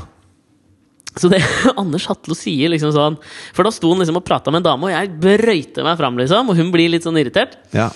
[1.20, 1.42] Så det
[1.82, 3.16] Anders Hatlo sier liksom sånn
[3.58, 6.16] For da sto han liksom og prata med en dame, og jeg brøyter meg fram,
[6.22, 7.58] liksom, og hun blir litt sånn irritert.
[7.76, 7.90] ja.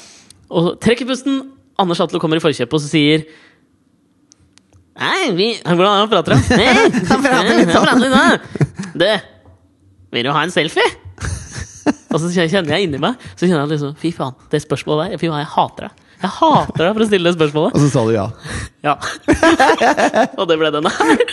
[0.53, 1.39] Og trekker pusten.
[1.81, 3.23] Anders Hatlo kommer i forkjøpet og så sier
[4.93, 6.43] Nei, vi Hvordan han prater han?
[6.59, 6.67] Nei,
[7.09, 8.03] han prater litt sånn.
[8.93, 9.07] Du,
[10.13, 10.85] vil du ha en selfie?
[12.13, 15.21] Og så kjenner jeg inni meg Så kjenner jeg liksom Fy faen, det spørsmålet der
[15.21, 16.02] Fy faen, jeg hater deg.
[16.23, 17.73] Jeg hater deg for å stille det spørsmålet.
[17.75, 18.27] Og så sa du ja.
[18.83, 18.93] Ja.
[20.39, 21.23] og det ble den her.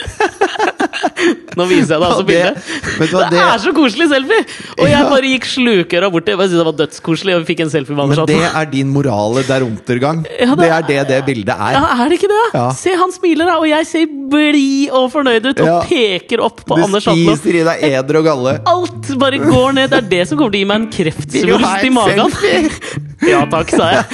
[1.58, 2.54] Nå viser jeg deg altså bildet.
[2.56, 4.40] det- Det det- er så koselig selfie!
[4.78, 7.60] Og jeg bare gikk slukøra bort til Jeg syntes det var dødskoselig, og vi fikk
[7.64, 10.24] en selfie med Anders Men det er din morale der untergang.
[10.40, 11.72] Ja, det er det det bildet er.
[11.78, 12.42] Ja, er det ikke det?
[12.54, 12.66] Ja.
[12.72, 15.80] Se, han smiler, da, og jeg ser blid og fornøyd ut og Ja.
[15.86, 18.58] peker opp på Du Anders Du spiser i deg eder og galle.
[18.66, 19.90] Alt bare går ned.
[19.90, 23.06] Det er det som kommer til å gi meg en kreftsvulst i en magen.
[23.28, 24.04] Ja takk, sa jeg.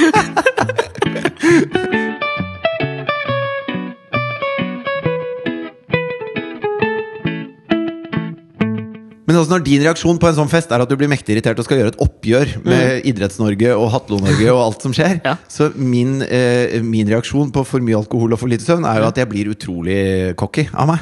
[9.27, 11.59] Men også når din reaksjon på en sånn fest er at du blir mektig irritert
[11.59, 15.35] og skal gjøre et oppgjør med Idretts-Norge og Hatlo-Norge og alt som skjer, Ja.
[15.51, 19.09] så min, eh, min reaksjon på for mye alkohol og for lite søvn er jo
[19.11, 21.01] at jeg blir utrolig cocky av meg.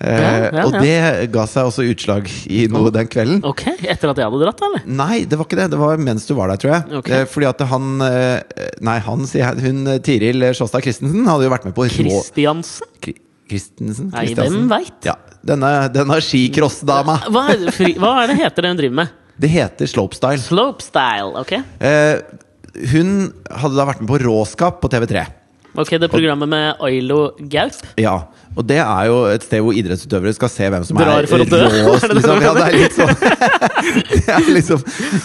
[0.00, 3.40] Eh, Ja, ja, Og det ga seg også utslag i noe den kvelden.
[3.48, 4.84] Ok, Etter at jeg hadde dratt, eller?
[4.86, 5.64] Nei, det var ikke det.
[5.72, 6.98] Det var mens du var der, tror jeg.
[7.00, 7.16] Okay.
[7.22, 9.64] Eh, Fordi at han eh, Nei, han, sier jeg.
[9.66, 11.88] Hun eh, Tiril Sjåstad Christensen hadde jo vært med på.
[11.90, 12.86] Kristiansen?
[13.02, 13.16] Kri-
[13.50, 14.10] Christensen?
[14.14, 14.98] Nei, hvem vet?
[15.08, 17.18] Ja, denne, denne skicrossdama.
[17.32, 19.16] Hva, fri, hva er det heter det hun driver med?
[19.38, 20.38] Det heter slopestyle.
[20.42, 21.52] Slopestyle, ok?
[21.80, 22.20] Eh,
[22.92, 25.24] hun hadde da vært med på Råskap på TV3.
[25.78, 27.18] Ok, Det er programmet med Ailo
[27.52, 27.76] Gaup?
[28.00, 28.16] Ja,
[28.58, 32.08] og det er jo et sted hvor idrettsutøvere skal se hvem som Drar er råest.
[32.08, 32.42] Er det det Liksom.
[32.42, 33.12] Ja, det er litt sånn
[34.18, 34.82] Det er liksom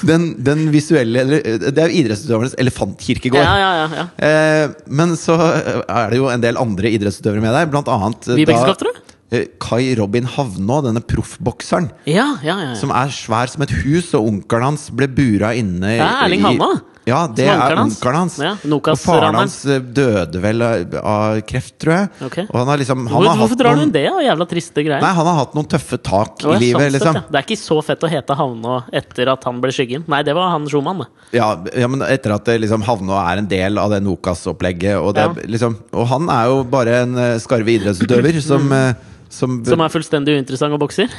[0.07, 3.41] den, den visuelle eller, Det er jo idrettsutøvernes elefantkirkegård.
[3.41, 3.87] Ja, ja, ja.
[3.97, 4.05] ja.
[4.29, 8.37] Eh, men så er det jo en del andre idrettsutøvere med der, blant annet eh,
[8.43, 9.01] Vibeke Skafterud?
[9.33, 11.89] eh, Kai Robin Havnå, denne proffbokseren.
[12.05, 12.79] Ja, ja, ja, ja.
[12.79, 16.51] Som er svær som et hus, og onkelen hans ble bura inne Ja, Erling i-
[16.51, 16.71] Havnå.
[17.07, 18.37] Ja, det er onkelen hans.
[18.39, 22.09] Ja, og faren hans eh, døde vel av kreft, tror jeg.
[22.29, 22.37] Ok.
[22.45, 24.05] Og han har liksom han Hvor, har hvorfor drar du noen, det?
[24.11, 25.03] Og Jævla triste greier.
[25.03, 27.19] Nei, han har hatt noen tøffe tak oh, i livet, sett, liksom.
[27.19, 27.25] ja.
[27.27, 30.07] Det er ikke så fett å hete Havnå etter at han ble skyggen.
[30.11, 31.03] Nei, det var han Schumann.
[31.35, 34.95] Ja, ja, men etter at det liksom Havnå er en del av det Nokas-opplegget.
[35.01, 38.93] Og, det liksom, og han er jo bare en eh, skarve idrettsutøver som, eh,
[39.33, 41.11] som, Som er fullstendig uinteressant og bokser.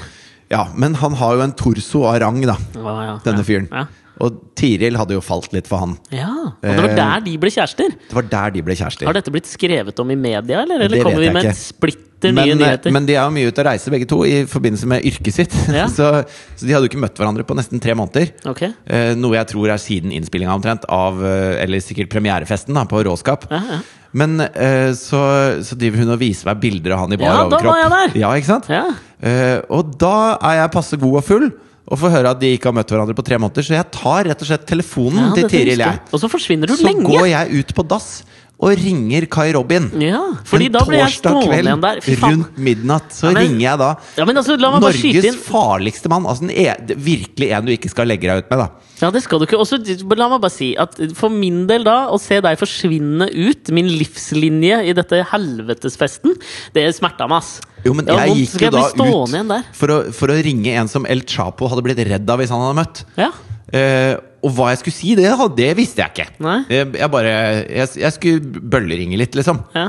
[0.53, 3.69] Ja, men han har jo en torso av rang, da, Ja, ja, denne fyren.
[3.73, 3.87] Ja.
[4.23, 5.97] Og Tiril hadde jo falt litt for han.
[6.15, 6.31] ja.
[6.31, 7.91] Og det var Eh, der de ble kjærester.
[8.09, 9.07] Det var der de ble kjærester.
[9.09, 11.57] Har dette blitt skrevet om i media, eller, eller kommer vi med ikke.
[11.59, 12.93] splitter nye men, eh, nyheter?
[12.95, 15.57] men de er jo mye ute og reiser begge to i forbindelse med yrket sitt.
[15.75, 15.89] Ja.
[15.91, 16.13] så,
[16.55, 18.31] så de hadde jo ikke møtt hverandre på nesten tre måneder.
[18.55, 18.71] Okay.
[18.87, 23.49] Eh, noe jeg tror er siden innspillinga omtrent av Eller sikkert premierefesten da, på Råskap.
[23.51, 23.81] Ja, ja.
[24.15, 25.19] Men eh, så,
[25.67, 27.91] så driver hun og viser meg bilder av han i bar Ja, da var jeg
[27.91, 28.19] der!
[28.23, 28.69] Ja, ikke sant?
[28.71, 28.85] Ja.
[29.19, 31.49] Eh, og da er jeg passe god og full.
[31.85, 33.67] Og får høre at de ikke har møtt hverandre på tre måneder.
[33.67, 35.83] Så jeg tar rett og slett telefonen Ja, til Tiril.
[35.85, 36.01] jeg.
[36.17, 37.05] Og så forsvinner du Så lenge!
[37.05, 38.23] går jeg ut på dass
[38.63, 39.89] og ringer Kai Robin.
[40.01, 42.01] Ja, fordi en da ble jeg torsdag stående kveld igjen der.
[42.23, 46.25] Rundt midnatt så Ja, men- ringer jeg da Ja, men altså, Norges farligste mann.
[46.25, 48.69] Altså en, er, virkelig en du ikke skal legge deg ut med, da.
[49.03, 49.59] Ja, det skal du ikke.
[49.59, 49.81] Også,
[50.17, 53.91] la meg bare si at for min del da, å se deg forsvinne ut, min
[53.91, 56.37] livslinje i dette helvetesfesten,
[56.73, 57.61] det smerta meg, ass.
[57.85, 61.05] Jo, men Ja, jeg gikk jo da ut for å, for å ringe en som
[61.11, 63.05] El Chapo hadde blitt redd av hvis han hadde møtt.
[63.19, 63.33] Ja.
[63.75, 66.27] Eh, og hva jeg skulle si, det, det visste jeg ikke.
[66.45, 66.59] Nei.
[66.69, 67.31] Jeg, bare
[67.65, 69.63] jeg, jeg skulle bølleringe litt, liksom.
[69.77, 69.89] Ja.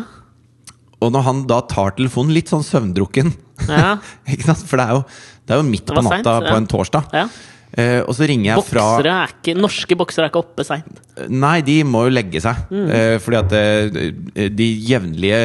[1.03, 3.33] Og når han da tar telefonen litt sånn søvndrukken
[3.67, 3.97] Ja.
[4.31, 4.63] Ikke sant?
[4.67, 5.03] For det er jo,
[5.45, 6.53] det er jo midt på natta sent, ja.
[6.53, 7.11] på en torsdag.
[7.15, 7.27] ja.
[7.75, 10.99] Eh, og så ringer jeg fra Boksere er ikke, norske boksere er ikke oppe seint.
[11.27, 12.61] Nei, de må jo legge seg.
[12.71, 12.85] Mm.
[12.95, 15.39] Eh, fordi at eh, de jevnlige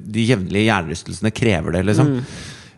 [0.00, 2.14] De jevnlige hjernerystelsene krever det, liksom.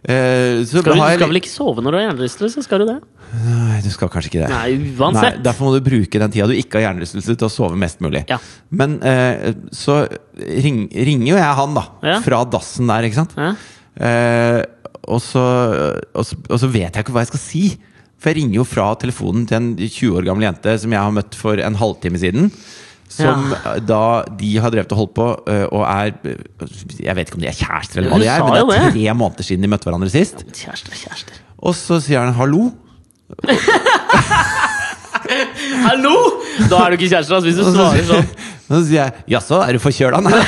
[0.06, 0.80] Eh, så.
[0.84, 2.62] Skal du, har skal vel ikke sove når du har hjernerystelse?
[2.62, 2.96] Skal du det?
[3.42, 4.50] Nei, du skal kanskje ikke det.
[4.52, 5.40] Nei, Nei, uansett.
[5.42, 8.22] derfor må du bruke den tida du ikke har hjernerystelse, til å sove mest mulig.
[8.30, 8.38] Ja.
[8.70, 10.04] Men eh, så
[10.38, 11.84] ring, ringer jo jeg han, da.
[12.06, 12.20] Ja.
[12.22, 13.34] Fra dassen der, ikke sant.
[13.34, 13.50] Ja.
[14.06, 14.62] Eh,
[15.06, 15.42] og, så,
[16.14, 17.66] og, så, og så vet jeg ikke hva jeg skal si.
[18.16, 21.14] For jeg ringer jo fra telefonen til en 20 år gammel jente som jeg har
[21.18, 22.52] møtt for en halvtime siden.
[23.12, 23.52] Som
[23.86, 26.10] da de har drevet og holdt på, eh, og er
[26.98, 29.14] Jeg vet ikke om de er kjærester, eller hva de er, men det er tre
[29.14, 30.42] måneder siden de møtte hverandre sist.
[30.50, 31.38] Kjærester, kjærester.
[31.58, 32.72] Og så sier han 'hallo'.
[35.86, 36.16] Hallo!
[36.70, 38.28] Da er du ikke kjærester, altså, hvis du så svarer sånn.
[38.66, 40.40] Så sier jeg 'jaså, er du forkjøla', nei?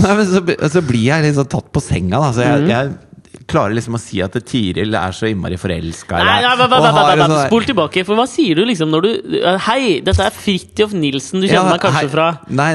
[0.00, 0.40] nei men så,
[0.72, 2.30] så blir jeg litt sånn tatt på senga, da.
[2.32, 2.70] Så jeg, mm.
[2.72, 3.07] jeg
[3.48, 8.26] klarer liksom å si at Tiril er så innmari forelska sånn Spol tilbake, for hva
[8.28, 11.82] sier du liksom når du uh, Hei, dette er Fridtjof Nilsen, du kjenner Ja, meg
[11.82, 12.12] kanskje hei.
[12.12, 12.68] fra Nei,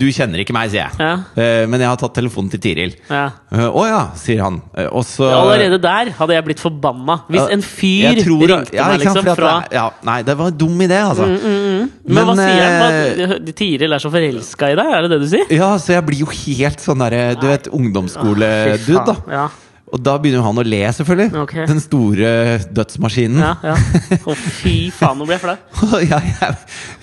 [0.00, 0.98] du kjenner ikke meg, sier jeg.
[1.00, 1.12] Ja.
[1.40, 2.94] Eh, men jeg har tatt telefonen til Tiril.
[3.10, 3.28] ja.
[3.50, 4.60] Eh, Å ja, sier han.
[4.78, 7.16] Eh, og så Allerede der hadde jeg blitt forbanna.
[7.30, 10.52] Hvis en fyr tror- ringte ja, meg sant, liksom fra det ja, Nei, det var
[10.52, 11.26] en dum idé, altså.
[11.30, 13.32] Men, hva sier eh, han?
[13.34, 15.50] Hva- Tiril er så forelska i deg, er det det du sier?
[15.54, 19.16] Ja, så jeg blir jo helt sånn derre Du vet, ungdomsskoledude, da.
[19.30, 19.48] Ja,
[19.90, 21.40] Og da begynner han å le, selvfølgelig.
[21.42, 21.64] Okay.
[21.66, 22.28] Den store
[22.76, 23.40] dødsmaskinen.
[23.42, 23.74] ja, ja.
[24.30, 25.56] Å, fy faen, nå ble jeg flau.
[26.00, 26.58] Jeg, jeg,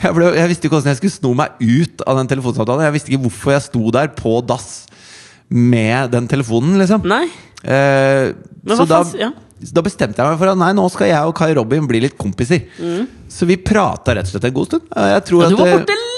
[0.05, 2.85] jeg, jeg visste ikke hvordan jeg skulle sno meg ut av den telefonsamtalen.
[2.87, 4.69] Jeg visste ikke hvorfor jeg sto der på dass
[5.51, 7.03] med den telefonen, liksom.
[7.07, 7.25] Nei.
[7.63, 8.31] Eh,
[8.67, 9.29] Men så da, faen, ja.
[9.73, 12.17] da bestemte jeg meg for at nei, nå skal jeg og Kai Robin bli litt
[12.19, 12.65] kompiser.
[13.31, 14.87] Så vi prata rett og slett en god stund.
[14.95, 16.13] Eh, Jeg tror ja, Du var borte lenge,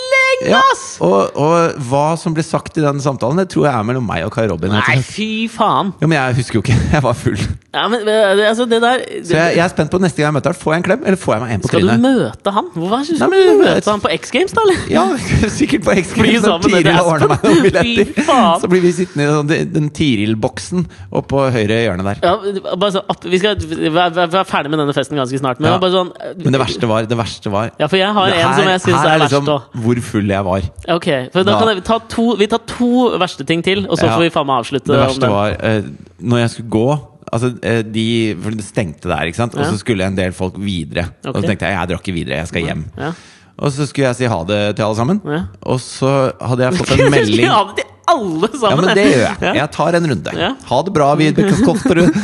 [0.47, 0.61] ja,
[1.03, 4.23] og, og hva som ble sagt i den samtalen, det tror jeg er mellom meg
[4.27, 4.71] og Kai Robin.
[4.71, 5.93] Nei, fy faen.
[5.99, 6.77] Ja, men jeg husker jo ikke.
[6.95, 7.37] Jeg var full.
[7.69, 10.35] Ja, men eh, altså, det der Så jeg, jeg er spent på neste gang jeg
[10.39, 10.57] møter han.
[10.57, 12.69] Får jeg en klem, eller får jeg meg en på Skal du møte han?
[12.73, 14.63] Hva synes du Nei, men- du møte han på X Games, da?
[14.65, 14.79] eller?
[14.89, 15.03] Ja,
[15.59, 16.47] sikkert på X Games.
[16.47, 18.25] når Tiril ordner meg noen billetter.
[18.63, 20.87] Så blir vi sittende i sånn- den Tiril-boksen
[21.21, 22.23] oppå høyre hjørne der.
[22.25, 23.61] Ja, bare så, vi skal
[23.99, 25.61] være, ferdig med denne festen ganske snart.
[25.61, 25.77] Men Ja.
[25.85, 26.11] bare sånn
[26.41, 28.81] Men det verste var, det verste var Ja, for jeg har her, en som jeg
[28.87, 29.81] syns her er, liksom verst òg.
[29.85, 30.61] hvor full jeg var.
[30.95, 33.97] Ok, for da Da- kan jeg, ta to, vi tar to verste ting til, og
[33.97, 34.15] så Ja.
[34.17, 34.87] får vi faen meg avslutte.
[34.87, 35.81] Det verste var eh,
[36.21, 36.99] når jeg skulle gå
[37.31, 39.53] Altså, eh, de, for det stengte der, ikke sant?
[39.53, 41.11] Og så skulle en del folk videre.
[41.27, 42.85] Og så tenkte jeg jeg drar ikke videre, jeg skal hjem.
[42.97, 43.11] Ja.
[43.59, 45.21] Og så skulle jeg si ha det til alle sammen.
[45.23, 45.43] Ja.
[45.61, 48.71] Og så hadde jeg fått en melding ha det til alle sammen?
[48.71, 49.55] Ja, men det gjør jeg.
[49.59, 50.33] Jeg tar en runde.
[50.39, 50.49] Ja.
[50.71, 52.17] Ha det bra, Vibeke Skofterud.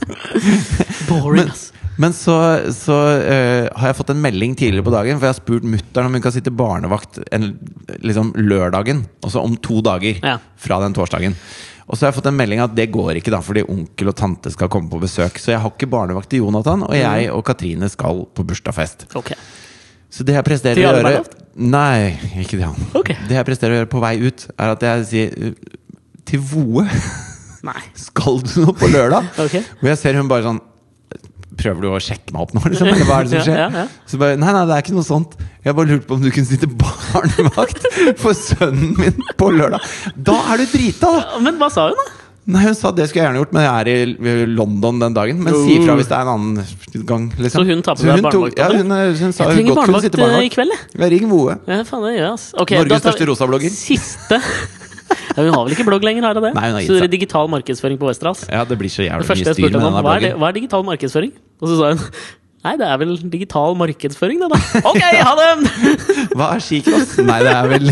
[1.08, 1.72] Boring, ass.
[2.00, 2.34] Men så,
[2.72, 6.08] så uh, har jeg fått en melding tidligere på dagen, for jeg har spurt mutter'n
[6.08, 7.50] om hun kan sitte barnevakt en,
[8.00, 10.38] liksom lørdagen, altså om to dager Ja.
[10.56, 11.36] fra den torsdagen.
[11.90, 14.16] Og så har jeg fått en melding at det går ikke, da, fordi onkel og
[14.16, 15.40] tante skal komme på besøk.
[15.42, 19.08] Så jeg har ikke barnevakt til Jonathan, og jeg og Katrine skal på bursdagsfest.
[19.18, 19.32] Ok.
[20.10, 21.24] Så det jeg presterer å gjøre?
[21.60, 22.88] Nei, ikke det han.
[22.96, 23.10] Ok.
[23.26, 25.52] Det jeg presterer å gjøre på vei ut, er at jeg sier
[26.30, 26.86] til Voe
[27.66, 27.80] Nei.
[28.06, 29.26] Skal du noe på lørdag?
[29.42, 29.66] okay.
[29.82, 30.62] Og jeg ser hun bare sånn
[31.60, 32.88] Prøver du å sjekke meg opp nå, liksom?
[32.90, 33.58] Eller hva er det som skjer?
[33.60, 33.86] Ja, ja.
[34.08, 35.36] Så bare Nei, nei, det er ikke noe sånt.
[35.66, 37.84] Jeg bare lurte på om du kunne sitte barnevakt
[38.22, 39.84] for sønnen min på lørdag.
[40.16, 41.40] Da er du drita, da!
[41.44, 42.08] Men hva sa hun, da?
[42.50, 45.42] Nei, Hun sa det skulle jeg gjerne gjort, men jeg er i London den dagen.
[45.44, 47.26] Men si ifra hvis det er en annen gang.
[47.36, 47.60] Liksom.
[47.62, 50.18] Så hun tar på deg barnevakt, Ja, hun, eh, hun sa Jeg trenger kunne barnevakt
[50.24, 51.10] eh, i kveld, jeg.
[51.14, 51.58] Ring Voe.
[51.68, 52.56] Ja, faen, det gjør jeg, altså.
[52.64, 53.74] Okay, Norges største rosablogger.
[53.76, 54.40] Siste
[55.36, 56.54] ja, Hun har vel ikke blogg lenger, har hun det?
[56.56, 57.14] Nei, hun har gitt Så det er seg.
[57.18, 58.44] digital markedsføring på Westerdals.
[58.50, 60.42] Ja, det blir så jævlig mye styr med denne hva er, det, bloggen.
[60.42, 61.32] hva er digital markedsføring?
[61.60, 62.04] Og så sa hun
[62.60, 64.80] Nei, det er vel digital markedsføring, det, da.
[64.84, 65.46] Ok, ha det!
[66.36, 67.14] Hva er skicross?
[67.24, 67.88] Nei, det er vel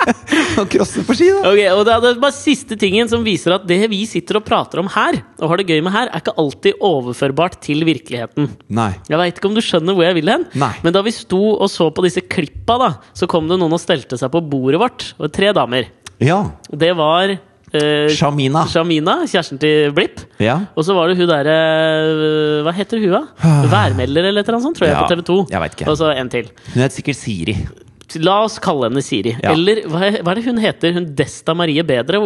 [0.62, 1.42] å crosse på ski, da.
[1.50, 4.46] Ok, og det er det bare siste tingen som viser at det vi sitter og
[4.48, 8.48] prater om her, og har det gøy med her, er ikke alltid overførbart til virkeligheten.
[8.72, 8.88] Nei.
[9.12, 10.72] Jeg veit ikke om du skjønner hvor jeg vil hen, Nei.
[10.80, 13.84] men da vi sto og så på disse klippa, da, så kom det noen og
[13.84, 15.10] stelte seg på bordet vårt.
[15.20, 15.92] Og tre damer.
[16.22, 16.38] Ja.
[16.72, 18.64] Det var eh, Shamina.
[18.72, 20.22] Shamina, kjæresten til Blipp.
[20.40, 20.58] Ja.
[20.76, 21.56] Og så var det hun derre
[22.10, 23.24] øh, Hva heter hun, da?
[23.72, 25.40] Værmelder eller et eller annet sånt, tror jeg, Ja, på TV 2.
[25.52, 25.90] jeg vet ikke.
[25.92, 26.48] Og så en til.
[26.72, 27.56] Hun heter sikkert Siri.
[28.22, 29.32] La oss kalle henne Siri.
[29.42, 29.50] Ja.
[29.50, 30.92] Eller hva er, hva er det hun heter?
[30.94, 32.20] Hun Desta Marie Bedre,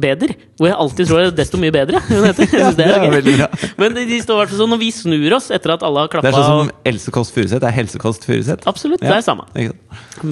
[0.00, 0.32] Beder?
[0.56, 2.00] Hvor jeg alltid tror det er desto mye bedre.
[2.08, 2.48] Hun heter.
[2.56, 3.12] Jeg synes det er, det gøy.
[3.18, 3.48] veldig bra.
[3.82, 6.08] Men de står i hvert fall sånn når vi snur oss etter at alle har
[6.08, 6.32] Det klappa.
[6.32, 7.68] er sånn som Else Kåss Furuseth.
[7.68, 8.64] Er Helse Kåss Furuseth.
[8.72, 9.04] Absolutt.
[9.04, 9.44] Det er samme.
[9.52, 9.84] Ikke sant?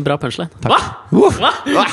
[0.05, 0.51] Bra punchline.
[0.63, 0.73] Takk.
[0.73, 0.79] Hva?
[1.29, 1.39] Uff.
[1.39, 1.85] Hva?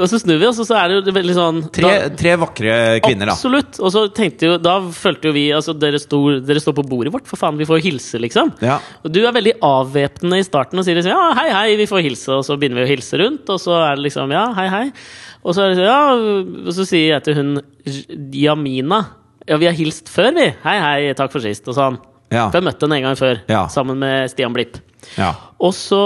[0.00, 2.34] og så snur vi oss, og så er det jo veldig sånn Tre, da- tre
[2.40, 3.34] vakre kvinner, da.
[3.36, 3.78] Absolutt.
[3.82, 7.12] Og så tenkte jo, da følte jo vi Altså, dere, sto, dere står på bordet
[7.14, 8.52] vårt, for faen, vi får jo hilse, liksom.
[8.64, 8.78] Ja.
[9.04, 12.04] Og du er veldig avvæpnende i starten og sier liksom ja, hei, hei, vi får
[12.08, 14.68] hilse, og så begynner vi å hilse rundt, og så er det liksom ja, hei,
[14.72, 14.84] hei.
[15.44, 16.02] Og så det sånn, ja,
[16.66, 17.52] og så sier jeg til hun
[18.34, 19.04] Jamina
[19.48, 20.50] ja, vi har hilst før, vi.
[20.64, 21.94] Hei, hei, takk for sist, og sånn.
[22.28, 22.50] Ja.
[22.52, 23.62] For jeg møtte henne en gang før, Ja.
[23.72, 24.76] sammen med Stian Blipp.
[25.18, 25.34] Ja.
[25.58, 25.98] Og så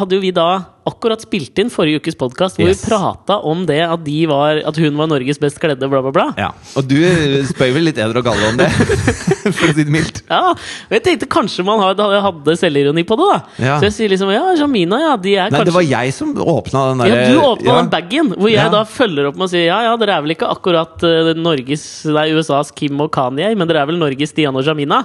[0.00, 0.46] hadde jo vi da
[0.88, 2.80] akkurat spilt inn forrige ukes podkast, hvor Yes.
[2.80, 6.12] vi prata om det at, de var, at hun var Norges best kledde, bla, bla,
[6.14, 6.24] bla.
[6.40, 6.46] ja.
[6.80, 6.96] Og du
[7.44, 8.70] spør vel litt eder og galle om det,
[9.58, 10.22] for å si det mildt.
[10.30, 13.38] Ja, og jeg tenkte kanskje man hadde, hadde selvironi på det, da.
[13.66, 13.74] Ja.
[13.82, 16.32] Så jeg sier liksom ja, Jamina, ja, de er Nei, kanskje det var jeg som
[16.40, 18.70] åpna den der ja, Du åpna den bagen, hvor jeg Ja.
[18.72, 21.84] da følger opp med å si ja, ja, dere er vel ikke akkurat uh, Norges,
[22.08, 25.02] nei, USAs Kim og Kanye, men dere er vel Norges Stian og Jamina.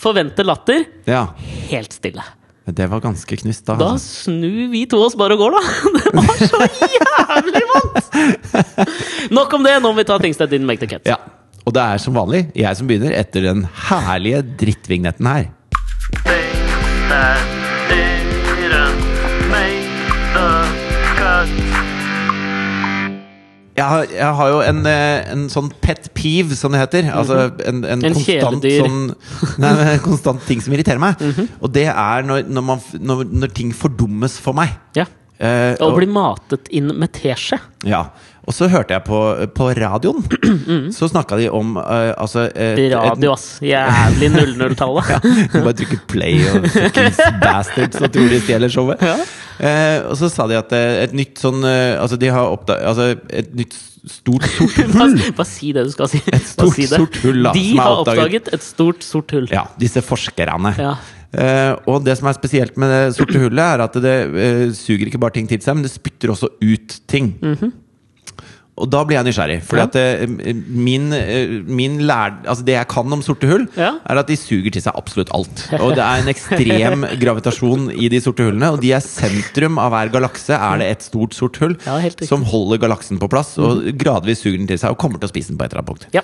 [0.00, 0.88] Forventer latter.
[1.08, 1.26] Ja.
[1.68, 2.24] Helt stille.
[2.66, 3.76] Det var ganske knust, da.
[3.78, 4.26] Da altså.
[4.26, 5.62] snur vi to oss bare og går, da.
[5.96, 6.62] Det var så
[6.96, 8.10] jævlig vondt!
[9.38, 9.76] Nok om det.
[9.82, 11.06] Nå må vi ta things that didn't make the cut.
[11.06, 11.20] Ja.
[11.66, 15.50] Og det er som vanlig jeg som begynner etter den herlige drittvignetten her.
[16.26, 17.55] Things
[23.76, 27.10] Jeg har, jeg har jo en, eh, en sånn pet peeve, som det heter.
[27.12, 29.02] Altså en, en, En konstant sånn
[29.62, 31.20] Nei, en konstant ting som irriterer meg.
[31.20, 31.50] Mhm.
[31.60, 34.72] Og det er når, når, man, når, når ting fordummes for meg.
[34.96, 35.04] Ja.
[35.36, 37.60] Eh, Og og, bli matet inn med teskje.
[37.84, 38.06] ja.
[38.46, 39.18] Og så hørte jeg på,
[39.58, 40.22] på radioen,
[40.96, 43.58] så snakka de om uh, altså, et- et- Radio, ass.
[43.64, 45.10] Jævlig 00-tallet.
[45.16, 46.68] Ja, bare trykke play og
[47.42, 49.02] bastards og tror de stjeler showet.
[49.58, 52.84] Eh, og så sa de at eh, et nytt sånn uh, Altså, de har oppdaget
[52.90, 53.06] Altså,
[53.40, 53.72] et nytt
[54.06, 55.14] stort sort hull.
[55.38, 56.20] bare si det du skal si.
[56.28, 58.50] Et stort, si sort hull, da, De har oppdaget.
[58.54, 59.48] et stort, sort hull.
[59.50, 60.74] Ja, disse forskerne.
[60.78, 60.92] Ja.
[61.36, 65.08] Uh, og det som er spesielt med det sorte hullet, er at det uh, suger
[65.10, 67.32] ikke bare ting til seg, men det spytter også ut ting.
[68.76, 69.62] Og da blir jeg nysgjerrig.
[69.64, 69.80] Fordi Mhm.
[69.80, 69.86] Ja.
[69.86, 69.96] at
[70.46, 72.34] eh, min, eh, min lær...
[72.44, 73.94] Altså det jeg kan om sorte hull, Ja.
[74.04, 75.62] er at de suger til seg absolutt alt.
[75.80, 78.72] Og det er en ekstrem gravitasjon i de sorte hullene.
[78.74, 80.52] Og de er sentrum av hver galakse.
[80.52, 81.96] Er det et stort sort hull Ja,
[82.28, 85.32] som holder galaksen på plass, og gradvis suger den til seg og kommer til å
[85.32, 86.06] spise den på et eller annet punkt.
[86.12, 86.22] Ja.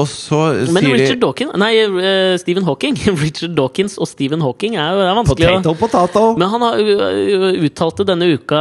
[0.00, 0.40] Og så
[0.72, 2.96] Men Richard de Dawkins Nei, uh, Stephen Hawking.
[3.24, 6.24] Richard Dawkins og Stephen Hawking er jo er vanskelig å Potato, potato!
[6.40, 8.60] Men han har ø, ø, uttalte denne uka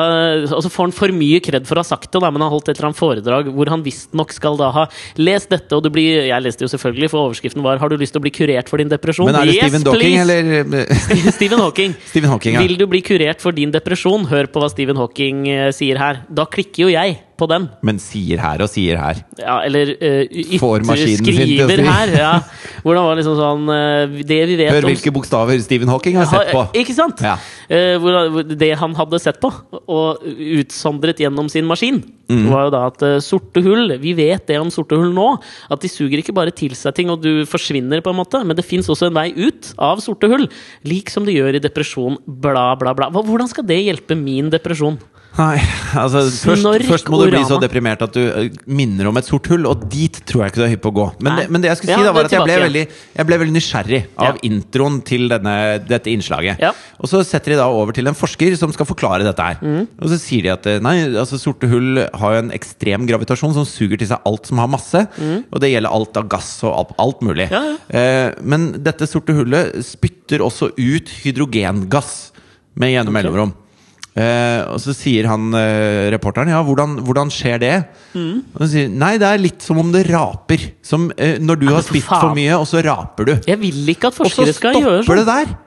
[0.50, 2.52] Og så får han for mye kred for å ha sagt det, da, men han
[2.54, 4.86] holdt et eller annet foredrag hvor han visstnok skal da ha
[5.20, 8.14] lest dette, og du blir Jeg leste jo selvfølgelig, for overskriften var 'Har du lyst
[8.16, 10.22] til å bli kurert for din depresjon?' Men er det yes, Stephen Dawking, please!
[10.26, 11.96] eller Stephen Hawking.
[12.12, 12.66] Stephen Hawking, ja.
[12.66, 14.28] Vil du bli kurert for din depresjon?
[14.30, 16.24] Hør på hva Stephen Hawking eh, sier her.
[16.30, 17.68] Da klikker jo jeg på den.
[17.86, 19.24] Men sier her og sier her.
[19.40, 22.14] Ja, eller uh, til å skriver her.
[22.20, 22.34] Ja.
[22.84, 26.30] Hvordan var liksom sånn uh, Det vi vet Hør om hvilke bokstaver Stephen Hawking har
[26.30, 26.66] sett på!
[26.80, 27.24] Ikke sant?
[27.26, 27.38] Ja.
[27.70, 30.24] Uh, hvor, hvor det han hadde sett på, og
[30.60, 32.44] utsondret gjennom sin maskin, Mm.
[32.52, 35.32] var jo da at uh, sorte hull Vi vet det om sorte hull nå.
[35.74, 38.58] At de suger ikke bare til seg ting, og du forsvinner, på en måte, men
[38.58, 40.46] det fins også en vei ut av sorte hull.
[40.86, 42.20] Lik som det gjør i depresjon.
[42.30, 43.10] Bla, bla, bla.
[43.10, 45.00] Hvordan skal det hjelpe min depresjon?
[45.38, 45.60] Nei,
[45.96, 49.68] altså først, først må du bli så deprimert at du minner om et sort hull,
[49.70, 51.06] og dit tror jeg ikke du er hypp på å gå.
[51.24, 52.82] Men, det, men det jeg skulle si, Ja, da var at jeg ble, veldig,
[53.20, 54.42] jeg ble veldig nysgjerrig av Ja.
[54.50, 55.54] introen til denne,
[55.86, 56.60] dette innslaget.
[56.60, 56.74] Ja.
[57.00, 59.62] Og så setter de da over til en forsker som skal forklare dette her.
[59.62, 59.86] Mm.
[60.02, 63.56] Og så sier de at eh, nei, altså sorte hull har jo en ekstrem gravitasjon
[63.62, 65.06] som suger til seg alt som har masse.
[65.54, 67.48] Og det gjelder alt av gass og alt, alt mulig.
[67.54, 67.72] Mm.
[68.02, 72.14] Eh, men dette sorte hullet spytter også ut hydrogengass
[72.80, 73.56] med gjennom mellomrom.
[74.18, 77.76] Eh, og så sier han eh, reporteren ja, hvordan, hvordan skjer det?
[78.18, 78.42] Mm.
[78.56, 80.66] Og så sier nei, det er litt som om det raper.
[80.86, 82.24] Som eh, når du har spist faen.
[82.26, 83.34] for mye, og så raper du.
[83.48, 85.26] Jeg vil ikke at Og så forskere skal gjøre stopper sånn.
[85.26, 85.58] det der!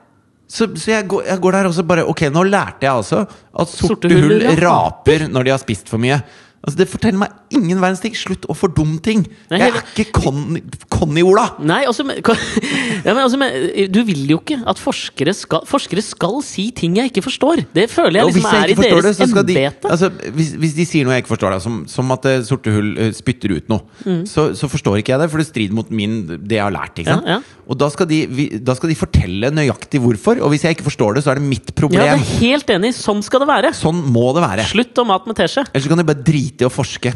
[0.53, 3.21] Så, så jeg, går, jeg går der og så bare Ok, nå lærte jeg altså
[3.23, 6.19] at sorte, Sorte hull hull raper når de har spist for mye.
[6.63, 8.13] Altså Det forteller meg ingen verdens ting!
[8.15, 9.25] Slutt å fordumme ting!
[9.51, 10.61] Nei, Jeg er ikke Conny-
[10.93, 11.43] Conny-Ola!
[11.59, 13.57] Nei, altså, men, ja, men, altså men,
[13.91, 17.65] Du vil jo ikke at forskere skal Forskere skal si ting jeg ikke forstår!
[17.75, 19.57] Det føler jeg liksom jeg er i deres så de
[19.89, 22.71] altså, hvis, hvis de sier noe jeg ikke forstår, da, som, som at uh, sorte
[22.73, 24.23] hull uh, spytter ut noe, Mm.
[24.27, 26.97] så, så forstår ikke jeg det, for det strider mot min, det jeg har lært.
[26.99, 27.27] Ikke sant?
[27.29, 27.61] Ja, ja.
[27.71, 30.85] Og da skal, de, vi, da skal de fortelle nøyaktig hvorfor, og hvis jeg ikke
[30.89, 32.01] forstår det, så er det mitt problem.
[32.03, 32.91] ja, det er helt enig.
[32.97, 33.71] Sånn skal det være.
[33.77, 34.65] Sånn må det være.
[34.67, 35.63] Slutt å mat med teskje.
[35.71, 37.13] Ellers kan de bare drite i å forske.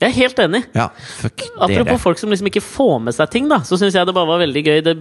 [0.00, 0.62] Jeg er helt enig.
[0.72, 4.06] Ja, fuck Apropos folk som liksom ikke får med seg ting, da, så syns jeg
[4.08, 4.80] det bare var veldig gøy.
[4.86, 4.94] Det,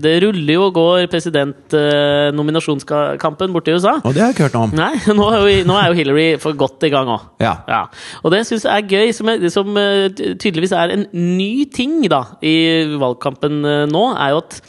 [0.00, 4.00] det ruller jo og går presidentnominasjonskampen i USA.
[4.00, 4.72] Og det har jeg ikke hørt noe om.
[4.78, 7.28] Nei, nå er jo, nå er jo Hillary for godt i gang òg.
[7.44, 7.84] Ja.
[8.22, 12.08] Og det syns jeg er gøy, som, er, som eh, tydeligvis er en ny ting
[12.08, 14.64] da i valgkampen eh, nå, er jo at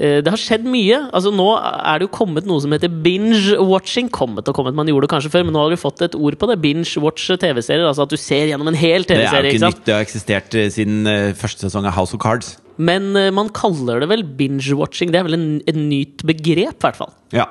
[0.00, 0.96] det har skjedd mye.
[1.12, 4.10] Altså Nå er det jo kommet noe som heter binge-watching.
[4.14, 6.38] Kommet og kommet, Man gjorde det kanskje før, men nå har vi fått et ord
[6.40, 6.58] på det.
[6.64, 7.86] Binge-watch TV-serier.
[7.86, 9.30] Altså at du ser gjennom en hel TV-serie.
[9.30, 9.86] Det er jo ikke ikke nytt.
[9.86, 12.56] Det har eksistert eh, siden eh, første sesong av House of Cards.
[12.80, 15.12] Men eh, man kaller det vel binge-watching.
[15.12, 17.12] Det er vel en, et nytt begrep, i hvert fall.
[17.36, 17.48] Ja.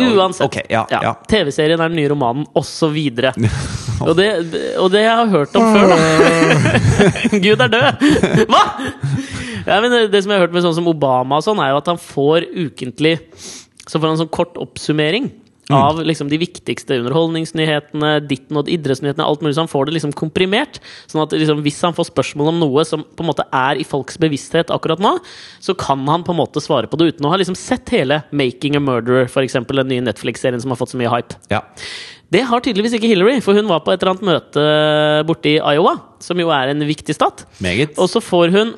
[0.00, 0.46] Uansett.
[0.46, 1.14] Ok, ja, ja.
[1.28, 2.96] TV-serien er den nye romanen, osv.
[4.06, 4.28] og, det,
[4.80, 8.08] og det jeg har hørt om før, da Gud er død!
[8.48, 8.64] Hva?!
[9.66, 11.92] Ja, men det, som jeg har hørt med sånn som Obama, sånn er jo at
[11.92, 13.18] han får ukentlig
[13.86, 15.30] Så får han sånn kort oppsummering.
[15.70, 19.22] Av liksom de viktigste underholdningsnyhetene, ditten og idrettsnyhetene.
[19.22, 20.80] alt mulig, så Han får det liksom komprimert.
[21.06, 23.86] Sånn at liksom, Hvis han får spørsmål om noe som på en måte er i
[23.86, 25.18] folks bevissthet akkurat nå,
[25.60, 28.24] så kan han på en måte svare på det uten å ha liksom sett hele
[28.32, 31.34] 'Making a Murderer', eksempel, den nye Netflix-serien som har fått så mye hype.
[31.50, 31.62] Ja.
[32.30, 35.58] Det har tydeligvis ikke Hillary, for hun var på et eller annet møte borte i
[35.58, 37.44] Iowa, som jo er en viktig stat.
[37.60, 37.98] Meget.
[37.98, 38.74] Og så får hun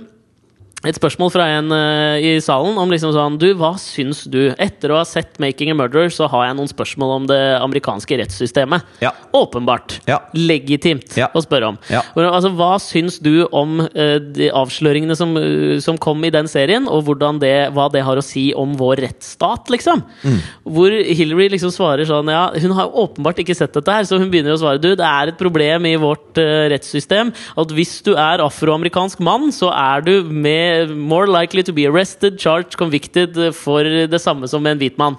[0.82, 4.50] et spørsmål fra en uh, i salen om liksom sånn Du, hva syns du?
[4.58, 8.18] Etter å ha sett 'Making a Murderer', så har jeg noen spørsmål om det amerikanske
[8.18, 8.82] rettssystemet.
[9.02, 9.12] Ja.
[9.34, 10.00] Åpenbart.
[10.10, 10.18] Ja.
[10.34, 11.28] Legitimt Ja.
[11.34, 11.78] å spørre om.
[11.88, 16.88] Altså, hva syns du om uh, de avsløringene som, uh, som kom i den serien,
[16.88, 17.06] og
[17.38, 20.02] det, hva det har å si om vår rettsstat, liksom?
[20.24, 20.38] Mm.
[20.66, 24.30] Hvor Hillary liksom svarer sånn Ja, hun har åpenbart ikke sett dette her, så hun
[24.30, 26.38] begynner å svare Du, det er et problem i vårt
[26.72, 31.86] rettssystem at hvis du er afroamerikansk mann, så er du med more likely to be
[31.88, 35.16] arrested, charged, convicted for det samme som en hvit mann.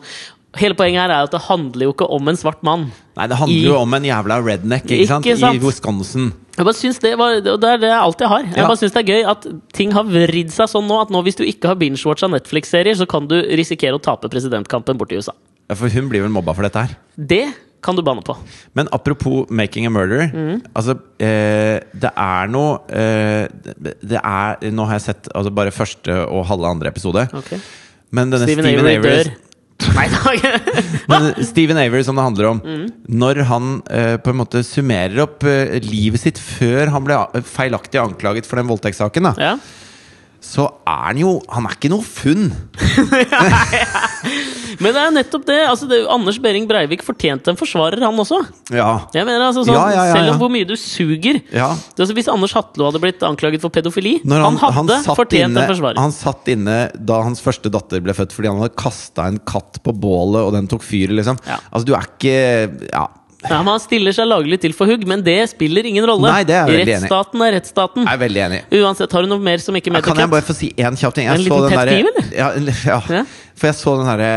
[0.56, 2.92] Hele poenget her er at det handler jo ikke om en svart mann.
[3.18, 5.26] Nei, det handler I- jo om en jævla redneck ikke sant?
[5.26, 5.58] Ikke sant?
[5.58, 6.28] i Wisconsin.
[6.56, 8.44] Jeg bare synes det, var, det er det jeg alltid har.
[8.44, 8.68] Jeg Ja.
[8.68, 11.36] bare syns det er gøy at ting har vridd seg sånn nå at nå hvis
[11.40, 15.34] du ikke har binge-watcha Netflix-serier, så kan du risikere å tape presidentkampen borti USA.
[15.70, 16.96] Ja, For hun blir vel mobba for dette her.
[17.18, 17.48] Det
[17.84, 18.36] kan du banne på.
[18.74, 20.32] Men apropos 'Making a murder'.
[20.34, 20.62] Mm.
[20.74, 23.48] Altså, eh, det er noe eh,
[24.02, 27.28] det, er Nå har jeg sett altså, bare første og halve andre episode.
[27.34, 27.56] Ok.
[28.14, 29.34] Men denne Steven, Steven, Avery dør.
[29.94, 30.34] Nei da!
[31.12, 32.84] men Steven Avery som det handler om Mm.
[33.20, 38.00] Når han eh, på en måte summerer opp eh, livet sitt før han ble feilaktig
[38.00, 39.54] anklaget for den voldtektssaken, da, ja.
[40.40, 42.54] så er han jo Han er ikke noe funn.
[44.80, 45.58] Men det er nettopp det.
[45.70, 48.40] altså det, Anders Behring Breivik fortjente en forsvarer, han også.
[48.74, 48.88] Ja.
[49.14, 51.70] Jeg mener altså sånn, Ja, ja, Selv om hvor mye du suger Ja.
[51.76, 55.08] det, er altså, Hvis Anders Hatlo hadde blitt anklaget for pedofili Når han, hadde han
[55.08, 56.00] fortjent inne, en forsvarer.
[56.02, 59.82] Han satt inne da hans første datter ble født fordi han hadde kasta en katt
[59.84, 61.38] på bålet, og den tok fyr, liksom.
[61.48, 61.60] Ja.
[61.72, 63.08] Altså, du er ikke Ja.
[63.50, 66.30] Ja, man stiller seg laglig til for hugg, men det spiller ingen rolle.
[66.32, 67.42] Nei, det er jeg veldig enig i.
[67.48, 68.06] Er rettsstaten.
[68.08, 68.60] Jeg er veldig enig.
[68.80, 71.18] Uansett, har du noe mer som ikke Ja, kan jeg bare få si én kjapp
[71.18, 71.28] ting?
[71.28, 72.30] Jeg En liten tett kniv, eller?
[72.38, 72.52] Ja,
[72.94, 73.00] ja.
[73.20, 73.24] Ja.
[73.60, 74.30] For jeg så den derre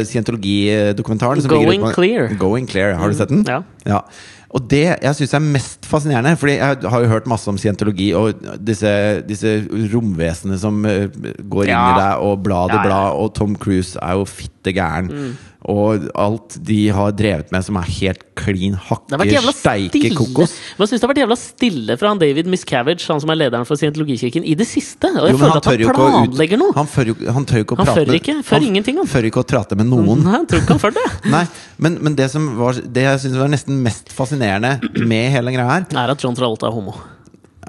[0.00, 1.42] uh, scientologidokumentaren.
[1.42, 2.28] som Going på- Clear.
[2.30, 2.38] Mm.
[2.38, 3.44] Going Clear, Har du sett den?
[3.86, 4.02] Ja.
[4.50, 8.08] Og det jeg syns er mest fascinerende Fordi jeg har jo hørt masse om scientologi
[8.18, 8.90] og disse,
[9.28, 9.52] disse
[9.92, 11.06] romvesenene som eh,
[11.46, 12.88] går inn i deg og blad i Ja, ja.
[12.88, 15.36] bla, og Tom Cruise er jo fitte gæren.
[15.68, 19.18] Og alt de har drevet med som er helt klin hakke
[19.52, 20.54] steike kokos.
[20.78, 23.40] Men jeg syns det har vært jævla stille fra han David Miscavige, han som er
[23.42, 25.10] lederen for Scientologikirken, i det siste.
[25.12, 26.72] Og jeg Jo, føler at han å ut- noe.
[26.78, 28.36] Han tør han tør ikke å Han prate fører ikke.
[28.42, 29.06] Fører ingenting, han.
[29.06, 30.24] Før ikke å prate med noen.
[30.24, 31.06] Nei, tror ikke han før det.
[31.36, 31.44] Nei,
[31.76, 35.68] men, men det som var Det jeg synes var nesten mest fascinerende med hele greia
[35.68, 36.96] her Er at John Travolta er homo.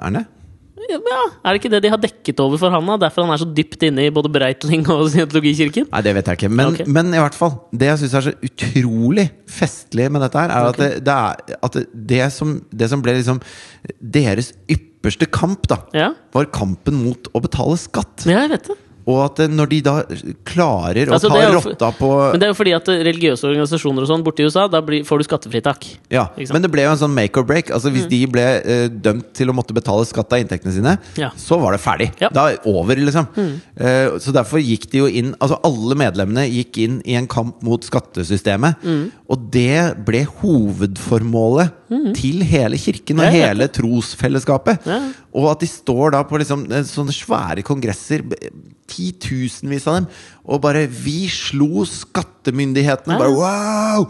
[0.00, 0.24] Er det?
[0.90, 0.98] Ja,
[1.44, 2.96] Er det ikke det de har dekket over for han, da?
[3.04, 5.88] Derfor han er så dypt inne i både Breitling og Scientologikirken?
[5.92, 6.52] Nei, det vet jeg ikke.
[6.52, 6.88] Men, okay.
[6.90, 7.54] men i hvert fall.
[7.72, 11.58] Det jeg syns er så utrolig festlig med dette her, er at, det, det, er,
[11.62, 11.84] at det,
[12.14, 13.42] det, som, det som ble liksom
[14.18, 18.26] deres ypperste kamp, da, Ja, var kampen mot å betale skatt.
[18.28, 18.78] ja jeg vet det.
[19.08, 19.94] Og at eh, når de da
[20.46, 24.04] klarer å Altså, ta jo rotta på Men det er jo fordi at religiøse organisasjoner
[24.04, 25.86] og sånn borte i USA, da blir, får du skattefritak.
[26.12, 26.28] Ja?
[26.36, 26.52] Mm.
[26.54, 27.72] men det ble jo en sånn make or break.
[27.74, 31.32] Altså Hvis de ble eh, dømt til å måtte betale skatt av inntektene sine, Ja.
[31.36, 32.10] så var det ferdig.
[32.22, 32.30] Ja.
[32.30, 32.36] Mm.
[32.38, 33.28] Da er over, liksom.
[33.76, 37.62] Eh, så derfor gikk de jo inn Altså alle medlemmene gikk inn i en kamp
[37.66, 38.82] mot skattesystemet.
[38.84, 39.04] Mm.
[39.32, 41.70] Og det ble hovedformålet
[42.18, 44.84] til hele kirken og hele trosfellesskapet.
[44.88, 44.98] Ja.
[45.32, 48.36] Og at de står da på liksom eh, sånne svære kongresser, b-
[48.92, 50.08] titusenvis av dem,
[50.44, 53.16] og bare Vi slo skattemyndighetene!
[53.16, 54.08] Bare wow!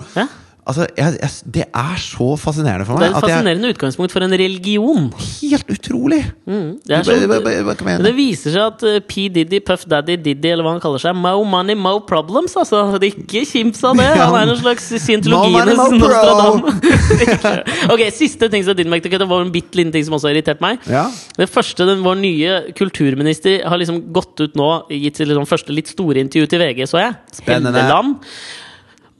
[0.62, 3.02] Altså, jeg, jeg, Det er så fascinerende for meg.
[3.02, 5.08] Det er et at jeg, fascinerende utgangspunkt for en religion.
[5.40, 6.20] helt utrolig!
[6.46, 9.24] Det, Hva- hva- så, kan det viser seg at eh, P.
[9.34, 12.84] Diddy, Puff Daddy, Diddy, eller hva han kaller seg, mo money, mo problems, altså.
[13.02, 14.06] Det er ikke kims av det.
[14.22, 15.82] Han er en slags scientologienes.
[15.98, 16.62] Nostradam.
[17.96, 20.30] ok, siste ting som didn't make the det var en bitte liten ting som også
[20.30, 20.78] har irritert meg.
[20.86, 21.08] Ja.
[21.38, 25.74] Det første, den, Vår nye kulturminister har liksom gått ut nå, gitt sitt liksom første
[25.74, 27.18] litt store intervju til VG, så jeg.
[27.42, 27.74] Spennende.
[27.82, 28.22] Helleland.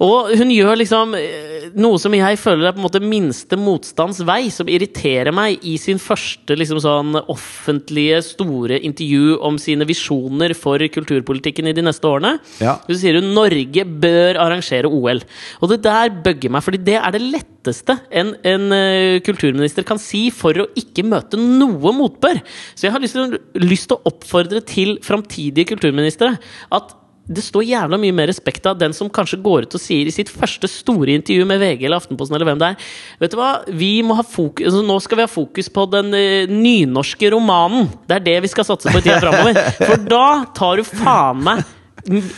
[0.03, 4.21] Og hun gjør liksom eh, noe som jeg føler er på en måte minste motstands
[4.27, 10.57] vei, som irriterer meg i sin første liksom sånn offentlige, store intervju om sine visjoner
[10.59, 12.35] for kulturpolitikken i de neste årene.
[12.63, 12.77] Ja.
[12.89, 15.23] Så sier hun Norge bør arrangere OL.
[15.63, 20.01] Og det der bugger meg, fordi det er det letteste en, en eh, kulturminister kan
[20.03, 22.43] si for å ikke møte noe motbør.
[22.75, 26.35] Så jeg har lyst til, lyst til å oppfordre til framtidige kulturministre
[26.75, 26.99] at
[27.31, 30.15] det står jævla mye mer respekt av den som kanskje går ut og sier i
[30.15, 32.89] sitt første store intervju med VG eller Aftenposten eller hvem det er
[33.23, 36.11] Vet du hva, vi må ha fokus altså, Nå skal vi ha fokus på den
[36.19, 37.87] eh, nynorske romanen.
[38.09, 39.61] Det er det vi skal satse på i tida framover.
[39.79, 40.27] For da
[40.57, 41.63] tar du faen meg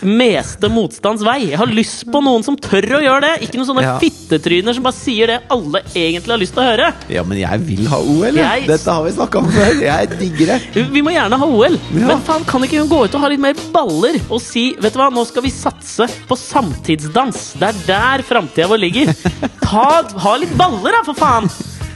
[0.04, 1.38] meste motstands vei.
[1.50, 3.32] Jeg har lyst på noen som tør å gjøre det.
[3.46, 3.94] Ikke noen sånne Ja.
[3.98, 6.92] fittetryner som bare sier det alle egentlig har lyst til å høre.
[7.08, 8.34] ja, men jeg vil ha OL!
[8.34, 8.66] jeg.
[8.66, 9.80] Dette har vi snakka om før.
[9.80, 10.86] Jeg digger det.
[10.92, 12.06] Vi må gjerne ha OL, Ja.
[12.06, 14.92] men faen, kan ikke hun gå ut og ha litt mer baller og si Vet
[14.92, 17.54] du hva, nå skal vi satse på samtidsdans.
[17.58, 19.14] Det er der framtida vår ligger.
[19.62, 21.48] Ta, ha litt baller, da, for faen!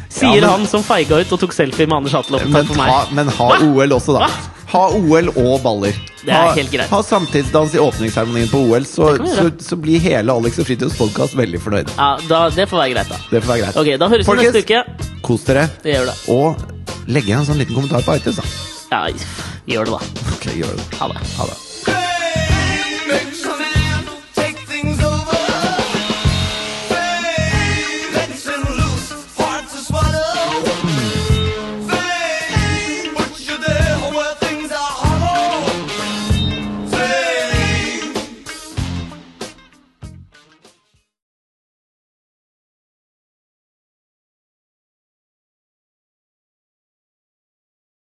[0.08, 2.46] Sier Ja, men- han som feiga ut og tok selfie med Anders Hatlopp.
[2.48, 2.66] Men,
[3.12, 4.26] men ha OL også, da.
[4.26, 4.30] Hva?
[4.68, 5.96] Ha OL og baller.
[6.20, 6.90] Det er ha, helt greit.
[6.92, 11.36] Ha samtidsdans i åpningsseremonien på OL, så, så, så blir hele Alex og Fritids podkast
[11.38, 11.94] veldig fornøyd.
[11.96, 13.20] Ja, da, det får være greit, da.
[13.30, 13.78] Det får være greit.
[13.80, 14.82] Ok, Da høres vi neste uke.
[15.24, 15.64] Kos dere.
[15.84, 16.18] Det gjør det.
[16.34, 18.52] Og legg igjen en sånn liten kommentar på iTunes, da.
[18.92, 19.00] Ja,
[19.72, 20.28] gjør det, da.
[20.36, 20.90] Ok, gjør det.
[21.00, 21.24] Ha det.
[21.38, 21.58] Ha det.